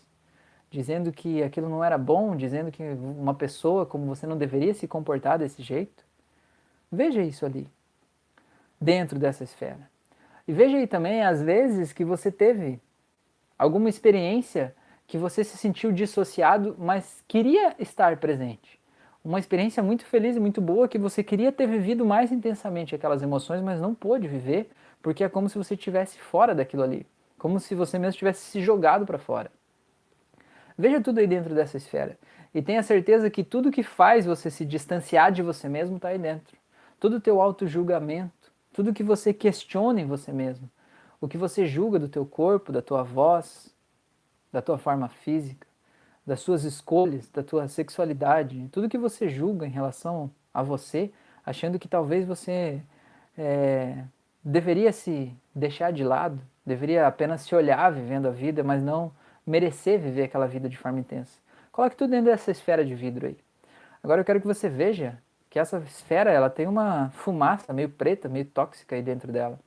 dizendo 0.70 1.12
que 1.12 1.42
aquilo 1.42 1.68
não 1.68 1.84
era 1.84 1.98
bom, 1.98 2.36
dizendo 2.36 2.72
que 2.72 2.84
uma 2.84 3.34
pessoa 3.34 3.84
como 3.84 4.06
você 4.06 4.28
não 4.28 4.38
deveria 4.38 4.76
se 4.76 4.88
comportar 4.88 5.40
desse 5.40 5.64
jeito. 5.64 6.06
Veja 6.92 7.24
isso 7.24 7.48
ali, 7.48 7.68
dentro 8.80 9.18
dessa 9.18 9.44
esfera. 9.44 9.90
E 10.48 10.54
veja 10.54 10.78
aí 10.78 10.86
também 10.86 11.24
as 11.24 11.42
vezes 11.42 11.92
que 11.92 12.06
você 12.06 12.32
teve 12.32 12.80
alguma 13.58 13.90
experiência 13.90 14.76
que 15.08 15.18
você 15.18 15.44
se 15.44 15.58
sentiu 15.58 15.92
dissociado, 15.92 16.76
mas 16.78 17.24
queria 17.28 17.74
estar 17.80 18.18
presente. 18.18 18.78
Uma 19.24 19.40
experiência 19.40 19.82
muito 19.82 20.06
feliz 20.06 20.36
e 20.36 20.40
muito 20.40 20.62
boa 20.62 20.88
que 20.88 20.98
você 20.98 21.24
queria 21.24 21.52
ter 21.52 21.66
vivido 21.66 22.06
mais 22.06 22.32
intensamente 22.32 22.94
aquelas 22.94 23.22
emoções, 23.22 23.62
mas 23.62 23.80
não 23.80 23.96
pôde 23.96 24.28
viver, 24.28 24.70
porque 25.02 25.24
é 25.24 25.30
como 25.30 25.48
se 25.48 25.58
você 25.58 25.76
estivesse 25.76 26.20
fora 26.20 26.54
daquilo 26.54 26.84
ali, 26.84 27.08
como 27.38 27.60
se 27.60 27.74
você 27.74 27.98
mesmo 27.98 28.18
tivesse 28.18 28.42
se 28.42 28.62
jogado 28.62 29.06
para 29.06 29.18
fora. 29.18 29.50
Veja 30.78 31.02
tudo 31.02 31.20
aí 31.20 31.28
dentro 31.28 31.56
dessa 31.56 31.78
esfera 31.78 32.20
e 32.54 32.62
tenha 32.62 32.84
certeza 32.84 33.30
que 33.30 33.44
tudo 33.44 33.72
que 33.72 33.84
faz 33.84 34.26
você 34.26 34.50
se 34.52 34.66
distanciar 34.66 35.32
de 35.32 35.42
você 35.42 35.70
mesmo 35.70 35.96
está 35.96 36.10
aí 36.10 36.18
dentro. 36.18 36.58
Todo 37.00 37.18
o 37.18 37.22
teu 37.22 37.42
auto-julgamento, 37.42 38.52
tudo 38.74 38.94
que 38.94 39.04
você 39.04 39.34
questiona 39.34 40.02
em 40.02 40.06
você 40.06 40.32
mesmo, 40.32 40.70
o 41.22 41.28
que 41.28 41.38
você 41.38 41.66
julga 41.66 41.98
do 41.98 42.10
teu 42.10 42.26
corpo, 42.26 42.72
da 42.72 42.82
tua 42.82 43.04
voz, 43.04 43.76
da 44.52 44.62
tua 44.62 44.78
forma 44.78 45.08
física, 45.10 45.68
das 46.26 46.40
suas 46.42 46.64
escolhas, 46.64 47.30
da 47.30 47.42
tua 47.42 47.68
sexualidade, 47.68 48.68
tudo 48.72 48.90
que 48.90 48.98
você 48.98 49.30
julga 49.30 49.66
em 49.66 49.70
relação 49.70 50.30
a 50.54 50.62
você, 50.62 51.12
achando 51.46 51.80
que 51.80 51.88
talvez 51.88 52.26
você 52.26 52.82
é, 53.38 54.04
deveria 54.44 54.92
se 54.92 55.34
deixar 55.56 55.92
de 55.92 56.04
lado, 56.04 56.42
deveria 56.66 57.08
apenas 57.08 57.42
se 57.42 57.56
olhar 57.56 57.92
vivendo 57.92 58.28
a 58.28 58.32
vida, 58.32 58.64
mas 58.64 58.84
não 58.84 59.12
merecer 59.46 60.00
viver 60.00 60.24
aquela 60.24 60.48
vida 60.48 60.68
de 60.68 60.78
forma 60.78 61.00
intensa. 61.00 61.40
Coloque 61.72 61.96
tudo 61.96 62.12
dentro 62.12 62.26
dessa 62.26 62.52
esfera 62.52 62.84
de 62.84 62.94
vidro 62.94 63.28
aí. 63.28 63.38
Agora 64.04 64.22
eu 64.22 64.26
quero 64.26 64.42
que 64.42 64.48
você 64.48 64.68
veja 64.68 65.18
que 65.50 65.60
essa 65.60 65.78
esfera 65.78 66.32
ela 66.32 66.50
tem 66.50 66.68
uma 66.68 67.10
fumaça 67.12 67.72
meio 67.72 67.90
preta, 67.90 68.28
meio 68.28 68.46
tóxica 68.46 68.96
aí 68.96 69.02
dentro 69.02 69.32
dela. 69.32 69.60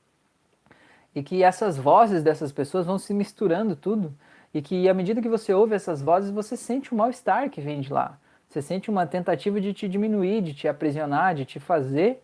E 1.15 1.23
que 1.23 1.43
essas 1.43 1.77
vozes 1.77 2.21
dessas 2.21 2.51
pessoas 2.51 2.85
vão 2.85 2.97
se 2.99 3.13
misturando 3.13 3.75
tudo 3.75 4.13
e 4.53 4.61
que 4.61 4.87
à 4.89 4.93
medida 4.93 5.21
que 5.21 5.29
você 5.29 5.53
ouve 5.53 5.75
essas 5.75 6.01
vozes, 6.01 6.29
você 6.31 6.57
sente 6.57 6.93
o 6.93 6.97
mal-estar 6.97 7.49
que 7.49 7.61
vem 7.61 7.81
de 7.81 7.91
lá. 7.91 8.17
Você 8.49 8.61
sente 8.61 8.89
uma 8.89 9.07
tentativa 9.07 9.61
de 9.61 9.73
te 9.73 9.87
diminuir, 9.87 10.41
de 10.41 10.53
te 10.53 10.67
aprisionar, 10.67 11.33
de 11.33 11.45
te 11.45 11.59
fazer 11.59 12.21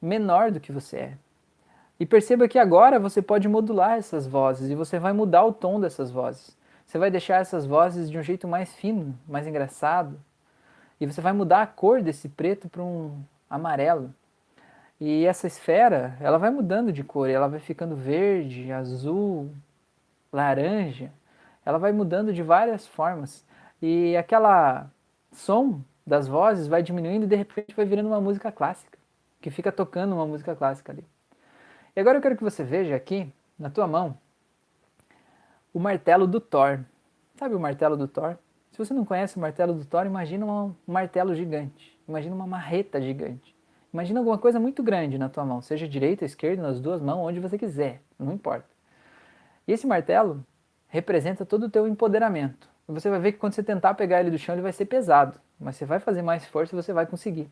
menor 0.00 0.50
do 0.50 0.60
que 0.60 0.70
você 0.70 0.96
é. 0.96 1.12
E 1.98 2.04
perceba 2.04 2.46
que 2.46 2.58
agora 2.58 2.98
você 2.98 3.22
pode 3.22 3.48
modular 3.48 3.92
essas 3.96 4.26
vozes 4.26 4.70
e 4.70 4.74
você 4.74 4.98
vai 4.98 5.14
mudar 5.14 5.44
o 5.44 5.52
tom 5.52 5.80
dessas 5.80 6.10
vozes. 6.10 6.54
Você 6.84 6.98
vai 6.98 7.10
deixar 7.10 7.40
essas 7.40 7.64
vozes 7.64 8.10
de 8.10 8.18
um 8.18 8.22
jeito 8.22 8.46
mais 8.46 8.74
fino, 8.74 9.18
mais 9.26 9.46
engraçado. 9.46 10.20
E 11.00 11.06
você 11.06 11.22
vai 11.22 11.32
mudar 11.32 11.62
a 11.62 11.66
cor 11.66 12.02
desse 12.02 12.28
preto 12.28 12.68
para 12.68 12.82
um 12.82 13.18
amarelo. 13.48 14.14
E 15.00 15.24
essa 15.24 15.46
esfera, 15.46 16.16
ela 16.20 16.38
vai 16.38 16.50
mudando 16.50 16.92
de 16.92 17.02
cor, 17.02 17.28
ela 17.28 17.48
vai 17.48 17.60
ficando 17.60 17.96
verde, 17.96 18.70
azul, 18.72 19.50
laranja, 20.32 21.12
ela 21.64 21.78
vai 21.78 21.92
mudando 21.92 22.32
de 22.32 22.42
várias 22.42 22.86
formas. 22.86 23.44
E 23.80 24.16
aquela 24.16 24.90
som 25.32 25.80
das 26.06 26.28
vozes 26.28 26.66
vai 26.66 26.82
diminuindo 26.82 27.24
e 27.24 27.26
de 27.26 27.36
repente 27.36 27.74
vai 27.74 27.84
virando 27.84 28.08
uma 28.08 28.20
música 28.20 28.52
clássica, 28.52 28.98
que 29.40 29.50
fica 29.50 29.72
tocando 29.72 30.14
uma 30.14 30.26
música 30.26 30.54
clássica 30.54 30.92
ali. 30.92 31.04
E 31.94 32.00
agora 32.00 32.18
eu 32.18 32.22
quero 32.22 32.36
que 32.36 32.44
você 32.44 32.62
veja 32.62 32.94
aqui, 32.94 33.32
na 33.58 33.70
tua 33.70 33.86
mão, 33.86 34.16
o 35.72 35.80
martelo 35.80 36.26
do 36.26 36.40
Thor. 36.40 36.80
Sabe 37.36 37.54
o 37.54 37.60
martelo 37.60 37.96
do 37.96 38.06
Thor? 38.06 38.36
Se 38.70 38.78
você 38.78 38.92
não 38.92 39.04
conhece 39.04 39.36
o 39.36 39.40
martelo 39.40 39.74
do 39.74 39.84
Thor, 39.84 40.06
imagina 40.06 40.44
um 40.44 40.74
martelo 40.86 41.34
gigante. 41.34 41.98
Imagina 42.06 42.34
uma 42.34 42.46
marreta 42.46 43.00
gigante. 43.00 43.56
Imagina 43.92 44.20
alguma 44.20 44.36
coisa 44.36 44.60
muito 44.60 44.82
grande 44.82 45.16
na 45.16 45.28
tua 45.28 45.44
mão, 45.44 45.62
seja 45.62 45.88
direita, 45.88 46.24
esquerda, 46.24 46.62
nas 46.62 46.80
duas 46.80 47.00
mãos, 47.00 47.26
onde 47.26 47.40
você 47.40 47.56
quiser, 47.56 48.02
não 48.18 48.34
importa. 48.34 48.75
E 49.66 49.72
esse 49.72 49.86
martelo 49.86 50.44
representa 50.86 51.44
todo 51.44 51.66
o 51.66 51.70
teu 51.70 51.88
empoderamento. 51.88 52.68
Você 52.88 53.10
vai 53.10 53.18
ver 53.18 53.32
que 53.32 53.38
quando 53.38 53.52
você 53.52 53.64
tentar 53.64 53.94
pegar 53.94 54.20
ele 54.20 54.30
do 54.30 54.38
chão, 54.38 54.54
ele 54.54 54.62
vai 54.62 54.72
ser 54.72 54.84
pesado, 54.84 55.40
mas 55.58 55.74
você 55.74 55.84
vai 55.84 55.98
fazer 55.98 56.22
mais 56.22 56.46
força 56.46 56.74
e 56.74 56.80
você 56.80 56.92
vai 56.92 57.04
conseguir. 57.04 57.50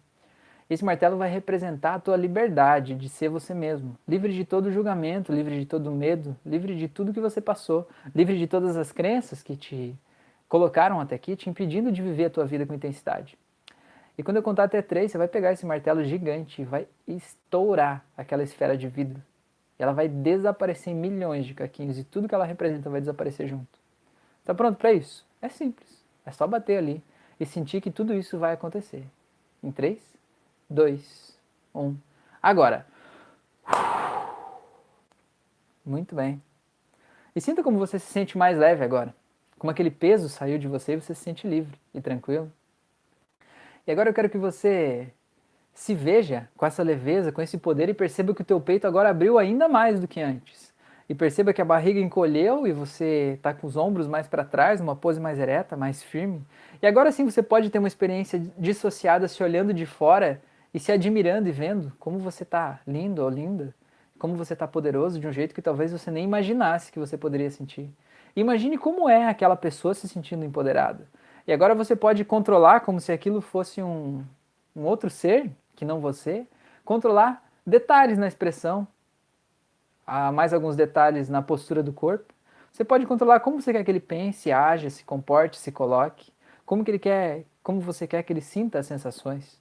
Esse 0.71 0.85
martelo 0.85 1.19
vai 1.19 1.29
representar 1.29 1.95
a 1.95 1.99
tua 1.99 2.17
liberdade 2.17 2.95
de 2.95 3.09
ser 3.09 3.29
você 3.29 3.53
mesmo, 3.53 3.99
livre 4.09 4.33
de 4.33 4.45
todo 4.45 4.71
julgamento, 4.71 5.33
livre 5.33 5.59
de 5.59 5.67
todo 5.67 5.91
medo, 5.91 6.37
livre 6.47 6.77
de 6.77 6.89
tudo 6.89 7.13
que 7.13 7.21
você 7.21 7.41
passou, 7.41 7.89
livre 8.15 8.39
de 8.39 8.47
todas 8.47 8.77
as 8.77 8.93
crenças 8.93 9.43
que 9.43 9.57
te 9.57 9.95
colocaram 10.49 11.01
até 11.01 11.17
aqui, 11.17 11.35
te 11.35 11.51
impedindo 11.51 11.91
de 11.91 12.01
viver 12.01 12.27
a 12.27 12.31
tua 12.31 12.47
vida 12.47 12.65
com 12.65 12.73
intensidade. 12.73 13.37
E 14.17 14.23
quando 14.23 14.37
eu 14.37 14.43
contar 14.43 14.65
até 14.65 14.81
três, 14.81 15.11
você 15.11 15.19
vai 15.19 15.27
pegar 15.27 15.53
esse 15.53 15.67
martelo 15.67 16.05
gigante 16.05 16.63
e 16.63 16.65
vai 16.65 16.87
estourar 17.09 18.05
aquela 18.17 18.45
esfera 18.45 18.77
de 18.77 18.87
vidro 18.87 19.21
ela 19.79 19.93
vai 19.93 20.09
desaparecer 20.09 20.93
em 20.93 20.97
milhões 20.97 21.47
de 21.47 21.55
caquinhos 21.55 21.99
e 21.99 22.05
tudo 22.05 22.29
que 22.29 22.35
ela 22.35 22.45
representa 22.45 22.89
vai 22.89 23.01
desaparecer 23.01 23.49
junto. 23.49 23.79
Tá 24.45 24.55
pronto 24.55 24.77
para 24.77 24.93
isso? 24.93 25.27
É 25.41 25.49
simples. 25.49 26.03
É 26.25 26.31
só 26.31 26.47
bater 26.47 26.79
ali 26.79 27.03
e 27.39 27.45
sentir 27.45 27.81
que 27.81 27.91
tudo 27.91 28.15
isso 28.15 28.39
vai 28.39 28.53
acontecer. 28.53 29.05
Em 29.63 29.73
3, 29.73 29.99
2, 30.71 31.39
1. 31.75 31.97
Agora. 32.43 32.87
Muito 35.85 36.15
bem. 36.15 36.43
E 37.35 37.41
sinta 37.41 37.63
como 37.63 37.79
você 37.79 37.99
se 37.99 38.07
sente 38.07 38.39
mais 38.39 38.57
leve 38.57 38.85
agora. 38.85 39.15
Como 39.59 39.71
aquele 39.71 39.91
peso 39.91 40.29
saiu 40.29 40.59
de 40.59 40.69
você 40.69 40.93
e 40.93 41.01
você 41.01 41.15
se 41.15 41.23
sente 41.23 41.49
livre 41.49 41.79
e 41.93 42.01
tranquilo. 42.01 42.51
E 43.87 43.93
agora 43.93 44.11
eu 44.11 44.15
quero 44.15 44.31
que 44.31 44.39
você 44.39 45.13
se 45.75 45.95
veja 45.95 46.49
com 46.57 46.65
essa 46.65 46.83
leveza, 46.83 47.33
com 47.33 47.43
esse 47.43 47.59
poder 47.59 47.89
e 47.89 47.95
perceba 47.95 48.35
que 48.35 48.43
o 48.43 48.45
teu 48.45 48.61
peito 48.61 48.87
agora 48.87 49.11
abriu 49.11 49.39
ainda 49.39 49.69
mais 49.69 50.01
do 50.01 50.09
que 50.09 50.21
antes. 50.21 50.73
e 51.07 51.15
perceba 51.15 51.53
que 51.53 51.61
a 51.61 51.65
barriga 51.65 52.01
encolheu 52.01 52.67
e 52.67 52.73
você 52.73 53.35
está 53.37 53.53
com 53.53 53.67
os 53.67 53.77
ombros 53.77 54.07
mais 54.07 54.27
para 54.27 54.43
trás, 54.43 54.81
uma 54.81 54.97
pose 54.97 55.21
mais 55.21 55.39
ereta, 55.39 55.77
mais 55.77 56.03
firme. 56.03 56.43
E 56.81 56.87
agora 56.87 57.13
sim 57.13 57.27
você 57.27 57.43
pode 57.43 57.69
ter 57.69 57.79
uma 57.79 57.89
experiência 57.89 58.41
dissociada 58.57 59.29
se 59.29 59.43
olhando 59.43 59.75
de 59.75 59.85
fora 59.85 60.41
e 60.73 60.81
se 60.81 60.91
admirando 60.91 61.49
e 61.49 61.53
vendo 61.53 61.93
como 61.99 62.19
você 62.19 62.43
está 62.43 62.81
lindo 62.87 63.23
ou 63.23 63.29
linda, 63.29 63.75
como 64.19 64.35
você 64.35 64.55
está 64.55 64.67
poderoso 64.67 65.21
de 65.21 65.27
um 65.27 65.33
jeito 65.33 65.55
que 65.55 65.61
talvez 65.61 65.93
você 65.93 66.11
nem 66.11 66.25
imaginasse 66.25 66.91
que 66.91 66.99
você 66.99 67.19
poderia 67.19 67.51
sentir. 67.51 67.91
Imagine 68.35 68.79
como 68.79 69.09
é 69.09 69.29
aquela 69.29 69.57
pessoa 69.57 69.93
se 69.93 70.09
sentindo 70.09 70.45
empoderada. 70.45 71.07
E 71.47 71.53
agora 71.53 71.75
você 71.75 71.95
pode 71.95 72.25
controlar 72.25 72.81
como 72.81 72.99
se 72.99 73.13
aquilo 73.13 73.43
fosse 73.43 73.83
um, 73.83 74.25
um 74.75 74.85
outro 74.85 75.11
ser, 75.11 75.51
que 75.75 75.85
não 75.85 76.01
você, 76.01 76.47
controlar 76.85 77.43
detalhes 77.67 78.19
na 78.19 78.27
expressão, 78.27 78.87
há 80.07 80.31
mais 80.31 80.53
alguns 80.53 80.77
detalhes 80.77 81.29
na 81.29 81.43
postura 81.43 81.83
do 81.83 81.93
corpo. 81.93 82.33
Você 82.73 82.85
pode 82.85 83.07
controlar 83.07 83.41
como 83.41 83.61
você 83.61 83.73
quer 83.73 83.85
que 83.85 83.91
ele 83.91 84.01
pense, 84.01 84.51
haja, 84.51 84.91
se 84.91 85.05
comporte, 85.05 85.57
se 85.57 85.71
coloque, 85.71 86.33
como 86.67 86.85
que 86.85 86.91
ele 86.91 86.99
quer, 86.99 87.45
como 87.63 87.81
você 87.81 88.07
quer 88.07 88.23
que 88.23 88.33
ele 88.33 88.41
sinta 88.41 88.79
as 88.79 88.87
sensações. 88.87 89.61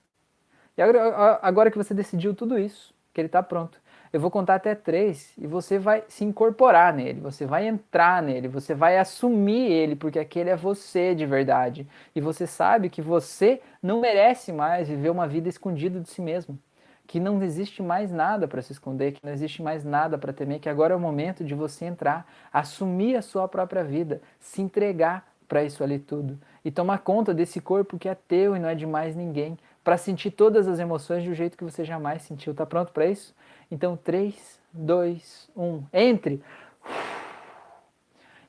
E 0.75 0.81
agora, 0.81 1.39
agora 1.41 1.71
que 1.71 1.77
você 1.77 1.93
decidiu 1.93 2.33
tudo 2.33 2.57
isso, 2.57 2.93
que 3.13 3.21
ele 3.21 3.27
está 3.27 3.43
pronto, 3.43 3.79
eu 4.13 4.19
vou 4.19 4.29
contar 4.29 4.55
até 4.55 4.75
três 4.75 5.33
e 5.39 5.47
você 5.47 5.79
vai 5.79 6.03
se 6.07 6.23
incorporar 6.23 6.93
nele, 6.93 7.19
você 7.19 7.47
vai 7.47 7.67
entrar 7.67 8.21
nele, 8.21 8.47
você 8.47 8.75
vai 8.75 8.99
assumir 8.99 9.71
ele, 9.71 9.95
porque 9.95 10.19
aquele 10.19 10.51
é 10.51 10.55
você 10.55 11.15
de 11.15 11.25
verdade. 11.25 11.87
E 12.15 12.21
você 12.21 12.45
sabe 12.45 12.89
que 12.89 13.01
você 13.01 13.59
não 13.81 13.99
merece 13.99 14.53
mais 14.53 14.87
viver 14.87 15.09
uma 15.09 15.27
vida 15.27 15.49
escondida 15.49 15.99
de 15.99 16.09
si 16.09 16.21
mesmo 16.21 16.59
que 17.05 17.19
não 17.19 17.43
existe 17.43 17.83
mais 17.83 18.11
nada 18.11 18.47
para 18.47 18.61
se 18.61 18.71
esconder, 18.71 19.11
que 19.11 19.25
não 19.25 19.33
existe 19.33 19.61
mais 19.61 19.83
nada 19.83 20.17
para 20.17 20.31
temer, 20.31 20.59
que 20.59 20.69
agora 20.69 20.93
é 20.93 20.95
o 20.97 20.99
momento 20.99 21.43
de 21.43 21.53
você 21.53 21.83
entrar, 21.85 22.25
assumir 22.51 23.17
a 23.17 23.21
sua 23.21 23.47
própria 23.47 23.83
vida, 23.83 24.21
se 24.39 24.61
entregar 24.61 25.27
para 25.47 25.63
isso 25.63 25.83
ali 25.83 25.99
tudo 25.99 26.39
e 26.63 26.71
tomar 26.71 26.99
conta 26.99 27.33
desse 27.33 27.59
corpo 27.59 27.99
que 27.99 28.07
é 28.07 28.15
teu 28.15 28.55
e 28.55 28.59
não 28.59 28.69
é 28.69 28.75
de 28.75 28.87
mais 28.87 29.15
ninguém, 29.15 29.57
para 29.83 29.97
sentir 29.97 30.31
todas 30.31 30.67
as 30.67 30.79
emoções 30.79 31.25
do 31.25 31.33
jeito 31.33 31.57
que 31.57 31.63
você 31.63 31.83
jamais 31.83 32.21
sentiu. 32.21 32.53
Tá 32.53 32.65
pronto 32.65 32.93
para 32.93 33.05
isso? 33.05 33.35
Então, 33.73 33.97
3, 33.97 34.61
2, 34.71 35.49
1, 35.57 35.83
entre! 35.91 36.43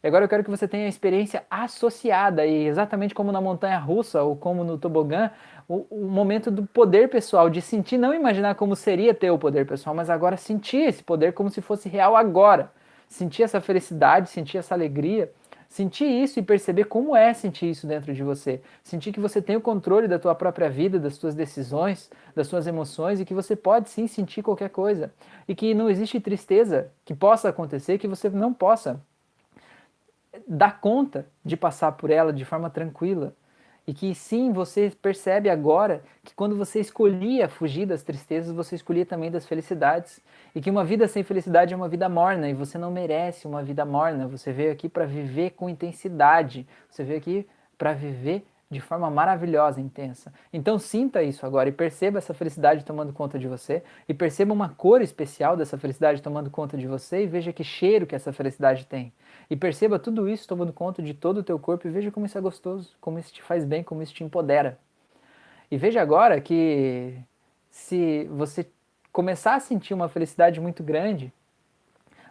E 0.02 0.06
agora 0.06 0.26
eu 0.26 0.28
quero 0.28 0.44
que 0.44 0.50
você 0.50 0.68
tenha 0.68 0.84
a 0.84 0.88
experiência 0.88 1.46
associada, 1.50 2.44
e 2.44 2.66
exatamente 2.66 3.14
como 3.14 3.32
na 3.32 3.40
montanha 3.40 3.78
russa 3.78 4.22
ou 4.22 4.36
como 4.36 4.62
no 4.62 4.76
tobogã, 4.76 5.30
o, 5.66 5.86
o, 5.88 6.10
momento 6.10 6.50
do 6.50 6.66
poder 6.66 7.08
pessoal, 7.08 7.48
de 7.48 7.62
sentir, 7.62 7.96
não 7.96 8.12
imaginar 8.12 8.54
como 8.54 8.76
seria 8.76 9.14
ter 9.14 9.30
o 9.30 9.38
poder 9.38 9.64
pessoal, 9.66 9.96
mas 9.96 10.10
agora 10.10 10.36
sentir 10.36 10.82
esse 10.82 11.02
poder 11.02 11.32
como 11.32 11.48
se 11.48 11.62
fosse 11.62 11.88
real 11.88 12.14
agora. 12.14 12.70
Sentir 13.08 13.44
essa 13.44 13.62
felicidade, 13.62 14.28
sentir 14.28 14.58
essa 14.58 14.74
alegria, 14.74 15.32
sentir 15.74 16.04
isso 16.04 16.38
e 16.38 16.42
perceber 16.42 16.84
como 16.84 17.16
é 17.16 17.34
sentir 17.34 17.68
isso 17.68 17.84
dentro 17.84 18.14
de 18.14 18.22
você. 18.22 18.60
Sentir 18.84 19.10
que 19.12 19.18
você 19.18 19.42
tem 19.42 19.56
o 19.56 19.60
controle 19.60 20.06
da 20.06 20.20
tua 20.20 20.32
própria 20.32 20.70
vida, 20.70 21.00
das 21.00 21.16
suas 21.16 21.34
decisões, 21.34 22.08
das 22.32 22.46
suas 22.46 22.68
emoções 22.68 23.18
e 23.18 23.24
que 23.24 23.34
você 23.34 23.56
pode 23.56 23.90
sim 23.90 24.06
sentir 24.06 24.40
qualquer 24.40 24.70
coisa. 24.70 25.12
E 25.48 25.54
que 25.54 25.74
não 25.74 25.90
existe 25.90 26.20
tristeza 26.20 26.92
que 27.04 27.12
possa 27.12 27.48
acontecer 27.48 27.98
que 27.98 28.06
você 28.06 28.30
não 28.30 28.54
possa 28.54 29.00
dar 30.46 30.80
conta 30.80 31.26
de 31.44 31.56
passar 31.56 31.90
por 31.90 32.08
ela 32.08 32.32
de 32.32 32.44
forma 32.44 32.70
tranquila. 32.70 33.34
E 33.86 33.92
que 33.92 34.14
sim, 34.14 34.50
você 34.50 34.90
percebe 35.02 35.50
agora 35.50 36.02
que 36.24 36.34
quando 36.34 36.56
você 36.56 36.80
escolhia 36.80 37.48
fugir 37.48 37.84
das 37.84 38.02
tristezas, 38.02 38.54
você 38.54 38.76
escolhia 38.76 39.04
também 39.04 39.30
das 39.30 39.46
felicidades. 39.46 40.20
E 40.54 40.60
que 40.60 40.70
uma 40.70 40.84
vida 40.84 41.06
sem 41.06 41.22
felicidade 41.22 41.74
é 41.74 41.76
uma 41.76 41.88
vida 41.88 42.08
morna 42.08 42.48
e 42.48 42.54
você 42.54 42.78
não 42.78 42.90
merece 42.90 43.46
uma 43.46 43.62
vida 43.62 43.84
morna. 43.84 44.26
Você 44.26 44.52
veio 44.52 44.72
aqui 44.72 44.88
para 44.88 45.04
viver 45.04 45.50
com 45.50 45.68
intensidade. 45.68 46.66
Você 46.88 47.04
veio 47.04 47.18
aqui 47.18 47.46
para 47.76 47.92
viver 47.92 48.46
de 48.74 48.80
forma 48.80 49.08
maravilhosa, 49.08 49.80
intensa. 49.80 50.32
Então 50.52 50.78
sinta 50.78 51.22
isso 51.22 51.46
agora 51.46 51.68
e 51.68 51.72
perceba 51.72 52.18
essa 52.18 52.34
felicidade 52.34 52.84
tomando 52.84 53.12
conta 53.12 53.38
de 53.38 53.46
você 53.46 53.82
e 54.08 54.12
perceba 54.12 54.52
uma 54.52 54.68
cor 54.68 55.00
especial 55.00 55.56
dessa 55.56 55.78
felicidade 55.78 56.20
tomando 56.20 56.50
conta 56.50 56.76
de 56.76 56.86
você 56.86 57.22
e 57.22 57.26
veja 57.26 57.52
que 57.52 57.62
cheiro 57.62 58.06
que 58.06 58.14
essa 58.14 58.32
felicidade 58.32 58.86
tem. 58.86 59.12
E 59.48 59.56
perceba 59.56 59.98
tudo 59.98 60.28
isso 60.28 60.48
tomando 60.48 60.72
conta 60.72 61.02
de 61.02 61.14
todo 61.14 61.38
o 61.38 61.42
teu 61.42 61.58
corpo 61.58 61.86
e 61.86 61.90
veja 61.90 62.10
como 62.10 62.26
isso 62.26 62.36
é 62.36 62.40
gostoso, 62.40 62.96
como 63.00 63.18
isso 63.18 63.32
te 63.32 63.42
faz 63.42 63.64
bem, 63.64 63.82
como 63.82 64.02
isso 64.02 64.12
te 64.12 64.24
empodera. 64.24 64.78
E 65.70 65.76
veja 65.76 66.02
agora 66.02 66.40
que 66.40 67.16
se 67.70 68.24
você 68.32 68.66
começar 69.12 69.54
a 69.54 69.60
sentir 69.60 69.94
uma 69.94 70.08
felicidade 70.08 70.60
muito 70.60 70.82
grande, 70.82 71.32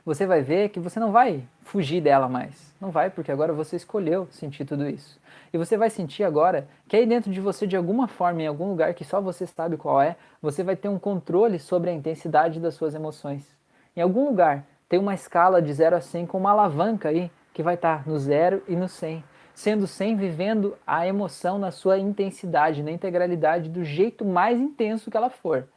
você 0.05 0.25
vai 0.25 0.41
ver 0.41 0.69
que 0.69 0.79
você 0.79 0.99
não 0.99 1.11
vai 1.11 1.43
fugir 1.61 2.01
dela 2.01 2.27
mais. 2.27 2.73
Não 2.79 2.91
vai, 2.91 3.09
porque 3.09 3.31
agora 3.31 3.53
você 3.53 3.77
escolheu 3.77 4.27
sentir 4.31 4.65
tudo 4.65 4.87
isso. 4.87 5.19
E 5.53 5.57
você 5.57 5.77
vai 5.77 5.89
sentir 5.89 6.23
agora 6.23 6.67
que 6.87 6.97
aí 6.97 7.05
dentro 7.05 7.31
de 7.31 7.39
você, 7.39 7.65
de 7.65 7.77
alguma 7.77 8.07
forma, 8.07 8.41
em 8.41 8.47
algum 8.47 8.69
lugar 8.69 8.93
que 8.93 9.05
só 9.05 9.21
você 9.21 9.47
sabe 9.47 9.77
qual 9.77 10.01
é, 10.01 10.17
você 10.41 10.63
vai 10.63 10.75
ter 10.75 10.89
um 10.89 10.99
controle 10.99 11.57
sobre 11.57 11.89
a 11.89 11.93
intensidade 11.93 12.59
das 12.59 12.73
suas 12.73 12.93
emoções. 12.93 13.47
Em 13.95 14.01
algum 14.01 14.25
lugar 14.25 14.65
tem 14.89 14.99
uma 14.99 15.13
escala 15.13 15.61
de 15.61 15.73
0 15.73 15.95
a 15.95 16.01
100 16.01 16.25
com 16.25 16.37
uma 16.37 16.51
alavanca 16.51 17.09
aí 17.09 17.31
que 17.53 17.63
vai 17.63 17.75
estar 17.75 18.05
no 18.07 18.17
0 18.19 18.63
e 18.67 18.75
no 18.75 18.89
100. 18.89 19.23
Sendo 19.53 19.87
100 19.87 20.15
vivendo 20.17 20.75
a 20.85 21.07
emoção 21.07 21.59
na 21.59 21.71
sua 21.71 21.99
intensidade, 21.99 22.83
na 22.83 22.91
integralidade, 22.91 23.69
do 23.69 23.83
jeito 23.83 24.25
mais 24.25 24.59
intenso 24.59 25.09
que 25.09 25.15
ela 25.15 25.29
for. 25.29 25.67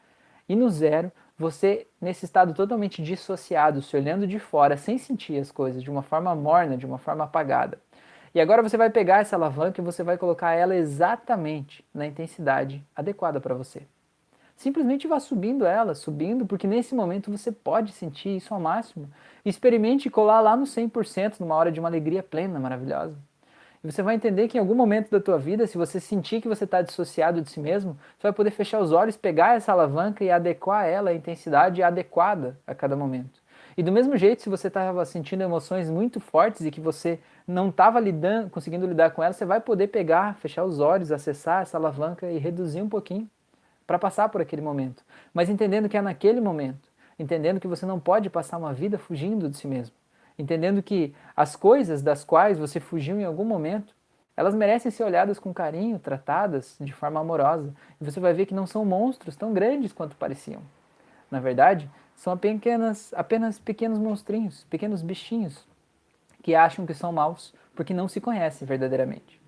E 0.48 0.56
no 0.56 0.70
0, 0.70 1.12
você 1.38 1.86
nesse 2.00 2.24
estado 2.24 2.54
totalmente 2.54 3.02
dissociado, 3.02 3.82
se 3.82 3.96
olhando 3.96 4.26
de 4.26 4.38
fora, 4.38 4.76
sem 4.76 4.98
sentir 4.98 5.38
as 5.38 5.50
coisas, 5.50 5.82
de 5.82 5.90
uma 5.90 6.02
forma 6.02 6.34
morna, 6.34 6.76
de 6.76 6.86
uma 6.86 6.98
forma 6.98 7.24
apagada. 7.24 7.78
E 8.34 8.40
agora 8.40 8.62
você 8.62 8.76
vai 8.76 8.90
pegar 8.90 9.20
essa 9.20 9.36
alavanca 9.36 9.80
e 9.80 9.84
você 9.84 10.02
vai 10.02 10.18
colocar 10.18 10.52
ela 10.52 10.74
exatamente 10.74 11.84
na 11.94 12.06
intensidade 12.06 12.84
adequada 12.94 13.40
para 13.40 13.54
você 13.54 13.82
simplesmente 14.56 15.06
vá 15.06 15.20
subindo 15.20 15.66
ela, 15.66 15.94
subindo, 15.94 16.46
porque 16.46 16.66
nesse 16.66 16.94
momento 16.94 17.30
você 17.30 17.52
pode 17.52 17.92
sentir 17.92 18.36
isso 18.36 18.52
ao 18.54 18.58
máximo. 18.58 19.08
Experimente 19.44 20.10
colar 20.10 20.40
lá 20.40 20.56
no 20.56 20.64
100% 20.64 21.38
numa 21.38 21.54
hora 21.54 21.70
de 21.70 21.78
uma 21.78 21.88
alegria 21.88 22.22
plena, 22.22 22.58
maravilhosa. 22.58 23.16
Você 23.86 24.02
vai 24.02 24.16
entender 24.16 24.48
que 24.48 24.58
em 24.58 24.60
algum 24.60 24.74
momento 24.74 25.10
da 25.10 25.20
tua 25.20 25.38
vida, 25.38 25.64
se 25.64 25.78
você 25.78 26.00
sentir 26.00 26.40
que 26.40 26.48
você 26.48 26.64
está 26.64 26.82
dissociado 26.82 27.40
de 27.40 27.48
si 27.48 27.60
mesmo, 27.60 27.92
você 28.18 28.24
vai 28.24 28.32
poder 28.32 28.50
fechar 28.50 28.80
os 28.80 28.90
olhos, 28.90 29.16
pegar 29.16 29.54
essa 29.54 29.70
alavanca 29.70 30.24
e 30.24 30.30
adequar 30.30 30.86
ela 30.86 31.10
à 31.10 31.14
intensidade 31.14 31.82
adequada 31.84 32.58
a 32.66 32.74
cada 32.74 32.96
momento. 32.96 33.40
E 33.76 33.84
do 33.84 33.92
mesmo 33.92 34.16
jeito, 34.16 34.42
se 34.42 34.48
você 34.48 34.66
estava 34.66 35.04
sentindo 35.04 35.42
emoções 35.42 35.88
muito 35.88 36.18
fortes 36.18 36.66
e 36.66 36.70
que 36.70 36.80
você 36.80 37.20
não 37.46 37.68
estava 37.68 38.00
lidando, 38.00 38.50
conseguindo 38.50 38.86
lidar 38.88 39.10
com 39.10 39.22
elas, 39.22 39.36
você 39.36 39.44
vai 39.44 39.60
poder 39.60 39.86
pegar, 39.86 40.34
fechar 40.36 40.64
os 40.64 40.80
olhos, 40.80 41.12
acessar 41.12 41.62
essa 41.62 41.76
alavanca 41.76 42.28
e 42.28 42.38
reduzir 42.38 42.82
um 42.82 42.88
pouquinho 42.88 43.30
para 43.86 44.00
passar 44.00 44.28
por 44.30 44.40
aquele 44.40 44.62
momento, 44.62 45.04
mas 45.32 45.48
entendendo 45.48 45.88
que 45.88 45.96
é 45.96 46.02
naquele 46.02 46.40
momento, 46.40 46.88
entendendo 47.16 47.60
que 47.60 47.68
você 47.68 47.86
não 47.86 48.00
pode 48.00 48.28
passar 48.28 48.58
uma 48.58 48.72
vida 48.72 48.98
fugindo 48.98 49.48
de 49.48 49.56
si 49.56 49.68
mesmo, 49.68 49.94
entendendo 50.38 50.82
que 50.82 51.14
as 51.36 51.56
coisas 51.56 52.02
das 52.02 52.24
quais 52.24 52.58
você 52.58 52.80
fugiu 52.80 53.20
em 53.20 53.24
algum 53.24 53.44
momento, 53.44 53.94
elas 54.36 54.54
merecem 54.54 54.90
ser 54.90 55.04
olhadas 55.04 55.38
com 55.38 55.52
carinho, 55.52 55.98
tratadas 55.98 56.76
de 56.78 56.92
forma 56.92 57.20
amorosa, 57.20 57.72
e 58.00 58.04
você 58.04 58.20
vai 58.20 58.34
ver 58.34 58.46
que 58.46 58.54
não 58.54 58.66
são 58.66 58.84
monstros 58.84 59.34
tão 59.34 59.52
grandes 59.52 59.92
quanto 59.92 60.16
pareciam. 60.16 60.60
Na 61.30 61.40
verdade, 61.40 61.90
são 62.14 62.32
apenas, 62.32 63.58
pequenos 63.58 63.98
monstrinhos, 63.98 64.64
pequenos 64.70 65.02
bichinhos 65.02 65.66
que 66.42 66.54
acham 66.54 66.86
que 66.86 66.94
são 66.94 67.12
maus 67.12 67.54
porque 67.74 67.92
não 67.92 68.08
se 68.08 68.20
conhecem 68.20 68.66
verdadeiramente. 68.66 69.40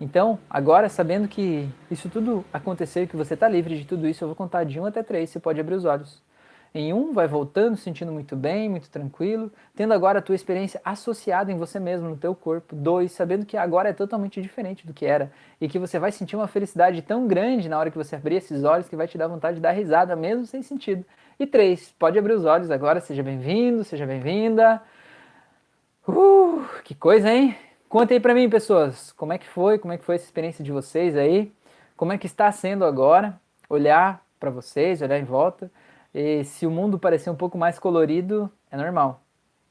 Então, 0.00 0.38
agora 0.48 0.88
sabendo 0.88 1.26
que 1.28 1.68
isso 1.90 2.08
tudo 2.08 2.44
aconteceu 2.52 3.04
e 3.04 3.06
que 3.06 3.16
você 3.16 3.34
está 3.34 3.48
livre 3.48 3.76
de 3.76 3.84
tudo 3.84 4.06
isso, 4.06 4.22
eu 4.22 4.28
vou 4.28 4.36
contar 4.36 4.64
de 4.64 4.78
1 4.78 4.86
até 4.86 5.02
3, 5.02 5.28
você 5.28 5.40
pode 5.40 5.60
abrir 5.60 5.74
os 5.74 5.84
olhos. 5.84 6.22
Em 6.74 6.92
um, 6.92 7.12
vai 7.12 7.26
voltando, 7.26 7.76
sentindo 7.76 8.12
muito 8.12 8.36
bem, 8.36 8.68
muito 8.68 8.90
tranquilo, 8.90 9.50
tendo 9.74 9.94
agora 9.94 10.18
a 10.18 10.22
tua 10.22 10.34
experiência 10.34 10.80
associada 10.84 11.50
em 11.50 11.56
você 11.56 11.80
mesmo, 11.80 12.08
no 12.08 12.16
teu 12.16 12.34
corpo. 12.34 12.76
Dois, 12.76 13.12
sabendo 13.12 13.46
que 13.46 13.56
agora 13.56 13.88
é 13.88 13.92
totalmente 13.92 14.40
diferente 14.40 14.86
do 14.86 14.92
que 14.92 15.06
era 15.06 15.32
e 15.60 15.68
que 15.68 15.78
você 15.78 15.98
vai 15.98 16.12
sentir 16.12 16.36
uma 16.36 16.46
felicidade 16.46 17.00
tão 17.02 17.26
grande 17.26 17.68
na 17.68 17.78
hora 17.78 17.90
que 17.90 17.96
você 17.96 18.16
abrir 18.16 18.36
esses 18.36 18.64
olhos 18.64 18.88
que 18.88 18.96
vai 18.96 19.08
te 19.08 19.16
dar 19.16 19.28
vontade 19.28 19.56
de 19.56 19.62
dar 19.62 19.72
risada, 19.72 20.14
mesmo 20.14 20.44
sem 20.44 20.62
sentido. 20.62 21.04
E 21.40 21.46
três, 21.46 21.94
pode 21.98 22.18
abrir 22.18 22.34
os 22.34 22.44
olhos 22.44 22.70
agora, 22.70 23.00
seja 23.00 23.22
bem-vindo, 23.22 23.82
seja 23.84 24.04
bem-vinda. 24.06 24.82
Uh, 26.06 26.64
que 26.84 26.94
coisa, 26.94 27.30
hein? 27.30 27.56
Conta 27.88 28.12
aí 28.12 28.20
para 28.20 28.34
mim, 28.34 28.50
pessoas, 28.50 29.12
como 29.12 29.32
é 29.32 29.38
que 29.38 29.46
foi, 29.46 29.78
como 29.78 29.94
é 29.94 29.96
que 29.98 30.04
foi 30.04 30.16
essa 30.16 30.24
experiência 30.26 30.62
de 30.62 30.70
vocês 30.70 31.16
aí, 31.16 31.50
como 31.96 32.12
é 32.12 32.18
que 32.18 32.26
está 32.26 32.52
sendo 32.52 32.84
agora 32.84 33.40
olhar 33.68 34.22
para 34.38 34.50
vocês, 34.50 35.00
olhar 35.00 35.18
em 35.18 35.24
volta, 35.24 35.70
e 36.14 36.44
se 36.44 36.66
o 36.66 36.70
mundo 36.70 36.98
parecer 36.98 37.30
um 37.30 37.36
pouco 37.36 37.58
mais 37.58 37.78
colorido, 37.78 38.50
é 38.70 38.76
normal. 38.76 39.22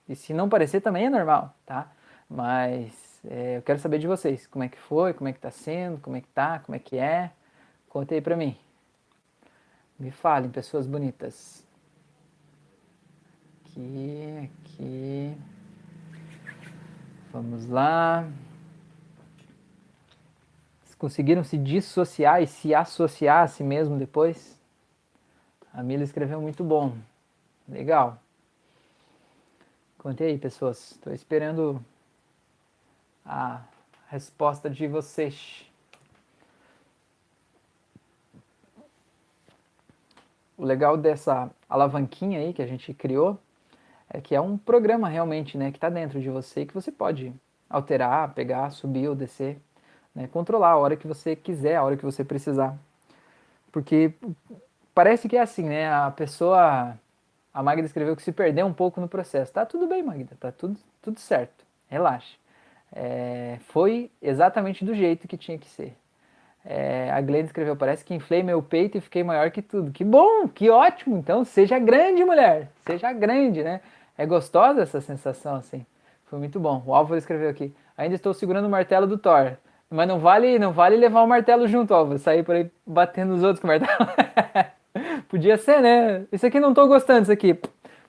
E 0.08 0.16
se 0.16 0.34
não 0.34 0.48
parecer, 0.48 0.82
também 0.82 1.06
é 1.06 1.10
normal, 1.10 1.54
tá? 1.66 1.92
Mas 2.30 3.20
é, 3.26 3.58
eu 3.58 3.62
quero 3.62 3.80
saber 3.80 4.00
de 4.00 4.08
vocês, 4.08 4.48
como 4.48 4.64
é 4.64 4.70
que 4.70 4.78
foi, 4.78 5.14
como 5.14 5.28
é 5.28 5.34
que 5.34 5.40
está 5.40 5.52
sendo, 5.52 6.00
como 6.00 6.16
é 6.16 6.22
que 6.22 6.28
tá, 6.30 6.60
como 6.60 6.76
é 6.76 6.80
que 6.80 6.98
é. 6.98 7.32
Conta 7.90 8.16
aí 8.16 8.22
para 8.22 8.36
mim. 8.36 8.56
Me 10.00 10.12
falem, 10.12 10.50
pessoas 10.50 10.86
bonitas. 10.86 11.66
Aqui, 13.66 14.50
aqui. 14.64 15.38
Vamos 17.32 17.68
lá. 17.68 18.28
Conseguiram 20.98 21.44
se 21.44 21.58
dissociar 21.58 22.42
e 22.42 22.48
se 22.48 22.74
associar 22.74 23.44
a 23.44 23.48
si 23.48 23.64
mesmo 23.64 23.98
depois? 23.98 24.57
A 25.78 25.84
Mila 25.84 26.04
escreveu 26.04 26.42
muito 26.42 26.64
bom. 26.64 26.98
Legal. 27.70 28.18
Conte 30.00 30.24
aí, 30.24 30.36
pessoas. 30.36 30.94
Estou 30.94 31.14
esperando 31.14 31.80
a 33.24 33.62
resposta 34.10 34.72
de 34.72 34.88
vocês. 34.88 35.70
O 40.58 40.66
legal 40.66 40.98
dessa 40.98 41.52
alavanquinha 41.70 42.40
aí 42.40 42.54
que 42.54 42.64
a 42.64 42.68
gente 42.68 42.92
criou 42.92 43.40
é 44.10 44.20
que 44.20 44.34
é 44.34 44.42
um 44.42 44.58
programa 44.58 45.08
realmente, 45.08 45.60
né, 45.60 45.70
que 45.70 45.78
está 45.78 45.92
dentro 45.92 46.20
de 46.20 46.32
você 46.32 46.66
que 46.66 46.74
você 46.74 46.92
pode 46.92 47.32
alterar, 47.70 48.34
pegar, 48.34 48.72
subir 48.72 49.08
ou 49.10 49.14
descer, 49.14 49.62
né, 50.16 50.26
controlar 50.26 50.72
a 50.72 50.78
hora 50.78 50.98
que 50.98 51.06
você 51.06 51.36
quiser, 51.36 51.76
a 51.76 51.84
hora 51.84 51.96
que 51.96 52.04
você 52.04 52.24
precisar. 52.24 52.76
Porque 53.72 54.12
parece 54.98 55.30
que 55.30 55.38
é 55.38 55.42
assim, 55.42 55.62
né, 55.62 55.94
a 55.94 56.10
pessoa, 56.10 56.98
a 57.54 57.62
Magda 57.62 57.86
escreveu 57.86 58.16
que 58.16 58.24
se 58.24 58.32
perdeu 58.32 58.66
um 58.66 58.74
pouco 58.74 59.00
no 59.00 59.08
processo. 59.08 59.54
Tá 59.54 59.64
tudo 59.64 59.86
bem, 59.86 60.02
Magda, 60.02 60.36
tá 60.40 60.52
tudo, 60.52 60.76
tudo 61.04 61.20
certo, 61.20 61.64
relaxe. 61.88 62.36
É, 62.92 63.60
foi 63.68 64.10
exatamente 64.20 64.84
do 64.84 64.96
jeito 64.96 65.28
que 65.28 65.38
tinha 65.38 65.56
que 65.56 65.68
ser. 65.68 65.96
É, 66.66 67.12
a 67.12 67.22
Glenn 67.22 67.46
escreveu, 67.46 67.76
parece 67.76 68.04
que 68.04 68.16
inflei 68.16 68.42
meu 68.42 68.60
peito 68.64 68.98
e 68.98 69.02
fiquei 69.02 69.24
maior 69.24 69.52
que 69.52 69.62
tudo. 69.62 69.92
Que 69.92 70.04
bom, 70.04 70.48
que 70.48 70.68
ótimo. 70.68 71.16
Então, 71.16 71.46
seja 71.46 71.78
grande, 71.78 72.26
mulher. 72.26 72.72
Seja 72.84 73.14
grande, 73.14 73.64
né? 73.64 73.82
É 74.18 74.26
gostosa 74.26 74.82
essa 74.82 75.00
sensação, 75.00 75.58
assim. 75.58 75.86
Foi 76.26 76.40
muito 76.40 76.60
bom. 76.60 76.82
O 76.88 76.96
Álvaro 76.96 77.20
escreveu 77.20 77.52
aqui. 77.52 77.72
Ainda 77.96 78.16
estou 78.16 78.34
segurando 78.34 78.66
o 78.66 78.70
martelo 78.70 79.06
do 79.06 79.18
Thor. 79.18 79.58
Mas 79.92 80.08
não 80.08 80.18
vale, 80.20 80.58
não 80.58 80.74
vale 80.74 80.98
levar 80.98 81.22
o 81.22 81.28
martelo 81.28 81.68
junto, 81.68 81.94
Álvaro. 81.94 82.18
Sair 82.18 82.44
por 82.44 82.56
aí 82.56 82.72
batendo 82.84 83.34
nos 83.34 83.44
outros 83.44 83.62
com 83.62 83.68
o 83.68 83.70
martelo. 83.70 84.10
Podia 85.30 85.58
ser, 85.58 85.82
né? 85.82 86.26
Isso 86.32 86.46
aqui 86.46 86.60
não 86.60 86.70
estou 86.70 86.88
gostando, 86.88 87.24
isso 87.24 87.32
aqui. 87.32 87.60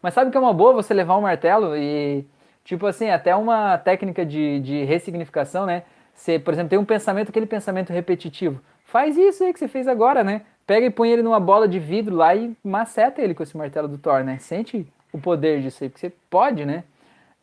Mas 0.01 0.15
sabe 0.15 0.31
que 0.31 0.37
é 0.37 0.41
uma 0.41 0.53
boa 0.53 0.73
você 0.73 0.95
levar 0.95 1.17
um 1.17 1.23
martelo 1.23 1.77
e, 1.77 2.25
tipo 2.65 2.87
assim, 2.87 3.11
até 3.11 3.35
uma 3.35 3.77
técnica 3.79 4.25
de, 4.25 4.61
de 4.61 4.85
ressignificação, 4.85 5.67
né? 5.67 5.83
Você, 6.15 6.39
por 6.39 6.53
exemplo, 6.53 6.71
tem 6.71 6.79
um 6.79 6.85
pensamento, 6.85 7.31
aquele 7.31 7.47
pensamento 7.47 7.93
repetitivo. 7.93 8.61
Faz 8.85 9.17
isso 9.17 9.45
aí 9.45 9.53
que 9.53 9.59
você 9.59 9.69
fez 9.69 9.87
agora, 9.89 10.23
né? 10.25 10.43
Pega 10.67 10.87
e 10.87 10.91
põe 10.91 11.11
ele 11.11 11.23
numa 11.23 11.41
bola 11.41 11.67
de 11.67 11.79
vidro 11.79 12.15
lá 12.15 12.35
e 12.35 12.57
maceta 12.63 13.21
ele 13.23 13.35
com 13.35 13.43
esse 13.43 13.57
martelo 13.57 13.89
do 13.89 13.99
Thor, 13.99 14.23
né? 14.23 14.39
Sente 14.39 14.87
o 15.13 15.19
poder 15.19 15.61
disso 15.61 15.83
aí, 15.83 15.91
porque 15.91 16.01
você 16.01 16.13
pode, 16.31 16.65
né? 16.65 16.85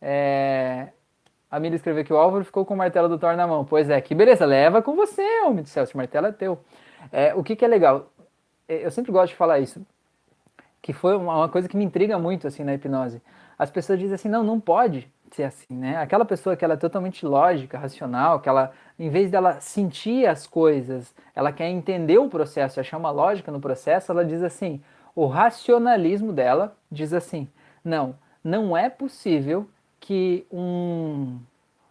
É... 0.02 0.88
A 1.50 1.60
Mila 1.60 1.76
escreveu 1.76 2.04
que 2.04 2.14
o 2.14 2.18
Álvaro 2.18 2.44
ficou 2.44 2.66
com 2.66 2.74
o 2.74 2.78
martelo 2.78 3.08
do 3.08 3.18
Thor 3.18 3.36
na 3.36 3.48
mão. 3.48 3.66
Pois 3.66 3.90
é, 3.90 4.00
que 4.02 4.14
beleza, 4.14 4.46
leva 4.46 4.82
com 4.82 4.96
você, 4.96 5.24
homem 5.46 5.64
do 5.64 5.70
céu, 5.70 5.84
esse 5.84 5.96
martelo 5.96 6.28
é 6.28 6.32
teu. 6.32 6.60
É, 7.12 7.34
o 7.34 7.44
que, 7.44 7.56
que 7.56 7.64
é 7.64 7.68
legal? 7.68 8.12
É, 8.68 8.86
eu 8.86 8.92
sempre 8.92 9.12
gosto 9.12 9.30
de 9.32 9.36
falar 9.36 9.60
isso, 9.60 9.86
que 10.82 10.94
foi 10.94 11.16
uma 11.16 11.50
coisa 11.50 11.68
que 11.68 11.78
me 11.78 11.84
intriga 11.84 12.18
muito 12.18 12.48
assim 12.48 12.64
na 12.64 12.74
hipnose. 12.74 13.22
As 13.58 13.72
pessoas 13.72 14.00
dizem 14.00 14.16
assim, 14.16 14.30
não, 14.30 14.44
não 14.44 14.60
pode 14.60 15.08
ser 15.32 15.44
assim, 15.44 15.74
né? 15.74 15.98
Aquela 15.98 16.26
pessoa 16.26 16.56
que 16.56 16.64
ela 16.64 16.76
é 16.76 16.78
totalmente 16.78 17.26
lógica, 17.26 17.78
racional, 17.78 18.40
que 18.40 18.50
ela, 18.50 18.72
em 18.98 19.10
vez 19.10 19.32
dela 19.32 19.60
sentir 19.60 20.28
as 20.28 20.46
coisas, 20.48 21.14
ela 21.36 21.52
quer 21.52 21.70
entender 21.70 22.18
o 22.18 22.30
processo, 22.30 22.80
achar 22.80 22.98
uma 22.98 23.12
lógica 23.12 23.52
no 23.52 23.60
processo, 23.60 24.12
ela 24.12 24.26
diz 24.26 24.44
assim, 24.44 24.82
o 25.16 25.26
racionalismo 25.28 26.34
dela 26.34 26.76
diz 26.92 27.14
assim: 27.14 27.48
não, 27.84 28.16
não 28.44 28.76
é 28.76 28.90
possível 28.90 29.68
que 30.00 30.46
um, 30.52 31.40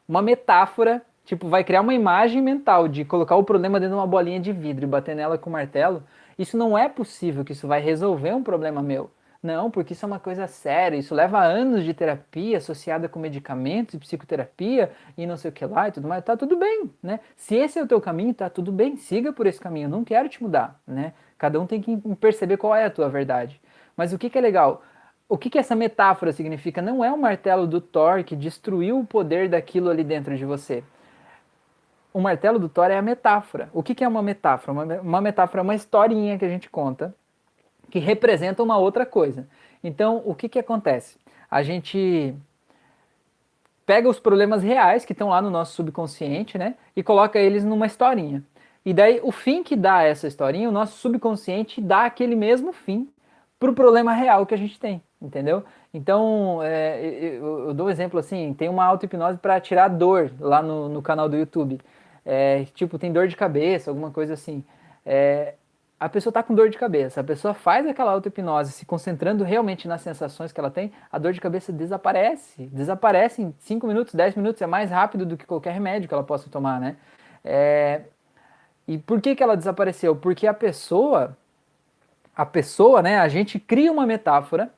uma 0.09 0.21
metáfora, 0.21 1.03
tipo, 1.25 1.49
vai 1.49 1.65
criar 1.65 1.81
uma 1.81 1.95
imagem 1.95 2.43
mental 2.43 2.87
de 2.87 3.05
colocar 3.05 3.37
o 3.37 3.45
problema 3.45 3.81
dentro 3.81 3.97
de 3.97 4.01
uma 4.01 4.07
bolinha 4.07 4.39
de 4.39 4.53
vidro 4.53 4.85
e 4.85 4.89
bater 4.89 5.17
nela 5.17 5.39
com 5.39 5.49
o 5.49 5.53
martelo. 5.53 6.03
Isso 6.39 6.57
não 6.57 6.77
é 6.77 6.89
possível 6.89 7.45
que 7.45 7.53
isso 7.53 7.69
vai 7.69 7.81
resolver 7.81 8.35
um 8.35 8.43
problema 8.43 8.83
meu. 8.83 9.11
Não, 9.45 9.71
porque 9.71 9.93
isso 9.93 10.07
é 10.07 10.09
uma 10.09 10.19
coisa 10.19 10.47
séria, 10.47 10.97
isso 10.97 11.15
leva 11.15 11.39
anos 11.39 11.85
de 11.85 11.93
terapia 11.93 12.57
associada 12.57 13.11
com 13.11 13.19
medicamentos 13.19 13.95
e 13.95 13.99
psicoterapia 13.99 14.91
e 15.19 15.27
não 15.27 15.37
sei 15.37 15.51
o 15.51 15.53
que 15.53 15.67
lá 15.67 15.89
e 15.89 15.93
tudo 15.93 16.09
mais, 16.09 16.25
tá 16.25 16.35
tudo 16.35 16.57
bem, 16.57 16.91
né? 17.03 17.21
Se 17.37 17.55
esse 17.55 17.79
é 17.79 17.83
o 17.83 17.87
teu 17.87 18.01
caminho, 18.01 18.33
tá 18.33 18.49
tudo 18.49 18.73
bem, 18.73 18.97
siga 18.97 19.35
por 19.35 19.47
esse 19.47 19.61
caminho, 19.61 19.87
não 19.87 20.03
quero 20.03 20.31
te 20.31 20.43
mudar, 20.43 20.81
né? 20.87 21.13
Cada 21.37 21.61
um 21.61 21.67
tem 21.67 21.79
que 21.83 21.95
perceber 22.19 22.57
qual 22.57 22.75
é 22.75 22.87
a 22.87 22.91
tua 22.91 23.11
verdade. 23.11 23.61
Mas 23.95 24.15
o 24.15 24.19
que, 24.19 24.31
que 24.31 24.39
é 24.39 24.41
legal? 24.41 24.83
O 25.29 25.37
que, 25.37 25.51
que 25.51 25.59
essa 25.59 25.77
metáfora 25.77 26.33
significa? 26.33 26.81
Não 26.81 27.05
é 27.05 27.13
o 27.13 27.19
martelo 27.19 27.67
do 27.67 27.83
Thor 27.83 28.25
que 28.25 28.35
destruiu 28.35 28.99
o 28.99 29.07
poder 29.07 29.51
daquilo 29.51 29.91
ali 29.91 30.05
dentro 30.05 30.39
de 30.39 30.45
você. 30.47 30.83
O 32.15 32.21
martelo 32.21 32.59
do 32.59 32.69
Thor 32.69 32.91
é 32.91 32.97
a 32.97 33.03
metáfora. 33.03 33.69
O 33.75 33.83
que, 33.83 33.95
que 33.95 34.05
é 34.05 34.09
uma 34.09 34.23
metáfora? 34.23 34.73
Uma, 34.73 35.01
uma 35.01 35.21
metáfora 35.21 35.61
é 35.61 35.65
uma 35.65 35.75
historinha 35.75 36.39
que 36.39 36.45
a 36.45 36.49
gente 36.49 36.71
conta 36.71 37.15
que 37.91 37.99
representa 37.99 38.63
uma 38.63 38.79
outra 38.79 39.05
coisa. 39.05 39.47
Então, 39.83 40.23
o 40.25 40.35
que, 40.35 40.49
que 40.49 40.59
acontece? 40.59 41.19
A 41.51 41.63
gente 41.63 42.35
pega 43.85 44.09
os 44.09 44.19
problemas 44.19 44.63
reais 44.63 45.05
que 45.05 45.13
estão 45.13 45.29
lá 45.29 45.43
no 45.43 45.51
nosso 45.51 45.75
subconsciente, 45.75 46.57
né, 46.57 46.75
e 46.97 47.03
coloca 47.03 47.39
eles 47.39 47.65
numa 47.65 47.87
historinha. 47.87 48.43
E 48.85 48.93
daí, 48.93 49.21
o 49.23 49.31
fim 49.31 49.63
que 49.63 49.77
dá 49.77 50.03
essa 50.03 50.27
historinha, 50.27 50.69
o 50.69 50.73
nosso 50.73 50.97
subconsciente 50.99 51.81
dá 51.81 52.05
aquele 52.05 52.35
mesmo 52.35 52.73
fim 52.73 53.09
para 53.59 53.71
o 53.71 53.75
problema 53.75 54.13
real 54.13 54.45
que 54.45 54.55
a 54.55 54.59
gente 54.59 54.79
tem, 54.79 55.03
entendeu? 55.21 55.65
Então, 55.93 56.61
é, 56.63 57.01
eu, 57.05 57.69
eu, 57.69 57.75
dou 57.75 57.87
um 57.87 57.91
exemplo 57.91 58.19
assim: 58.19 58.53
tem 58.53 58.69
uma 58.69 58.85
auto-hipnose 58.85 59.39
para 59.39 59.61
tirar 59.61 59.89
dor 59.89 60.33
lá 60.41 60.61
no, 60.61 60.89
no 60.89 61.01
canal 61.01 61.29
do 61.29 61.37
YouTube. 61.37 61.81
É, 62.25 62.65
tipo, 62.75 62.99
tem 62.99 63.13
dor 63.13 63.29
de 63.29 63.37
cabeça, 63.37 63.91
alguma 63.91 64.11
coisa 64.11 64.35
assim. 64.35 64.65
É, 65.05 65.55
a 65.99 66.09
pessoa 66.09 66.31
está 66.31 66.43
com 66.43 66.55
dor 66.55 66.69
de 66.69 66.77
cabeça, 66.77 67.21
a 67.21 67.25
pessoa 67.25 67.55
faz 67.55 67.87
aquela 67.87 68.13
auto-hipnose 68.13 68.73
se 68.73 68.85
concentrando 68.85 69.45
realmente 69.45 69.87
nas 69.87 70.01
sensações 70.01 70.53
que 70.53 70.61
ela 70.61 70.71
tem, 70.71 70.93
a 71.11 71.19
dor 71.19 71.33
de 71.33 71.41
cabeça 71.41 71.73
desaparece. 71.73 72.67
Desaparece 72.67 73.43
em 73.43 73.55
5 73.59 73.87
minutos, 73.87 74.15
10 74.15 74.35
minutos, 74.35 74.61
é 74.61 74.67
mais 74.67 74.91
rápido 74.91 75.25
do 75.25 75.37
que 75.37 75.47
qualquer 75.47 75.73
remédio 75.73 76.09
que 76.09 76.15
ela 76.15 76.25
possa 76.25 76.51
tomar, 76.51 76.81
né? 76.81 76.97
É... 77.45 78.03
E 78.87 78.99
por 78.99 79.21
que, 79.21 79.35
que 79.35 79.43
ela 79.43 79.57
desapareceu? 79.57 80.15
Porque 80.15 80.47
a 80.47 80.53
pessoa, 80.53 81.37
a 82.37 82.45
pessoa, 82.45 83.01
né, 83.01 83.19
a 83.19 83.29
gente 83.29 83.59
cria 83.59 83.91
uma 83.91 84.07
metáfora, 84.07 84.71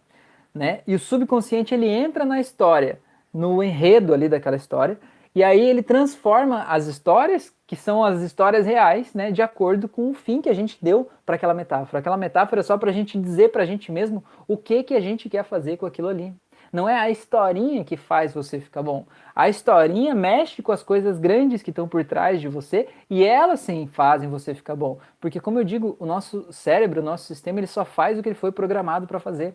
né, 0.55 0.81
e 0.87 0.95
o 0.95 0.99
subconsciente 0.99 1.75
ele 1.75 1.89
entra 1.89 2.25
na 2.25 2.41
história, 2.41 3.01
no 3.35 3.63
enredo 3.63 4.15
ali 4.15 4.29
daquela 4.29 4.57
história, 4.57 4.97
e 5.37 5.45
aí 5.45 5.61
ele 5.61 5.82
transforma 5.82 6.62
as 6.62 6.87
histórias, 6.87 7.55
que 7.66 7.76
são 7.76 8.03
as 8.03 8.22
histórias 8.22 8.64
reais, 8.64 9.12
né, 9.12 9.30
de 9.30 9.43
acordo 9.43 9.87
com 9.87 10.11
o 10.11 10.14
fim 10.14 10.41
que 10.41 10.49
a 10.49 10.55
gente 10.55 10.78
deu 10.80 11.11
para 11.26 11.37
aquela 11.37 11.53
metáfora. 11.53 11.99
Aquela 11.99 12.16
metáfora 12.16 12.61
é 12.61 12.62
só 12.62 12.78
para 12.78 12.89
a 12.89 12.93
gente 12.95 13.20
dizer 13.20 13.53
para 13.53 13.62
a 13.62 13.66
gente 13.66 13.93
mesmo 13.93 14.24
o 14.49 14.57
que, 14.57 14.82
que 14.82 14.95
a 14.95 15.01
gente 15.01 15.28
quer 15.28 15.45
fazer 15.45 15.76
com 15.76 15.84
aquilo 15.84 16.09
ali. 16.09 16.32
Não 16.72 16.89
é 16.89 16.99
a 16.99 17.11
historinha 17.11 17.84
que 17.84 17.99
faz 17.99 18.32
você 18.32 18.59
ficar 18.59 18.82
bom. 18.82 19.05
A 19.34 19.47
historinha 19.47 20.14
mexe 20.14 20.62
com 20.62 20.72
as 20.72 20.82
coisas 20.82 21.18
grandes 21.18 21.62
que 21.62 21.68
estão 21.68 21.87
por 21.87 22.03
trás 22.03 22.41
de 22.41 22.49
você 22.49 22.89
e 23.11 23.22
elas 23.22 23.61
sim 23.61 23.87
fazem 23.87 24.30
você 24.30 24.55
ficar 24.55 24.74
bom. 24.74 24.99
Porque, 25.20 25.39
como 25.39 25.59
eu 25.59 25.64
digo, 25.64 25.99
o 26.01 26.07
nosso 26.07 26.51
cérebro, 26.51 27.03
o 27.03 27.05
nosso 27.05 27.26
sistema, 27.26 27.61
ele 27.61 27.66
só 27.66 27.84
faz 27.84 28.18
o 28.18 28.22
que 28.22 28.30
ele 28.30 28.34
foi 28.34 28.53
programado 28.53 29.07
para 29.07 29.20
fazer 29.20 29.55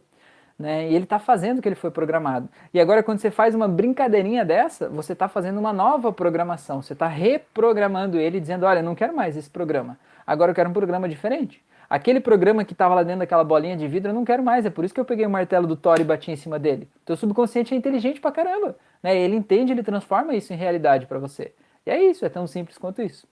né? 0.61 0.89
E 0.89 0.95
ele 0.95 1.03
está 1.03 1.19
fazendo 1.19 1.59
o 1.59 1.61
que 1.61 1.67
ele 1.67 1.75
foi 1.75 1.91
programado. 1.91 2.47
E 2.73 2.79
agora, 2.79 3.03
quando 3.03 3.19
você 3.19 3.31
faz 3.31 3.53
uma 3.53 3.67
brincadeirinha 3.67 4.45
dessa, 4.45 4.87
você 4.87 5.13
está 5.13 5.27
fazendo 5.27 5.59
uma 5.59 5.73
nova 5.73 6.13
programação. 6.13 6.81
Você 6.81 6.93
está 6.93 7.07
reprogramando 7.07 8.17
ele, 8.17 8.39
dizendo: 8.39 8.65
Olha, 8.65 8.81
não 8.81 8.95
quero 8.95 9.15
mais 9.15 9.35
esse 9.35 9.49
programa. 9.49 9.97
Agora 10.25 10.51
eu 10.51 10.55
quero 10.55 10.69
um 10.69 10.73
programa 10.73 11.09
diferente. 11.09 11.61
Aquele 11.89 12.21
programa 12.21 12.63
que 12.63 12.71
estava 12.71 12.95
lá 12.95 13.03
dentro 13.03 13.19
daquela 13.19 13.43
bolinha 13.43 13.75
de 13.75 13.85
vidro, 13.85 14.11
eu 14.11 14.15
não 14.15 14.23
quero 14.23 14.41
mais. 14.41 14.65
É 14.65 14.69
por 14.69 14.85
isso 14.85 14.93
que 14.93 14.99
eu 14.99 15.03
peguei 15.03 15.25
o 15.25 15.29
martelo 15.29 15.67
do 15.67 15.75
Thor 15.75 15.99
e 15.99 16.05
bati 16.05 16.31
em 16.31 16.37
cima 16.37 16.57
dele. 16.57 16.87
Teu 17.03 17.17
subconsciente 17.17 17.73
é 17.73 17.77
inteligente 17.77 18.21
pra 18.21 18.31
caramba. 18.31 18.77
Né? 19.03 19.17
Ele 19.17 19.35
entende, 19.35 19.73
ele 19.73 19.83
transforma 19.83 20.33
isso 20.33 20.53
em 20.53 20.55
realidade 20.55 21.05
para 21.05 21.19
você. 21.19 21.51
E 21.85 21.89
é 21.89 22.01
isso, 22.01 22.23
é 22.23 22.29
tão 22.29 22.47
simples 22.47 22.77
quanto 22.77 23.01
isso. 23.01 23.27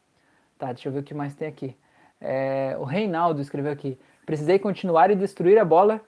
Tá, 0.58 0.74
deixa 0.74 0.90
eu 0.90 0.92
ver 0.92 1.00
o 1.00 1.04
que 1.04 1.14
mais 1.14 1.34
tem 1.34 1.48
aqui. 1.48 1.74
É, 2.20 2.76
o 2.78 2.84
Reinaldo 2.84 3.40
escreveu 3.40 3.72
aqui: 3.72 3.98
Precisei 4.26 4.60
continuar 4.60 5.10
e 5.10 5.16
destruir 5.16 5.58
a 5.58 5.64
bola 5.64 6.02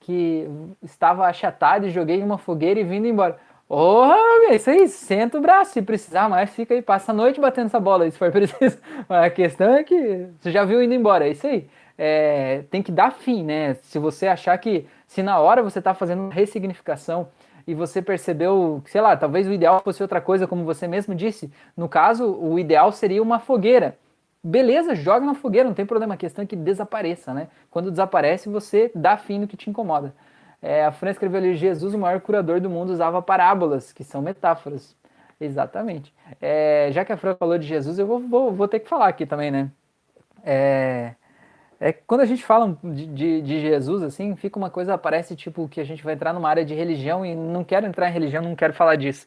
que 0.00 0.48
estava 0.82 1.26
achatado 1.26 1.86
e 1.86 1.90
joguei 1.90 2.20
em 2.20 2.24
uma 2.24 2.38
fogueira 2.38 2.80
e 2.80 2.84
vindo 2.84 3.06
embora. 3.06 3.38
Oh, 3.68 4.12
isso 4.52 4.70
aí, 4.70 4.86
senta 4.88 5.38
o 5.38 5.40
braço, 5.40 5.72
se 5.72 5.82
precisar 5.82 6.28
mais, 6.28 6.50
fica 6.50 6.72
aí, 6.72 6.80
passa 6.80 7.10
a 7.10 7.14
noite 7.14 7.40
batendo 7.40 7.66
essa 7.66 7.80
bola 7.80 8.08
se 8.08 8.16
for 8.16 8.30
preciso. 8.32 8.78
Mas 9.08 9.24
a 9.24 9.30
questão 9.30 9.74
é 9.74 9.82
que 9.82 10.28
você 10.40 10.52
já 10.52 10.64
viu 10.64 10.82
indo 10.82 10.94
embora, 10.94 11.26
é 11.26 11.30
isso 11.30 11.46
aí. 11.46 11.68
É, 11.98 12.62
tem 12.70 12.82
que 12.82 12.92
dar 12.92 13.10
fim, 13.10 13.42
né? 13.42 13.74
Se 13.82 13.98
você 13.98 14.28
achar 14.28 14.56
que, 14.58 14.86
se 15.06 15.22
na 15.22 15.38
hora 15.40 15.62
você 15.62 15.80
está 15.80 15.94
fazendo 15.94 16.28
ressignificação 16.28 17.28
e 17.66 17.74
você 17.74 18.00
percebeu, 18.00 18.82
sei 18.86 19.00
lá, 19.00 19.16
talvez 19.16 19.48
o 19.48 19.52
ideal 19.52 19.80
fosse 19.82 20.02
outra 20.02 20.20
coisa, 20.20 20.46
como 20.46 20.64
você 20.64 20.86
mesmo 20.86 21.14
disse, 21.14 21.50
no 21.76 21.88
caso, 21.88 22.24
o 22.24 22.58
ideal 22.58 22.92
seria 22.92 23.22
uma 23.22 23.40
fogueira 23.40 23.96
beleza, 24.46 24.94
joga 24.94 25.26
na 25.26 25.34
fogueira, 25.34 25.68
não 25.68 25.74
tem 25.74 25.84
problema. 25.84 26.14
A 26.14 26.16
questão 26.16 26.44
é 26.44 26.46
que 26.46 26.56
desapareça, 26.56 27.34
né? 27.34 27.48
Quando 27.70 27.90
desaparece, 27.90 28.48
você 28.48 28.90
dá 28.94 29.16
fim 29.16 29.38
no 29.40 29.48
que 29.48 29.56
te 29.56 29.68
incomoda. 29.68 30.14
É, 30.62 30.84
a 30.84 30.92
Fran 30.92 31.10
escreveu 31.10 31.38
ali: 31.38 31.54
Jesus, 31.54 31.94
o 31.94 31.98
maior 31.98 32.20
curador 32.20 32.60
do 32.60 32.70
mundo, 32.70 32.90
usava 32.90 33.20
parábolas, 33.20 33.92
que 33.92 34.04
são 34.04 34.22
metáforas. 34.22 34.96
Exatamente. 35.40 36.14
É, 36.40 36.88
já 36.92 37.04
que 37.04 37.12
a 37.12 37.16
Fran 37.16 37.34
falou 37.34 37.58
de 37.58 37.66
Jesus, 37.66 37.98
eu 37.98 38.06
vou, 38.06 38.20
vou, 38.20 38.52
vou, 38.52 38.68
ter 38.68 38.80
que 38.80 38.88
falar 38.88 39.08
aqui 39.08 39.26
também, 39.26 39.50
né? 39.50 39.70
É, 40.42 41.14
é 41.78 41.92
quando 41.92 42.22
a 42.22 42.24
gente 42.24 42.42
fala 42.42 42.78
de, 42.82 43.06
de, 43.06 43.42
de, 43.42 43.60
Jesus, 43.60 44.02
assim, 44.02 44.34
fica 44.36 44.58
uma 44.58 44.70
coisa, 44.70 44.96
parece 44.96 45.36
tipo 45.36 45.68
que 45.68 45.80
a 45.80 45.84
gente 45.84 46.02
vai 46.02 46.14
entrar 46.14 46.32
numa 46.32 46.48
área 46.48 46.64
de 46.64 46.74
religião 46.74 47.26
e 47.26 47.34
não 47.34 47.64
quero 47.64 47.86
entrar 47.86 48.08
em 48.08 48.12
religião, 48.12 48.42
não 48.42 48.56
quero 48.56 48.72
falar 48.72 48.96
disso. 48.96 49.26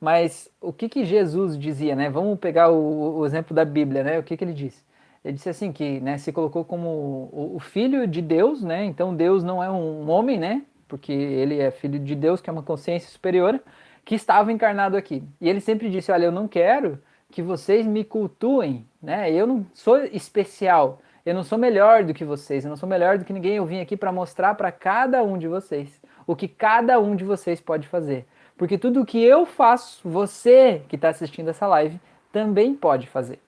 Mas 0.00 0.50
o 0.60 0.72
que 0.72 0.88
que 0.88 1.04
Jesus 1.04 1.58
dizia, 1.58 1.96
né? 1.96 2.08
Vamos 2.08 2.38
pegar 2.38 2.70
o, 2.70 3.18
o 3.18 3.26
exemplo 3.26 3.54
da 3.54 3.64
Bíblia, 3.64 4.04
né? 4.04 4.18
O 4.18 4.22
que 4.22 4.36
que 4.36 4.44
ele 4.44 4.52
disse? 4.52 4.82
Ele 5.24 5.34
disse 5.34 5.48
assim 5.48 5.72
que, 5.72 6.00
né, 6.00 6.16
se 6.16 6.32
colocou 6.32 6.64
como 6.64 6.88
o, 7.32 7.56
o 7.56 7.60
filho 7.60 8.06
de 8.06 8.22
Deus, 8.22 8.62
né? 8.62 8.84
Então 8.84 9.14
Deus 9.14 9.42
não 9.42 9.62
é 9.62 9.68
um 9.70 10.08
homem, 10.08 10.38
né? 10.38 10.62
Porque 10.86 11.12
ele 11.12 11.58
é 11.58 11.70
filho 11.70 11.98
de 11.98 12.14
Deus, 12.14 12.40
que 12.40 12.48
é 12.48 12.52
uma 12.52 12.62
consciência 12.62 13.10
superior 13.10 13.60
que 14.04 14.14
estava 14.14 14.50
encarnado 14.50 14.96
aqui. 14.96 15.22
E 15.40 15.48
ele 15.48 15.60
sempre 15.60 15.90
disse: 15.90 16.10
Olha, 16.10 16.26
eu 16.26 16.32
não 16.32 16.48
quero 16.48 16.98
que 17.30 17.42
vocês 17.42 17.86
me 17.86 18.04
cultuem, 18.04 18.86
né? 19.02 19.30
Eu 19.30 19.46
não 19.46 19.66
sou 19.74 19.98
especial, 20.04 21.02
eu 21.26 21.34
não 21.34 21.42
sou 21.42 21.58
melhor 21.58 22.04
do 22.04 22.14
que 22.14 22.24
vocês, 22.24 22.64
eu 22.64 22.70
não 22.70 22.76
sou 22.76 22.88
melhor 22.88 23.18
do 23.18 23.24
que 23.24 23.32
ninguém. 23.32 23.56
Eu 23.56 23.66
vim 23.66 23.80
aqui 23.80 23.96
para 23.96 24.10
mostrar 24.12 24.54
para 24.54 24.72
cada 24.72 25.22
um 25.22 25.36
de 25.36 25.46
vocês 25.46 26.00
o 26.26 26.34
que 26.34 26.48
cada 26.48 26.98
um 26.98 27.14
de 27.14 27.24
vocês 27.24 27.60
pode 27.60 27.86
fazer. 27.86 28.26
Porque 28.58 28.76
tudo 28.76 29.00
o 29.00 29.06
que 29.06 29.22
eu 29.22 29.46
faço, 29.46 30.00
você 30.06 30.82
que 30.88 30.96
está 30.96 31.08
assistindo 31.08 31.48
essa 31.48 31.66
live 31.66 31.98
também 32.32 32.74
pode 32.74 33.06
fazer. 33.06 33.38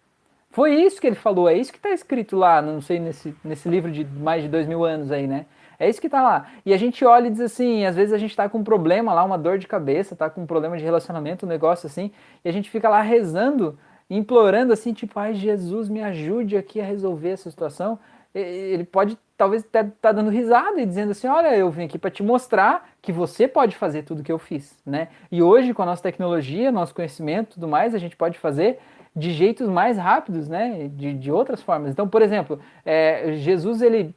Foi 0.52 0.74
isso 0.74 1.00
que 1.00 1.06
ele 1.06 1.16
falou, 1.16 1.48
é 1.48 1.54
isso 1.54 1.70
que 1.70 1.78
está 1.78 1.90
escrito 1.90 2.36
lá, 2.36 2.62
não 2.62 2.80
sei, 2.80 2.98
nesse, 2.98 3.34
nesse 3.44 3.68
livro 3.68 3.90
de 3.90 4.04
mais 4.04 4.42
de 4.42 4.48
dois 4.48 4.66
mil 4.66 4.84
anos 4.84 5.12
aí, 5.12 5.26
né? 5.26 5.46
É 5.78 5.88
isso 5.88 6.00
que 6.00 6.08
está 6.08 6.22
lá. 6.22 6.48
E 6.64 6.74
a 6.74 6.76
gente 6.76 7.04
olha 7.04 7.28
e 7.28 7.30
diz 7.30 7.40
assim, 7.40 7.84
às 7.86 7.96
vezes 7.96 8.12
a 8.12 8.18
gente 8.18 8.30
está 8.30 8.48
com 8.48 8.58
um 8.58 8.64
problema 8.64 9.12
lá, 9.14 9.24
uma 9.24 9.38
dor 9.38 9.58
de 9.58 9.66
cabeça, 9.66 10.14
está 10.14 10.28
com 10.28 10.42
um 10.42 10.46
problema 10.46 10.76
de 10.76 10.84
relacionamento, 10.84 11.46
um 11.46 11.48
negócio 11.48 11.86
assim, 11.86 12.10
e 12.44 12.48
a 12.48 12.52
gente 12.52 12.68
fica 12.68 12.88
lá 12.88 13.00
rezando, 13.00 13.78
implorando 14.08 14.72
assim, 14.72 14.92
tipo, 14.92 15.18
ai 15.18 15.34
Jesus, 15.34 15.88
me 15.88 16.02
ajude 16.02 16.56
aqui 16.56 16.80
a 16.80 16.84
resolver 16.84 17.30
essa 17.30 17.50
situação. 17.50 17.98
Ele 18.34 18.84
pode 18.84 19.18
talvez 19.36 19.64
até 19.64 19.80
estar 19.80 19.94
tá 20.00 20.12
dando 20.12 20.30
risada 20.30 20.80
e 20.80 20.86
dizendo 20.86 21.12
assim, 21.12 21.26
olha, 21.26 21.56
eu 21.56 21.70
vim 21.70 21.84
aqui 21.84 21.98
para 21.98 22.10
te 22.10 22.22
mostrar 22.22 22.90
que 23.00 23.10
você 23.10 23.48
pode 23.48 23.74
fazer 23.74 24.02
tudo 24.02 24.22
que 24.22 24.30
eu 24.30 24.38
fiz, 24.38 24.78
né? 24.84 25.08
E 25.32 25.42
hoje 25.42 25.72
com 25.72 25.82
a 25.82 25.86
nossa 25.86 26.02
tecnologia, 26.02 26.70
nosso 26.70 26.94
conhecimento, 26.94 27.54
tudo 27.54 27.66
mais, 27.66 27.94
a 27.94 27.98
gente 27.98 28.16
pode 28.16 28.38
fazer 28.38 28.78
de 29.16 29.32
jeitos 29.32 29.68
mais 29.68 29.96
rápidos, 29.96 30.48
né? 30.48 30.88
De, 30.92 31.14
de 31.14 31.32
outras 31.32 31.62
formas. 31.62 31.90
Então, 31.90 32.08
por 32.08 32.22
exemplo, 32.22 32.60
é, 32.84 33.32
Jesus 33.36 33.82
ele 33.82 34.14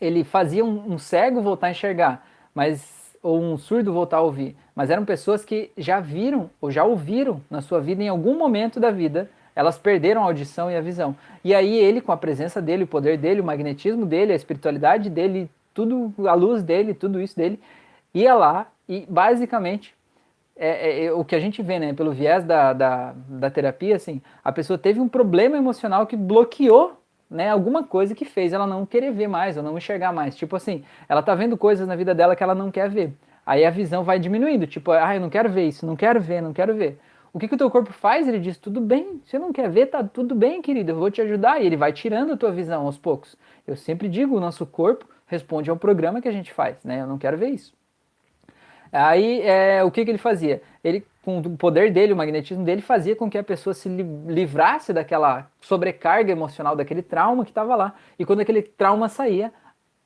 ele 0.00 0.24
fazia 0.24 0.64
um, 0.64 0.94
um, 0.94 0.98
cego 0.98 1.42
voltar 1.42 1.66
a 1.66 1.70
enxergar, 1.70 2.26
mas 2.54 3.14
ou 3.22 3.38
um 3.38 3.58
surdo 3.58 3.92
voltar 3.92 4.16
a 4.16 4.22
ouvir, 4.22 4.56
mas 4.74 4.88
eram 4.88 5.04
pessoas 5.04 5.44
que 5.44 5.70
já 5.76 6.00
viram 6.00 6.48
ou 6.58 6.70
já 6.70 6.84
ouviram 6.84 7.42
na 7.50 7.60
sua 7.60 7.80
vida 7.80 8.02
em 8.02 8.08
algum 8.08 8.36
momento 8.36 8.80
da 8.80 8.90
vida, 8.90 9.30
elas 9.60 9.76
perderam 9.76 10.22
a 10.22 10.24
audição 10.24 10.70
e 10.70 10.76
a 10.76 10.80
visão. 10.80 11.14
E 11.44 11.54
aí 11.54 11.76
ele, 11.76 12.00
com 12.00 12.12
a 12.12 12.16
presença 12.16 12.62
dele, 12.62 12.84
o 12.84 12.86
poder 12.86 13.18
dele, 13.18 13.42
o 13.42 13.44
magnetismo 13.44 14.06
dele, 14.06 14.32
a 14.32 14.36
espiritualidade 14.36 15.10
dele, 15.10 15.50
tudo, 15.74 16.14
a 16.26 16.32
luz 16.32 16.62
dele, 16.62 16.94
tudo 16.94 17.20
isso 17.20 17.36
dele, 17.36 17.60
ia 18.14 18.34
lá 18.34 18.68
e 18.88 19.04
basicamente 19.06 19.94
é, 20.56 20.68
é, 20.68 21.04
é, 21.04 21.12
o 21.12 21.22
que 21.22 21.36
a 21.36 21.40
gente 21.40 21.62
vê, 21.62 21.78
né, 21.78 21.92
pelo 21.92 22.10
viés 22.10 22.42
da, 22.42 22.72
da, 22.72 23.14
da 23.28 23.50
terapia, 23.50 23.96
assim, 23.96 24.22
a 24.42 24.50
pessoa 24.50 24.78
teve 24.78 24.98
um 24.98 25.08
problema 25.08 25.58
emocional 25.58 26.06
que 26.06 26.16
bloqueou 26.16 26.98
né, 27.30 27.50
alguma 27.50 27.84
coisa 27.84 28.14
que 28.14 28.24
fez 28.24 28.54
ela 28.54 28.66
não 28.66 28.86
querer 28.86 29.12
ver 29.12 29.28
mais 29.28 29.58
ou 29.58 29.62
não 29.62 29.76
enxergar 29.76 30.10
mais. 30.10 30.34
Tipo 30.34 30.56
assim, 30.56 30.82
ela 31.06 31.22
tá 31.22 31.34
vendo 31.34 31.54
coisas 31.54 31.86
na 31.86 31.96
vida 31.96 32.14
dela 32.14 32.34
que 32.34 32.42
ela 32.42 32.54
não 32.54 32.70
quer 32.70 32.88
ver. 32.88 33.12
Aí 33.44 33.62
a 33.66 33.70
visão 33.70 34.04
vai 34.04 34.18
diminuindo, 34.18 34.66
tipo, 34.66 34.90
ah, 34.90 35.14
eu 35.14 35.20
não 35.20 35.28
quero 35.28 35.50
ver 35.50 35.68
isso, 35.68 35.84
não 35.84 35.96
quero 35.96 36.18
ver, 36.18 36.40
não 36.40 36.54
quero 36.54 36.74
ver. 36.74 36.98
O 37.32 37.38
que, 37.38 37.46
que 37.46 37.54
o 37.54 37.58
teu 37.58 37.70
corpo 37.70 37.92
faz? 37.92 38.26
Ele 38.26 38.38
diz, 38.38 38.58
tudo 38.58 38.80
bem, 38.80 39.20
você 39.24 39.38
não 39.38 39.52
quer 39.52 39.70
ver, 39.70 39.86
tá 39.86 40.02
tudo 40.02 40.34
bem, 40.34 40.60
querido, 40.60 40.92
eu 40.92 40.96
vou 40.96 41.10
te 41.10 41.20
ajudar. 41.20 41.60
E 41.60 41.66
ele 41.66 41.76
vai 41.76 41.92
tirando 41.92 42.32
a 42.32 42.36
tua 42.36 42.50
visão 42.50 42.86
aos 42.86 42.98
poucos. 42.98 43.36
Eu 43.66 43.76
sempre 43.76 44.08
digo, 44.08 44.36
o 44.36 44.40
nosso 44.40 44.66
corpo 44.66 45.06
responde 45.26 45.70
ao 45.70 45.76
programa 45.76 46.20
que 46.20 46.28
a 46.28 46.32
gente 46.32 46.52
faz, 46.52 46.82
né? 46.84 47.02
Eu 47.02 47.06
não 47.06 47.18
quero 47.18 47.38
ver 47.38 47.50
isso. 47.50 47.72
Aí, 48.92 49.40
é, 49.42 49.84
o 49.84 49.90
que, 49.90 50.04
que 50.04 50.10
ele 50.10 50.18
fazia? 50.18 50.60
Ele 50.82 51.04
com 51.22 51.38
o 51.38 51.56
poder 51.56 51.92
dele, 51.92 52.12
o 52.12 52.16
magnetismo 52.16 52.64
dele, 52.64 52.80
fazia 52.80 53.14
com 53.14 53.30
que 53.30 53.36
a 53.36 53.44
pessoa 53.44 53.74
se 53.74 53.88
livrasse 53.88 54.92
daquela 54.92 55.50
sobrecarga 55.60 56.32
emocional, 56.32 56.74
daquele 56.74 57.02
trauma 57.02 57.44
que 57.44 57.50
estava 57.50 57.76
lá. 57.76 57.94
E 58.18 58.24
quando 58.24 58.40
aquele 58.40 58.62
trauma 58.62 59.08
saía, 59.08 59.52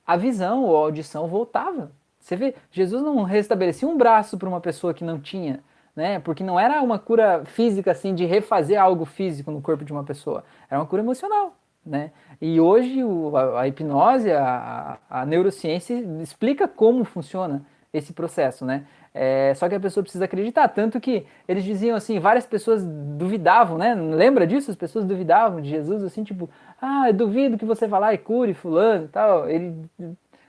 a 0.07 0.16
visão 0.16 0.64
ou 0.64 0.77
a 0.77 0.81
audição 0.81 1.29
voltava. 1.29 1.93
Você 2.18 2.37
vê, 2.37 2.55
Jesus 2.70 3.03
não 3.03 3.22
restabelecia 3.22 3.87
um 3.89 3.97
braço 3.97 4.37
para 4.37 4.49
uma 4.49 4.61
pessoa 4.61 4.93
que 4.93 5.05
não 5.05 5.20
tinha, 5.20 5.61
né? 5.95 6.18
Porque 6.18 6.42
não 6.42 6.59
era 6.59 6.82
uma 6.82 6.99
cura 6.99 7.45
física 7.45 7.90
assim 7.90 8.14
de 8.14 8.24
refazer 8.24 8.80
algo 8.80 9.05
físico 9.05 9.51
no 9.51 9.61
corpo 9.61 9.84
de 9.84 9.92
uma 9.92 10.05
pessoa, 10.05 10.45
era 10.70 10.80
uma 10.80 10.86
cura 10.86 11.03
emocional, 11.03 11.57
né? 11.84 12.11
E 12.40 12.61
hoje 12.61 13.05
o, 13.05 13.36
a, 13.36 13.62
a, 13.62 13.68
hipnose, 13.68 14.30
a, 14.32 14.99
a 15.09 15.26
neurociência 15.26 15.95
explica 16.20 16.66
como 16.66 17.05
funciona 17.05 17.64
esse 17.92 18.12
processo, 18.12 18.64
né? 18.64 18.84
É, 19.16 19.55
só 19.55 19.68
que 19.68 19.76
a 19.76 19.80
pessoa 19.80 20.03
precisa 20.03 20.24
acreditar. 20.24 20.66
Tanto 20.68 21.01
que 21.01 21.24
eles 21.47 21.62
diziam 21.62 21.97
assim, 21.97 22.18
várias 22.18 22.45
pessoas 22.45 22.84
duvidavam, 22.84 23.78
né? 23.78 23.95
Lembra 23.95 24.45
disso? 24.45 24.72
As 24.72 24.76
pessoas 24.76 25.05
duvidavam 25.05 25.61
de 25.61 25.70
Jesus, 25.70 26.03
assim, 26.03 26.24
tipo, 26.24 26.51
ah, 26.82 27.09
eu 27.09 27.14
duvido 27.14 27.57
que 27.57 27.64
você 27.64 27.86
vá 27.86 27.99
lá 28.01 28.12
e 28.12 28.18
cure 28.18 28.53
fulano 28.53 29.05
e 29.05 29.09
tal. 29.09 29.49
Ele, 29.49 29.72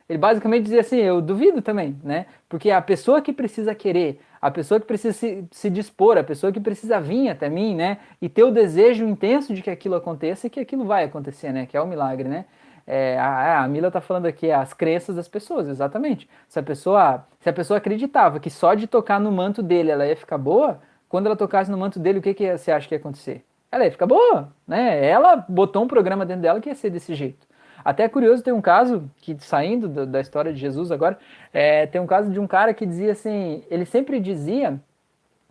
ele 0.09 0.17
basicamente 0.17 0.63
dizia 0.63 0.81
assim, 0.81 0.97
eu 0.97 1.21
duvido 1.21 1.61
também, 1.61 1.95
né? 2.03 2.25
Porque 2.49 2.71
a 2.71 2.81
pessoa 2.81 3.21
que 3.21 3.31
precisa 3.31 3.75
querer, 3.75 4.19
a 4.45 4.51
pessoa 4.51 4.79
que 4.79 4.85
precisa 4.85 5.11
se, 5.11 5.43
se 5.49 5.71
dispor, 5.71 6.19
a 6.19 6.23
pessoa 6.23 6.53
que 6.53 6.59
precisa 6.59 7.01
vir 7.01 7.29
até 7.29 7.49
mim, 7.49 7.73
né? 7.73 7.97
E 8.21 8.29
ter 8.29 8.43
o 8.43 8.51
desejo 8.51 9.03
intenso 9.03 9.55
de 9.55 9.61
que 9.63 9.71
aquilo 9.71 9.95
aconteça 9.95 10.45
e 10.45 10.51
que 10.51 10.59
aquilo 10.59 10.85
vai 10.85 11.03
acontecer, 11.03 11.51
né? 11.51 11.65
Que 11.65 11.75
é 11.75 11.81
o 11.81 11.87
milagre, 11.87 12.29
né? 12.29 12.45
É, 12.85 13.17
a, 13.17 13.63
a 13.63 13.67
Mila 13.67 13.87
está 13.87 13.99
falando 13.99 14.27
aqui 14.27 14.51
as 14.51 14.71
crenças 14.71 15.15
das 15.15 15.27
pessoas, 15.27 15.67
exatamente. 15.67 16.29
Se 16.47 16.59
a 16.59 16.61
pessoa, 16.61 17.25
se 17.39 17.49
a 17.49 17.53
pessoa 17.53 17.79
acreditava 17.79 18.39
que 18.39 18.51
só 18.51 18.75
de 18.75 18.85
tocar 18.85 19.19
no 19.19 19.31
manto 19.31 19.63
dele 19.63 19.89
ela 19.89 20.05
ia 20.05 20.15
ficar 20.15 20.37
boa, 20.37 20.79
quando 21.09 21.25
ela 21.25 21.35
tocasse 21.35 21.71
no 21.71 21.77
manto 21.79 21.97
dele, 21.97 22.19
o 22.19 22.21
que, 22.21 22.35
que 22.35 22.55
você 22.55 22.71
acha 22.71 22.87
que 22.87 22.93
ia 22.93 22.99
acontecer? 22.99 23.43
Ela 23.71 23.85
ia 23.85 23.91
ficar 23.91 24.05
boa, 24.05 24.53
né? 24.67 25.03
Ela 25.03 25.43
botou 25.49 25.83
um 25.83 25.87
programa 25.87 26.23
dentro 26.23 26.43
dela 26.43 26.61
que 26.61 26.69
ia 26.69 26.75
ser 26.75 26.91
desse 26.91 27.15
jeito. 27.15 27.47
Até 27.85 28.03
é 28.03 28.09
curioso, 28.09 28.41
tem 28.41 28.51
um 28.51 28.61
caso 28.61 29.07
que, 29.17 29.37
saindo 29.39 29.87
do, 29.87 30.07
da 30.07 30.19
história 30.19 30.51
de 30.51 30.59
Jesus 30.59 30.91
agora, 30.91 31.19
é, 31.53 31.85
tem 31.85 32.01
um 32.01 32.07
caso 32.07 32.31
de 32.31 32.39
um 32.39 32.47
cara 32.47 32.73
que 32.73 32.83
dizia 32.83 33.11
assim, 33.11 33.63
ele 33.69 33.85
sempre 33.85 34.19
dizia 34.19 34.81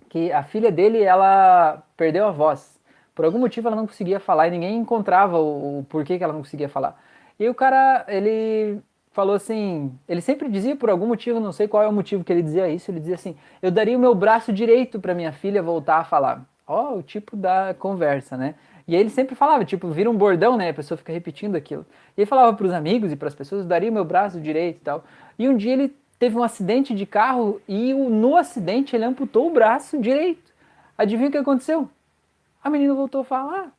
que 0.09 0.33
a 0.33 0.43
filha 0.43 0.73
dele, 0.73 1.01
ela 1.01 1.85
perdeu 1.97 2.27
a 2.27 2.33
voz. 2.33 2.81
Por 3.15 3.25
algum 3.25 3.39
motivo 3.39 3.69
ela 3.69 3.77
não 3.77 3.87
conseguia 3.87 4.19
falar 4.19 4.49
e 4.49 4.51
ninguém 4.51 4.77
encontrava 4.77 5.39
o, 5.39 5.79
o 5.79 5.85
porquê 5.85 6.19
que 6.19 6.25
ela 6.25 6.33
não 6.33 6.41
conseguia 6.41 6.69
falar. 6.69 7.01
E 7.39 7.49
o 7.49 7.55
cara, 7.55 8.05
ele 8.09 8.81
falou 9.13 9.37
assim, 9.37 9.97
ele 10.09 10.21
sempre 10.21 10.49
dizia 10.49 10.75
por 10.75 10.91
algum 10.91 11.07
motivo, 11.07 11.39
não 11.39 11.53
sei 11.53 11.69
qual 11.69 11.85
é 11.85 11.89
o 11.89 11.93
motivo 11.93 12.25
que 12.25 12.33
ele 12.33 12.43
dizia 12.43 12.69
isso, 12.69 12.91
ele 12.91 12.99
dizia 12.99 13.15
assim: 13.15 13.37
"Eu 13.63 13.71
daria 13.71 13.97
o 13.97 14.01
meu 14.01 14.15
braço 14.15 14.53
direito 14.53 14.99
para 14.99 15.15
minha 15.15 15.33
filha 15.33 15.63
voltar 15.63 15.99
a 15.99 16.05
falar". 16.05 16.45
Ó, 16.67 16.95
oh, 16.95 16.99
o 16.99 17.03
tipo 17.03 17.37
da 17.37 17.75
conversa, 17.79 18.37
né? 18.37 18.57
E 18.87 18.95
aí 18.95 19.01
ele 19.01 19.11
sempre 19.11 19.35
falava, 19.35 19.65
tipo, 19.65 19.89
vira 19.89 20.11
um 20.11 20.17
bordão, 20.17 20.57
né? 20.57 20.71
A 20.71 20.75
pessoa 20.75 20.99
fica 20.99 21.13
repetindo 21.13 21.57
aquilo. 21.57 21.87
E 22.17 22.21
ele 22.21 22.27
falava 22.27 22.55
para 22.55 22.67
os 22.67 22.73
amigos 22.73 23.11
e 23.13 23.17
para 23.17 23.29
as 23.29 23.35
pessoas, 23.35 23.65
daria 23.67 23.91
o 23.91 23.95
meu 23.95 24.05
braço 24.05 24.41
direito 24.41 24.77
e 24.77 24.81
tal. 24.81 25.05
E 25.39 25.49
um 25.49 25.57
dia 25.57 25.73
ele 25.73 25.95
teve 26.19 26.37
um 26.37 26.43
acidente 26.43 26.95
de 26.95 27.07
carro 27.07 27.61
e 27.67 27.93
no 27.95 28.37
acidente 28.37 28.95
ele 28.95 29.05
amputou 29.05 29.49
o 29.49 29.53
braço 29.53 29.99
direito. 29.99 30.53
Adivinha 30.97 31.29
o 31.29 31.33
que 31.33 31.39
aconteceu? 31.39 31.89
A 32.63 32.71
menina 32.71 32.95
voltou 32.95 33.23
a 33.23 33.25
falar, 33.25 33.73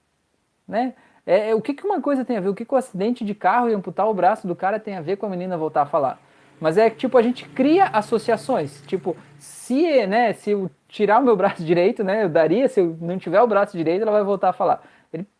né? 0.67 0.93
É, 1.25 1.49
é, 1.49 1.55
o 1.55 1.61
que, 1.61 1.73
que 1.73 1.85
uma 1.85 1.99
coisa 1.99 2.23
tem 2.23 2.37
a 2.37 2.39
ver? 2.39 2.49
O 2.49 2.53
que, 2.53 2.65
que 2.65 2.73
o 2.73 2.77
acidente 2.77 3.25
de 3.25 3.33
carro 3.33 3.69
e 3.69 3.73
amputar 3.73 4.07
o 4.07 4.13
braço 4.13 4.47
do 4.47 4.55
cara 4.55 4.79
tem 4.79 4.95
a 4.95 5.01
ver 5.01 5.17
com 5.17 5.25
a 5.25 5.29
menina 5.29 5.57
voltar 5.57 5.81
a 5.83 5.85
falar? 5.85 6.19
Mas 6.59 6.77
é 6.77 6.89
que, 6.89 6.97
tipo, 6.97 7.17
a 7.17 7.21
gente 7.21 7.47
cria 7.49 7.85
associações. 7.85 8.81
Tipo, 8.85 9.17
se, 9.37 10.05
né, 10.05 10.33
se 10.33 10.51
eu 10.51 10.69
tirar 10.87 11.19
o 11.19 11.23
meu 11.23 11.35
braço 11.35 11.63
direito, 11.65 12.03
né, 12.03 12.23
eu 12.23 12.29
daria, 12.29 12.67
se 12.67 12.79
eu 12.79 12.95
não 13.01 13.17
tiver 13.17 13.41
o 13.41 13.47
braço 13.47 13.75
direito, 13.75 14.03
ela 14.03 14.11
vai 14.11 14.23
voltar 14.23 14.49
a 14.49 14.53
falar. 14.53 14.83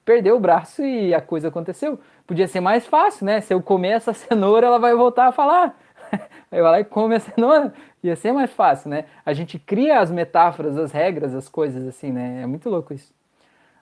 Perdeu 0.06 0.36
o 0.36 0.40
braço 0.40 0.84
e 0.84 1.14
a 1.14 1.20
coisa 1.20 1.48
aconteceu. 1.48 2.00
Podia 2.28 2.48
ser 2.48 2.60
mais 2.60 2.86
fácil, 2.86 3.26
né? 3.26 3.42
Se 3.42 3.54
eu 3.54 3.62
comer 3.62 3.90
essa 3.90 4.14
cenoura, 4.16 4.68
ela 4.68 4.80
vai 4.80 4.94
voltar 4.94 5.28
a 5.28 5.32
falar. 5.32 5.76
Aí 6.52 6.62
vai 6.62 6.72
lá 6.72 6.80
e 6.80 6.86
come 6.86 7.16
a 7.16 7.20
cenoura. 7.20 7.74
Ia 8.04 8.16
ser 8.16 8.32
mais 8.32 8.52
fácil, 8.52 8.90
né? 8.90 9.06
A 9.26 9.34
gente 9.34 9.58
cria 9.58 10.00
as 10.00 10.12
metáforas, 10.12 10.78
as 10.78 10.92
regras, 10.92 11.34
as 11.34 11.50
coisas 11.50 11.88
assim, 11.88 12.12
né? 12.12 12.44
É 12.44 12.46
muito 12.46 12.70
louco 12.70 12.94
isso. 12.94 13.12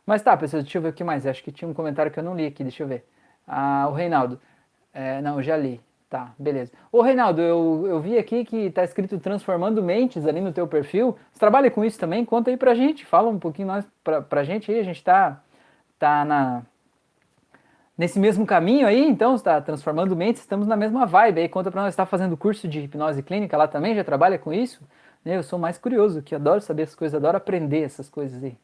Mas 0.05 0.21
tá, 0.21 0.35
pessoal, 0.35 0.63
deixa 0.63 0.77
eu 0.77 0.81
ver 0.81 0.89
o 0.89 0.93
que 0.93 1.03
mais. 1.03 1.27
Acho 1.27 1.43
que 1.43 1.51
tinha 1.51 1.67
um 1.67 1.73
comentário 1.73 2.11
que 2.11 2.19
eu 2.19 2.23
não 2.23 2.35
li 2.35 2.45
aqui, 2.45 2.63
deixa 2.63 2.83
eu 2.83 2.87
ver. 2.87 3.05
Ah, 3.45 3.87
o 3.89 3.93
Reinaldo. 3.93 4.39
É, 4.93 5.21
não, 5.21 5.41
já 5.41 5.57
li. 5.57 5.81
Tá, 6.09 6.31
beleza. 6.37 6.71
Ô 6.91 7.01
Reinaldo, 7.01 7.41
eu, 7.41 7.85
eu 7.87 7.99
vi 7.99 8.19
aqui 8.19 8.45
que 8.45 8.69
tá 8.69 8.83
escrito 8.83 9.17
Transformando 9.17 9.81
Mentes 9.81 10.27
ali 10.27 10.39
no 10.39 10.53
teu 10.53 10.67
perfil. 10.67 11.17
Você 11.31 11.39
trabalha 11.39 11.71
com 11.71 11.83
isso 11.83 11.99
também? 11.99 12.23
Conta 12.23 12.51
aí 12.51 12.57
pra 12.57 12.75
gente. 12.75 13.03
Fala 13.03 13.29
um 13.29 13.39
pouquinho 13.39 13.67
nós, 13.67 13.85
pra, 14.03 14.21
pra 14.21 14.43
gente 14.43 14.71
aí. 14.71 14.79
A 14.79 14.83
gente 14.83 15.03
tá, 15.03 15.41
tá 16.03 16.25
na, 16.25 16.63
nesse 17.97 18.19
mesmo 18.19 18.45
caminho 18.45 18.85
aí, 18.85 19.07
então, 19.07 19.35
está 19.35 19.61
transformando 19.61 20.13
mentes, 20.17 20.41
estamos 20.41 20.67
na 20.67 20.75
mesma 20.75 21.05
vibe 21.05 21.39
aí. 21.39 21.47
Conta 21.47 21.71
pra 21.71 21.81
nós, 21.81 21.93
está 21.93 22.05
fazendo 22.05 22.35
curso 22.35 22.67
de 22.67 22.81
hipnose 22.81 23.23
clínica 23.23 23.55
lá 23.55 23.69
também? 23.69 23.95
Já 23.95 24.03
trabalha 24.03 24.37
com 24.37 24.51
isso? 24.51 24.81
Né? 25.23 25.37
Eu 25.37 25.43
sou 25.43 25.57
mais 25.57 25.77
curioso, 25.77 26.21
que 26.21 26.35
adoro 26.35 26.59
saber 26.59 26.83
essas 26.83 26.95
coisas, 26.95 27.15
adoro 27.15 27.37
aprender 27.37 27.83
essas 27.83 28.09
coisas 28.09 28.43
aí. 28.43 28.57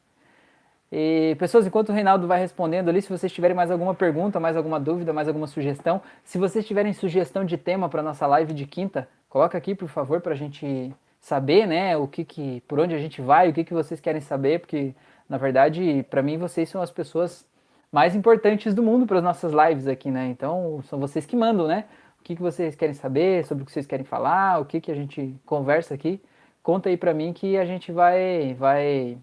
E, 0.92 1.36
pessoas, 1.40 1.66
enquanto 1.66 1.90
o 1.90 1.94
Reinaldo 1.94 2.28
vai 2.28 2.40
respondendo 2.42 2.90
ali, 2.90 3.02
se 3.02 3.10
vocês 3.10 3.32
tiverem 3.32 3.56
mais 3.56 3.72
alguma 3.72 3.96
pergunta, 3.96 4.38
mais 4.38 4.58
alguma 4.58 4.80
dúvida, 4.80 5.14
mais 5.14 5.30
alguma 5.30 5.48
sugestão, 5.48 6.02
se 6.26 6.38
vocês 6.38 6.68
tiverem 6.68 6.92
sugestão 6.92 7.46
de 7.46 7.58
tema 7.58 7.88
para 7.88 8.04
nossa 8.04 8.28
live 8.28 8.54
de 8.54 8.66
quinta, 8.66 9.08
coloca 9.30 9.58
aqui, 9.58 9.74
por 9.74 9.88
favor, 9.88 10.20
para 10.20 10.34
a 10.34 10.36
gente 10.36 10.94
saber, 11.22 11.66
né, 11.66 11.96
o 11.96 12.06
que, 12.06 12.26
que 12.26 12.62
por 12.68 12.80
onde 12.80 12.96
a 12.96 12.98
gente 12.98 13.22
vai, 13.22 13.48
o 13.50 13.54
que, 13.54 13.64
que 13.64 13.74
vocês 13.74 14.02
querem 14.02 14.20
saber, 14.20 14.60
porque 14.60 14.94
na 15.30 15.38
verdade, 15.38 16.04
para 16.10 16.24
mim, 16.24 16.38
vocês 16.38 16.68
são 16.68 16.82
as 16.82 16.90
pessoas 16.90 17.48
mais 17.92 18.16
importantes 18.16 18.74
do 18.74 18.82
mundo 18.82 19.06
para 19.06 19.20
as 19.20 19.24
nossas 19.24 19.54
lives 19.54 19.88
aqui, 19.88 20.10
né? 20.10 20.28
Então, 20.28 20.82
são 20.84 21.00
vocês 21.00 21.26
que 21.26 21.36
mandam, 21.36 21.68
né? 21.68 21.86
O 22.20 22.24
que, 22.24 22.36
que 22.36 22.42
vocês 22.42 22.76
querem 22.76 22.96
saber, 22.96 23.46
sobre 23.46 23.64
o 23.64 23.66
que 23.66 23.72
vocês 23.72 23.86
querem 23.86 24.06
falar, 24.06 24.60
o 24.60 24.66
que, 24.66 24.82
que 24.82 24.92
a 24.92 24.96
gente 24.96 25.36
conversa 25.46 25.94
aqui. 25.94 26.20
Conta 26.64 26.90
aí 26.90 26.98
para 26.98 27.14
mim 27.14 27.32
que 27.32 27.58
a 27.58 27.66
gente 27.66 27.92
vai, 27.92 28.56
vai, 28.56 29.18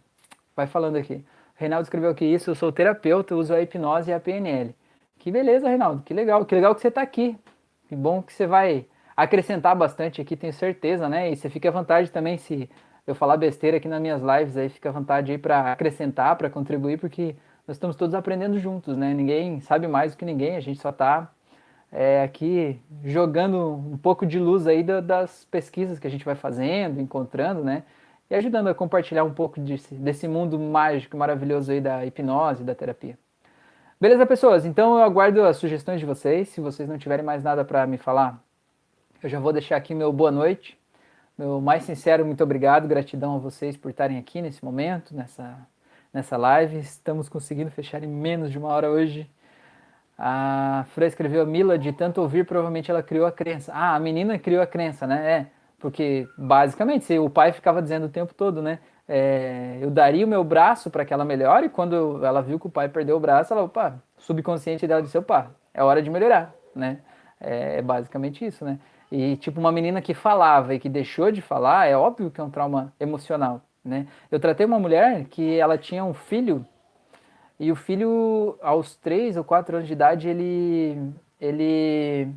vai 0.54 0.66
falando 0.66 0.96
aqui. 0.96 1.14
O 1.14 1.24
Reinaldo 1.57 1.84
escreveu 1.84 2.11
aqui 2.11 2.24
isso, 2.24 2.50
eu 2.50 2.54
sou 2.54 2.70
terapeuta, 2.72 3.34
uso 3.34 3.52
a 3.52 3.61
hipnose 3.61 4.11
e 4.11 4.14
a 4.14 4.20
PNL. 4.20 4.74
Que 5.18 5.30
beleza, 5.30 5.68
Reinaldo, 5.68 6.02
que 6.02 6.14
legal, 6.14 6.44
que 6.44 6.54
legal 6.54 6.74
que 6.74 6.80
você 6.80 6.88
está 6.88 7.02
aqui. 7.02 7.36
Que 7.88 7.96
bom 7.96 8.22
que 8.22 8.32
você 8.32 8.46
vai 8.46 8.86
acrescentar 9.16 9.74
bastante 9.74 10.20
aqui, 10.20 10.36
tenho 10.36 10.52
certeza, 10.52 11.09
né? 11.09 11.30
E 11.30 11.36
você 11.36 11.48
fica 11.48 11.68
à 11.68 11.72
vontade 11.72 12.11
também 12.11 12.36
se 12.36 12.68
eu 13.07 13.14
falar 13.14 13.36
besteira 13.36 13.76
aqui 13.76 13.88
nas 13.88 14.00
minhas 14.00 14.20
lives, 14.20 14.57
aí 14.57 14.68
fica 14.68 14.88
à 14.88 14.92
vontade 14.92 15.32
aí 15.32 15.38
para 15.38 15.72
acrescentar, 15.72 16.36
para 16.36 16.50
contribuir, 16.50 16.98
porque 16.98 17.36
nós 17.66 17.76
estamos 17.76 17.96
todos 17.96 18.14
aprendendo 18.14 18.59
juntos, 18.59 18.96
né? 18.96 19.14
Ninguém 19.14 19.61
sabe 19.61 19.86
mais 19.86 20.12
do 20.12 20.18
que 20.18 20.24
ninguém, 20.24 20.57
a 20.57 20.61
gente 20.61 20.80
só 20.80 20.90
está 20.90 21.30
é, 21.92 22.22
aqui 22.22 22.80
jogando 23.04 23.74
um 23.74 23.96
pouco 23.96 24.26
de 24.26 24.38
luz 24.38 24.66
aí 24.66 24.82
das 24.82 25.44
pesquisas 25.46 25.98
que 25.98 26.07
a 26.07 26.11
gente 26.11 26.24
vai 26.24 26.34
fazendo, 26.34 27.00
encontrando, 27.00 27.62
né? 27.62 27.84
E 28.28 28.34
ajudando 28.34 28.68
a 28.68 28.74
compartilhar 28.74 29.22
um 29.24 29.32
pouco 29.32 29.61
desse, 29.61 29.94
desse 29.94 30.26
mundo 30.26 30.59
mágico, 30.59 31.16
maravilhoso 31.16 31.70
aí 31.70 31.80
da 31.80 32.04
hipnose, 32.04 32.64
da 32.64 32.74
terapia. 32.74 33.16
Beleza, 34.00 34.26
pessoas? 34.26 34.66
Então 34.66 34.98
eu 34.98 35.04
aguardo 35.04 35.42
as 35.44 35.57
sugestões 35.57 36.00
de 36.00 36.07
vocês. 36.07 36.48
Se 36.48 36.61
vocês 36.61 36.88
não 36.88 36.98
tiverem 36.98 37.24
mais 37.24 37.42
nada 37.42 37.64
para 37.64 37.86
me 37.86 37.96
falar, 37.96 38.42
eu 39.22 39.28
já 39.28 39.40
vou 39.40 39.52
deixar 39.52 39.76
aqui 39.76 39.94
meu 39.94 40.12
boa 40.12 40.30
noite. 40.30 40.78
Meu 41.39 41.61
mais 41.61 41.82
sincero 41.82 42.24
muito 42.24 42.43
obrigado, 42.43 42.89
gratidão 42.89 43.37
a 43.37 43.39
vocês 43.39 43.76
por 43.76 43.91
estarem 43.91 44.16
aqui 44.16 44.41
nesse 44.41 44.64
momento, 44.64 45.14
nessa 45.14 45.66
nessa 46.12 46.37
live. 46.39 46.78
Estamos 46.78 47.28
conseguindo 47.28 47.70
fechar 47.70 48.03
em 48.03 48.07
menos 48.07 48.51
de 48.51 48.57
uma 48.57 48.68
hora 48.68 48.91
hoje. 48.91 49.30
A 50.18 50.87
Fran 50.95 51.07
escreveu 51.07 51.43
a 51.43 51.45
Mila, 51.45 51.78
de 51.78 51.93
tanto 51.93 52.22
ouvir, 52.22 52.47
provavelmente 52.47 52.91
ela 52.91 53.03
criou 53.03 53.26
a 53.26 53.32
crença. 53.32 53.70
Ah, 53.74 53.95
a 53.95 54.01
menina 54.01 54.39
criou 54.39 54.62
a 54.62 54.66
crença, 54.66 55.07
né? 55.07 55.30
É, 55.30 55.47
porque 55.78 56.26
basicamente 56.39 57.05
se 57.05 57.18
o 57.18 57.28
pai 57.28 57.53
ficava 57.53 57.82
dizendo 57.82 58.07
o 58.07 58.09
tempo 58.09 58.32
todo, 58.32 58.62
né? 58.62 58.78
É, 59.07 59.78
eu 59.78 59.91
daria 59.91 60.24
o 60.24 60.28
meu 60.28 60.43
braço 60.43 60.91
para 60.91 61.05
que 61.05 61.12
ela 61.12 61.24
melhore. 61.24 61.66
E 61.66 61.68
quando 61.68 62.24
ela 62.24 62.41
viu 62.41 62.59
que 62.59 62.66
o 62.66 62.70
pai 62.70 62.89
perdeu 62.89 63.16
o 63.18 63.20
braço, 63.20 63.53
ela, 63.53 63.64
opa, 63.64 64.03
subconsciente 64.16 64.87
dela 64.87 65.03
disse, 65.03 65.18
opa, 65.18 65.51
é 65.74 65.82
hora 65.84 66.01
de 66.01 66.09
melhorar, 66.09 66.55
né? 66.74 67.01
É, 67.39 67.76
é 67.78 67.82
basicamente 67.82 68.43
isso, 68.43 68.64
né? 68.64 68.78
E 69.11 69.36
tipo 69.36 69.61
uma 69.61 69.70
menina 69.70 70.02
que 70.02 70.14
falava 70.14 70.74
e 70.74 70.78
que 70.78 70.88
deixou 70.88 71.30
de 71.30 71.40
falar, 71.40 71.86
é 71.86 71.96
óbvio 71.96 72.30
que 72.30 72.40
é 72.40 72.44
um 72.44 72.50
trauma 72.50 72.92
emocional. 72.98 73.61
Né? 73.84 74.07
Eu 74.30 74.40
tratei 74.40 74.66
uma 74.66 74.78
mulher 74.78 75.24
que 75.26 75.59
ela 75.59 75.78
tinha 75.78 76.04
um 76.04 76.12
filho 76.14 76.66
e 77.59 77.72
o 77.72 77.76
filho, 77.76 78.59
aos 78.61 78.96
3 78.96 79.36
ou 79.36 79.44
4 79.44 79.76
anos 79.76 79.86
de 79.88 79.94
idade, 79.94 80.28
ele, 80.28 81.11
ele 81.40 82.28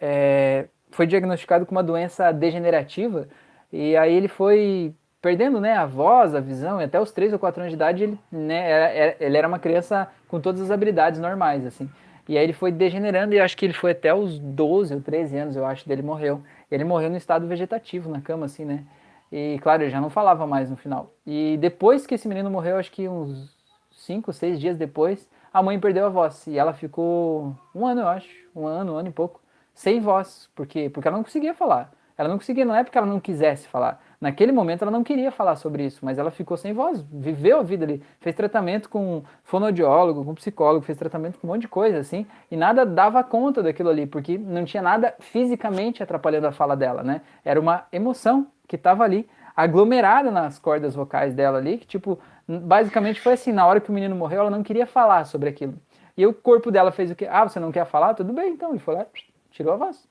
é, 0.00 0.66
foi 0.90 1.06
diagnosticado 1.06 1.66
com 1.66 1.72
uma 1.72 1.82
doença 1.82 2.30
degenerativa 2.30 3.28
e 3.72 3.96
aí 3.96 4.14
ele 4.14 4.28
foi 4.28 4.94
perdendo 5.20 5.60
né, 5.60 5.74
a 5.74 5.86
voz, 5.86 6.34
a 6.34 6.40
visão, 6.40 6.80
e 6.80 6.84
até 6.84 7.00
os 7.00 7.12
3 7.12 7.32
ou 7.32 7.38
4 7.38 7.60
anos 7.60 7.72
de 7.72 7.76
idade 7.76 8.04
ele, 8.04 8.18
né, 8.32 8.70
era, 8.70 9.16
ele 9.20 9.36
era 9.36 9.48
uma 9.48 9.58
criança 9.58 10.08
com 10.28 10.40
todas 10.40 10.62
as 10.62 10.70
habilidades 10.70 11.20
normais, 11.20 11.66
assim. 11.66 11.90
E 12.30 12.38
aí 12.38 12.44
ele 12.44 12.52
foi 12.52 12.70
degenerando 12.70 13.34
e 13.34 13.40
acho 13.40 13.56
que 13.56 13.66
ele 13.66 13.72
foi 13.72 13.90
até 13.90 14.14
os 14.14 14.38
12 14.38 14.94
ou 14.94 15.00
13 15.00 15.36
anos, 15.36 15.56
eu 15.56 15.66
acho, 15.66 15.88
dele 15.88 16.00
morreu. 16.00 16.40
Ele 16.70 16.84
morreu 16.84 17.10
no 17.10 17.16
estado 17.16 17.44
vegetativo, 17.44 18.08
na 18.08 18.20
cama, 18.20 18.46
assim, 18.46 18.64
né? 18.64 18.84
E 19.32 19.58
claro, 19.60 19.82
ele 19.82 19.90
já 19.90 20.00
não 20.00 20.08
falava 20.08 20.46
mais 20.46 20.70
no 20.70 20.76
final. 20.76 21.12
E 21.26 21.58
depois 21.60 22.06
que 22.06 22.14
esse 22.14 22.28
menino 22.28 22.48
morreu, 22.48 22.76
acho 22.76 22.92
que 22.92 23.08
uns 23.08 23.52
5, 23.90 24.32
6 24.32 24.60
dias 24.60 24.78
depois, 24.78 25.28
a 25.52 25.60
mãe 25.60 25.80
perdeu 25.80 26.06
a 26.06 26.08
voz. 26.08 26.46
E 26.46 26.56
ela 26.56 26.72
ficou 26.72 27.52
um 27.74 27.84
ano, 27.84 28.02
eu 28.02 28.06
acho, 28.06 28.30
um 28.54 28.64
ano, 28.64 28.92
um 28.92 28.96
ano 28.96 29.08
e 29.08 29.12
pouco, 29.12 29.40
sem 29.74 29.98
voz. 29.98 30.48
Por 30.54 30.68
quê? 30.68 30.88
Porque 30.88 31.08
ela 31.08 31.16
não 31.16 31.24
conseguia 31.24 31.52
falar. 31.52 31.90
Ela 32.20 32.28
não 32.28 32.36
conseguia, 32.36 32.66
não 32.66 32.74
é 32.74 32.84
porque 32.84 32.98
ela 32.98 33.06
não 33.06 33.18
quisesse 33.18 33.66
falar. 33.66 33.98
Naquele 34.20 34.52
momento 34.52 34.82
ela 34.82 34.90
não 34.90 35.02
queria 35.02 35.30
falar 35.30 35.56
sobre 35.56 35.86
isso, 35.86 36.04
mas 36.04 36.18
ela 36.18 36.30
ficou 36.30 36.54
sem 36.54 36.74
voz, 36.74 37.00
viveu 37.10 37.60
a 37.60 37.62
vida 37.62 37.86
ali, 37.86 38.02
fez 38.20 38.36
tratamento 38.36 38.90
com 38.90 39.22
fonoaudiólogo, 39.42 40.22
com 40.22 40.34
psicólogo, 40.34 40.84
fez 40.84 40.98
tratamento 40.98 41.38
com 41.38 41.46
um 41.46 41.50
monte 41.52 41.62
de 41.62 41.68
coisa 41.68 41.96
assim, 41.96 42.26
e 42.50 42.58
nada 42.58 42.84
dava 42.84 43.24
conta 43.24 43.62
daquilo 43.62 43.88
ali, 43.88 44.06
porque 44.06 44.36
não 44.36 44.66
tinha 44.66 44.82
nada 44.82 45.14
fisicamente 45.18 46.02
atrapalhando 46.02 46.46
a 46.46 46.52
fala 46.52 46.76
dela, 46.76 47.02
né? 47.02 47.22
Era 47.42 47.58
uma 47.58 47.86
emoção 47.90 48.48
que 48.68 48.76
estava 48.76 49.02
ali 49.02 49.26
aglomerada 49.56 50.30
nas 50.30 50.58
cordas 50.58 50.94
vocais 50.94 51.32
dela 51.32 51.56
ali, 51.56 51.78
que 51.78 51.86
tipo, 51.86 52.18
basicamente 52.46 53.18
foi 53.18 53.32
assim, 53.32 53.50
na 53.50 53.66
hora 53.66 53.80
que 53.80 53.88
o 53.88 53.94
menino 53.94 54.14
morreu, 54.14 54.40
ela 54.40 54.50
não 54.50 54.62
queria 54.62 54.86
falar 54.86 55.24
sobre 55.24 55.48
aquilo. 55.48 55.72
E 56.18 56.26
o 56.26 56.34
corpo 56.34 56.70
dela 56.70 56.92
fez 56.92 57.10
o 57.10 57.14
quê? 57.14 57.26
Ah, 57.30 57.48
você 57.48 57.58
não 57.58 57.72
quer 57.72 57.86
falar? 57.86 58.12
Tudo 58.12 58.34
bem, 58.34 58.52
então. 58.52 58.72
Ele 58.72 58.78
foi 58.78 58.94
lá, 58.94 59.06
tirou 59.50 59.72
a 59.72 59.76
voz. 59.78 60.09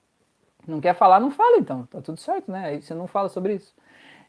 Não 0.67 0.79
quer 0.81 0.93
falar, 0.93 1.19
não 1.19 1.31
fala 1.31 1.57
então. 1.57 1.85
Tá 1.87 2.01
tudo 2.01 2.19
certo, 2.19 2.51
né? 2.51 2.65
Aí 2.65 2.81
você 2.81 2.93
não 2.93 3.07
fala 3.07 3.29
sobre 3.29 3.55
isso. 3.55 3.73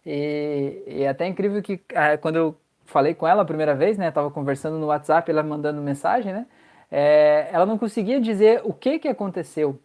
E, 0.06 0.82
e 0.86 1.02
é 1.02 1.08
até 1.08 1.26
incrível 1.26 1.62
que 1.62 1.80
ah, 1.94 2.16
quando 2.18 2.36
eu 2.36 2.56
falei 2.86 3.14
com 3.14 3.26
ela 3.26 3.42
a 3.42 3.44
primeira 3.44 3.74
vez, 3.74 3.98
né? 3.98 4.10
Tava 4.10 4.30
conversando 4.30 4.78
no 4.78 4.86
WhatsApp, 4.86 5.30
ela 5.30 5.42
mandando 5.42 5.80
mensagem, 5.82 6.32
né? 6.32 6.46
É, 6.90 7.48
ela 7.52 7.66
não 7.66 7.78
conseguia 7.78 8.20
dizer 8.20 8.62
o 8.64 8.72
que 8.72 8.98
que 8.98 9.08
aconteceu 9.08 9.78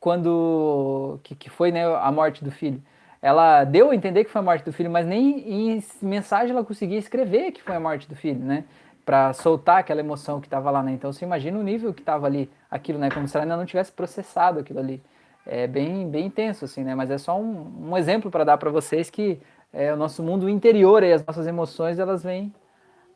quando 0.00 1.18
que, 1.22 1.34
que 1.34 1.50
foi 1.50 1.72
né, 1.72 1.84
a 1.84 2.10
morte 2.12 2.42
do 2.44 2.50
filho 2.50 2.82
ela 3.26 3.64
deu 3.64 3.90
a 3.90 3.94
entender 3.94 4.24
que 4.24 4.30
foi 4.30 4.40
a 4.40 4.44
morte 4.44 4.64
do 4.64 4.72
filho, 4.72 4.88
mas 4.88 5.04
nem 5.04 5.74
em 5.74 5.84
mensagem 6.00 6.50
ela 6.50 6.64
conseguia 6.64 6.98
escrever 6.98 7.50
que 7.50 7.60
foi 7.60 7.74
a 7.74 7.80
morte 7.80 8.08
do 8.08 8.14
filho, 8.14 8.38
né? 8.38 8.64
Para 9.04 9.32
soltar 9.32 9.78
aquela 9.78 10.00
emoção 10.00 10.40
que 10.40 10.46
estava 10.46 10.70
lá, 10.70 10.80
né? 10.80 10.92
Então 10.92 11.12
você 11.12 11.24
imagina 11.24 11.58
o 11.58 11.62
nível 11.62 11.92
que 11.92 12.02
estava 12.02 12.26
ali, 12.26 12.48
aquilo, 12.70 13.00
né? 13.00 13.10
Como 13.10 13.26
se 13.26 13.36
ela 13.36 13.44
ainda 13.44 13.56
não 13.56 13.66
tivesse 13.66 13.90
processado 13.90 14.60
aquilo 14.60 14.78
ali. 14.78 15.02
É 15.46 15.66
bem, 15.66 16.08
bem 16.10 16.26
intenso, 16.26 16.64
assim, 16.64 16.82
né? 16.82 16.94
Mas 16.94 17.10
é 17.10 17.18
só 17.18 17.38
um, 17.40 17.90
um 17.90 17.96
exemplo 17.96 18.30
para 18.30 18.44
dar 18.44 18.58
para 18.58 18.70
vocês 18.70 19.08
que 19.08 19.40
é, 19.72 19.92
o 19.92 19.96
nosso 19.96 20.22
mundo 20.22 20.48
interior 20.48 21.02
e 21.02 21.12
as 21.12 21.24
nossas 21.24 21.46
emoções, 21.46 21.98
elas 21.98 22.24
vêm 22.24 22.52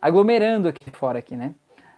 aglomerando 0.01 0.69
aqui 0.69 0.91
fora, 0.93 1.19
aqui, 1.19 1.37
né? 1.37 1.55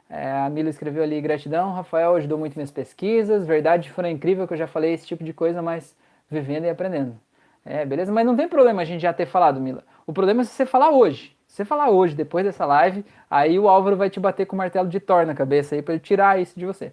É, 0.08 0.30
a 0.30 0.50
Mila 0.50 0.68
escreveu 0.68 1.02
ali, 1.02 1.20
gratidão, 1.20 1.72
Rafael 1.72 2.14
ajudou 2.16 2.38
muito 2.38 2.54
minhas 2.54 2.70
pesquisas, 2.70 3.46
verdade, 3.46 3.90
foi 3.90 4.10
incrível 4.10 4.46
que 4.46 4.52
eu 4.52 4.58
já 4.58 4.66
falei 4.66 4.92
esse 4.92 5.06
tipo 5.06 5.24
de 5.24 5.32
coisa, 5.32 5.62
mas 5.62 5.96
vivendo 6.30 6.64
e 6.64 6.70
aprendendo. 6.70 7.18
É, 7.64 7.84
beleza? 7.86 8.12
Mas 8.12 8.26
não 8.26 8.36
tem 8.36 8.48
problema 8.48 8.82
a 8.82 8.84
gente 8.84 9.00
já 9.00 9.12
ter 9.12 9.26
falado, 9.26 9.60
Mila. 9.60 9.84
O 10.06 10.12
problema 10.12 10.42
é 10.42 10.44
se 10.44 10.50
você 10.50 10.66
falar 10.66 10.90
hoje. 10.90 11.36
Se 11.46 11.56
você 11.56 11.64
falar 11.64 11.90
hoje, 11.90 12.14
depois 12.14 12.44
dessa 12.44 12.66
live, 12.66 13.04
aí 13.30 13.58
o 13.58 13.68
Álvaro 13.68 13.96
vai 13.96 14.10
te 14.10 14.18
bater 14.18 14.46
com 14.46 14.56
o 14.56 14.58
martelo 14.58 14.88
de 14.88 14.98
Thor 14.98 15.26
na 15.26 15.34
cabeça 15.34 15.74
aí 15.74 15.82
para 15.82 15.94
ele 15.94 16.02
tirar 16.02 16.40
isso 16.40 16.58
de 16.58 16.66
você. 16.66 16.92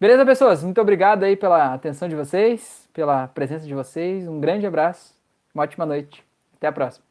Beleza, 0.00 0.24
pessoas? 0.24 0.64
Muito 0.64 0.80
obrigado 0.80 1.24
aí 1.24 1.36
pela 1.36 1.74
atenção 1.74 2.08
de 2.08 2.16
vocês, 2.16 2.88
pela 2.92 3.28
presença 3.28 3.66
de 3.66 3.74
vocês. 3.74 4.26
Um 4.26 4.40
grande 4.40 4.66
abraço, 4.66 5.14
uma 5.54 5.62
ótima 5.64 5.84
noite. 5.84 6.24
Até 6.56 6.68
a 6.68 6.72
próxima. 6.72 7.09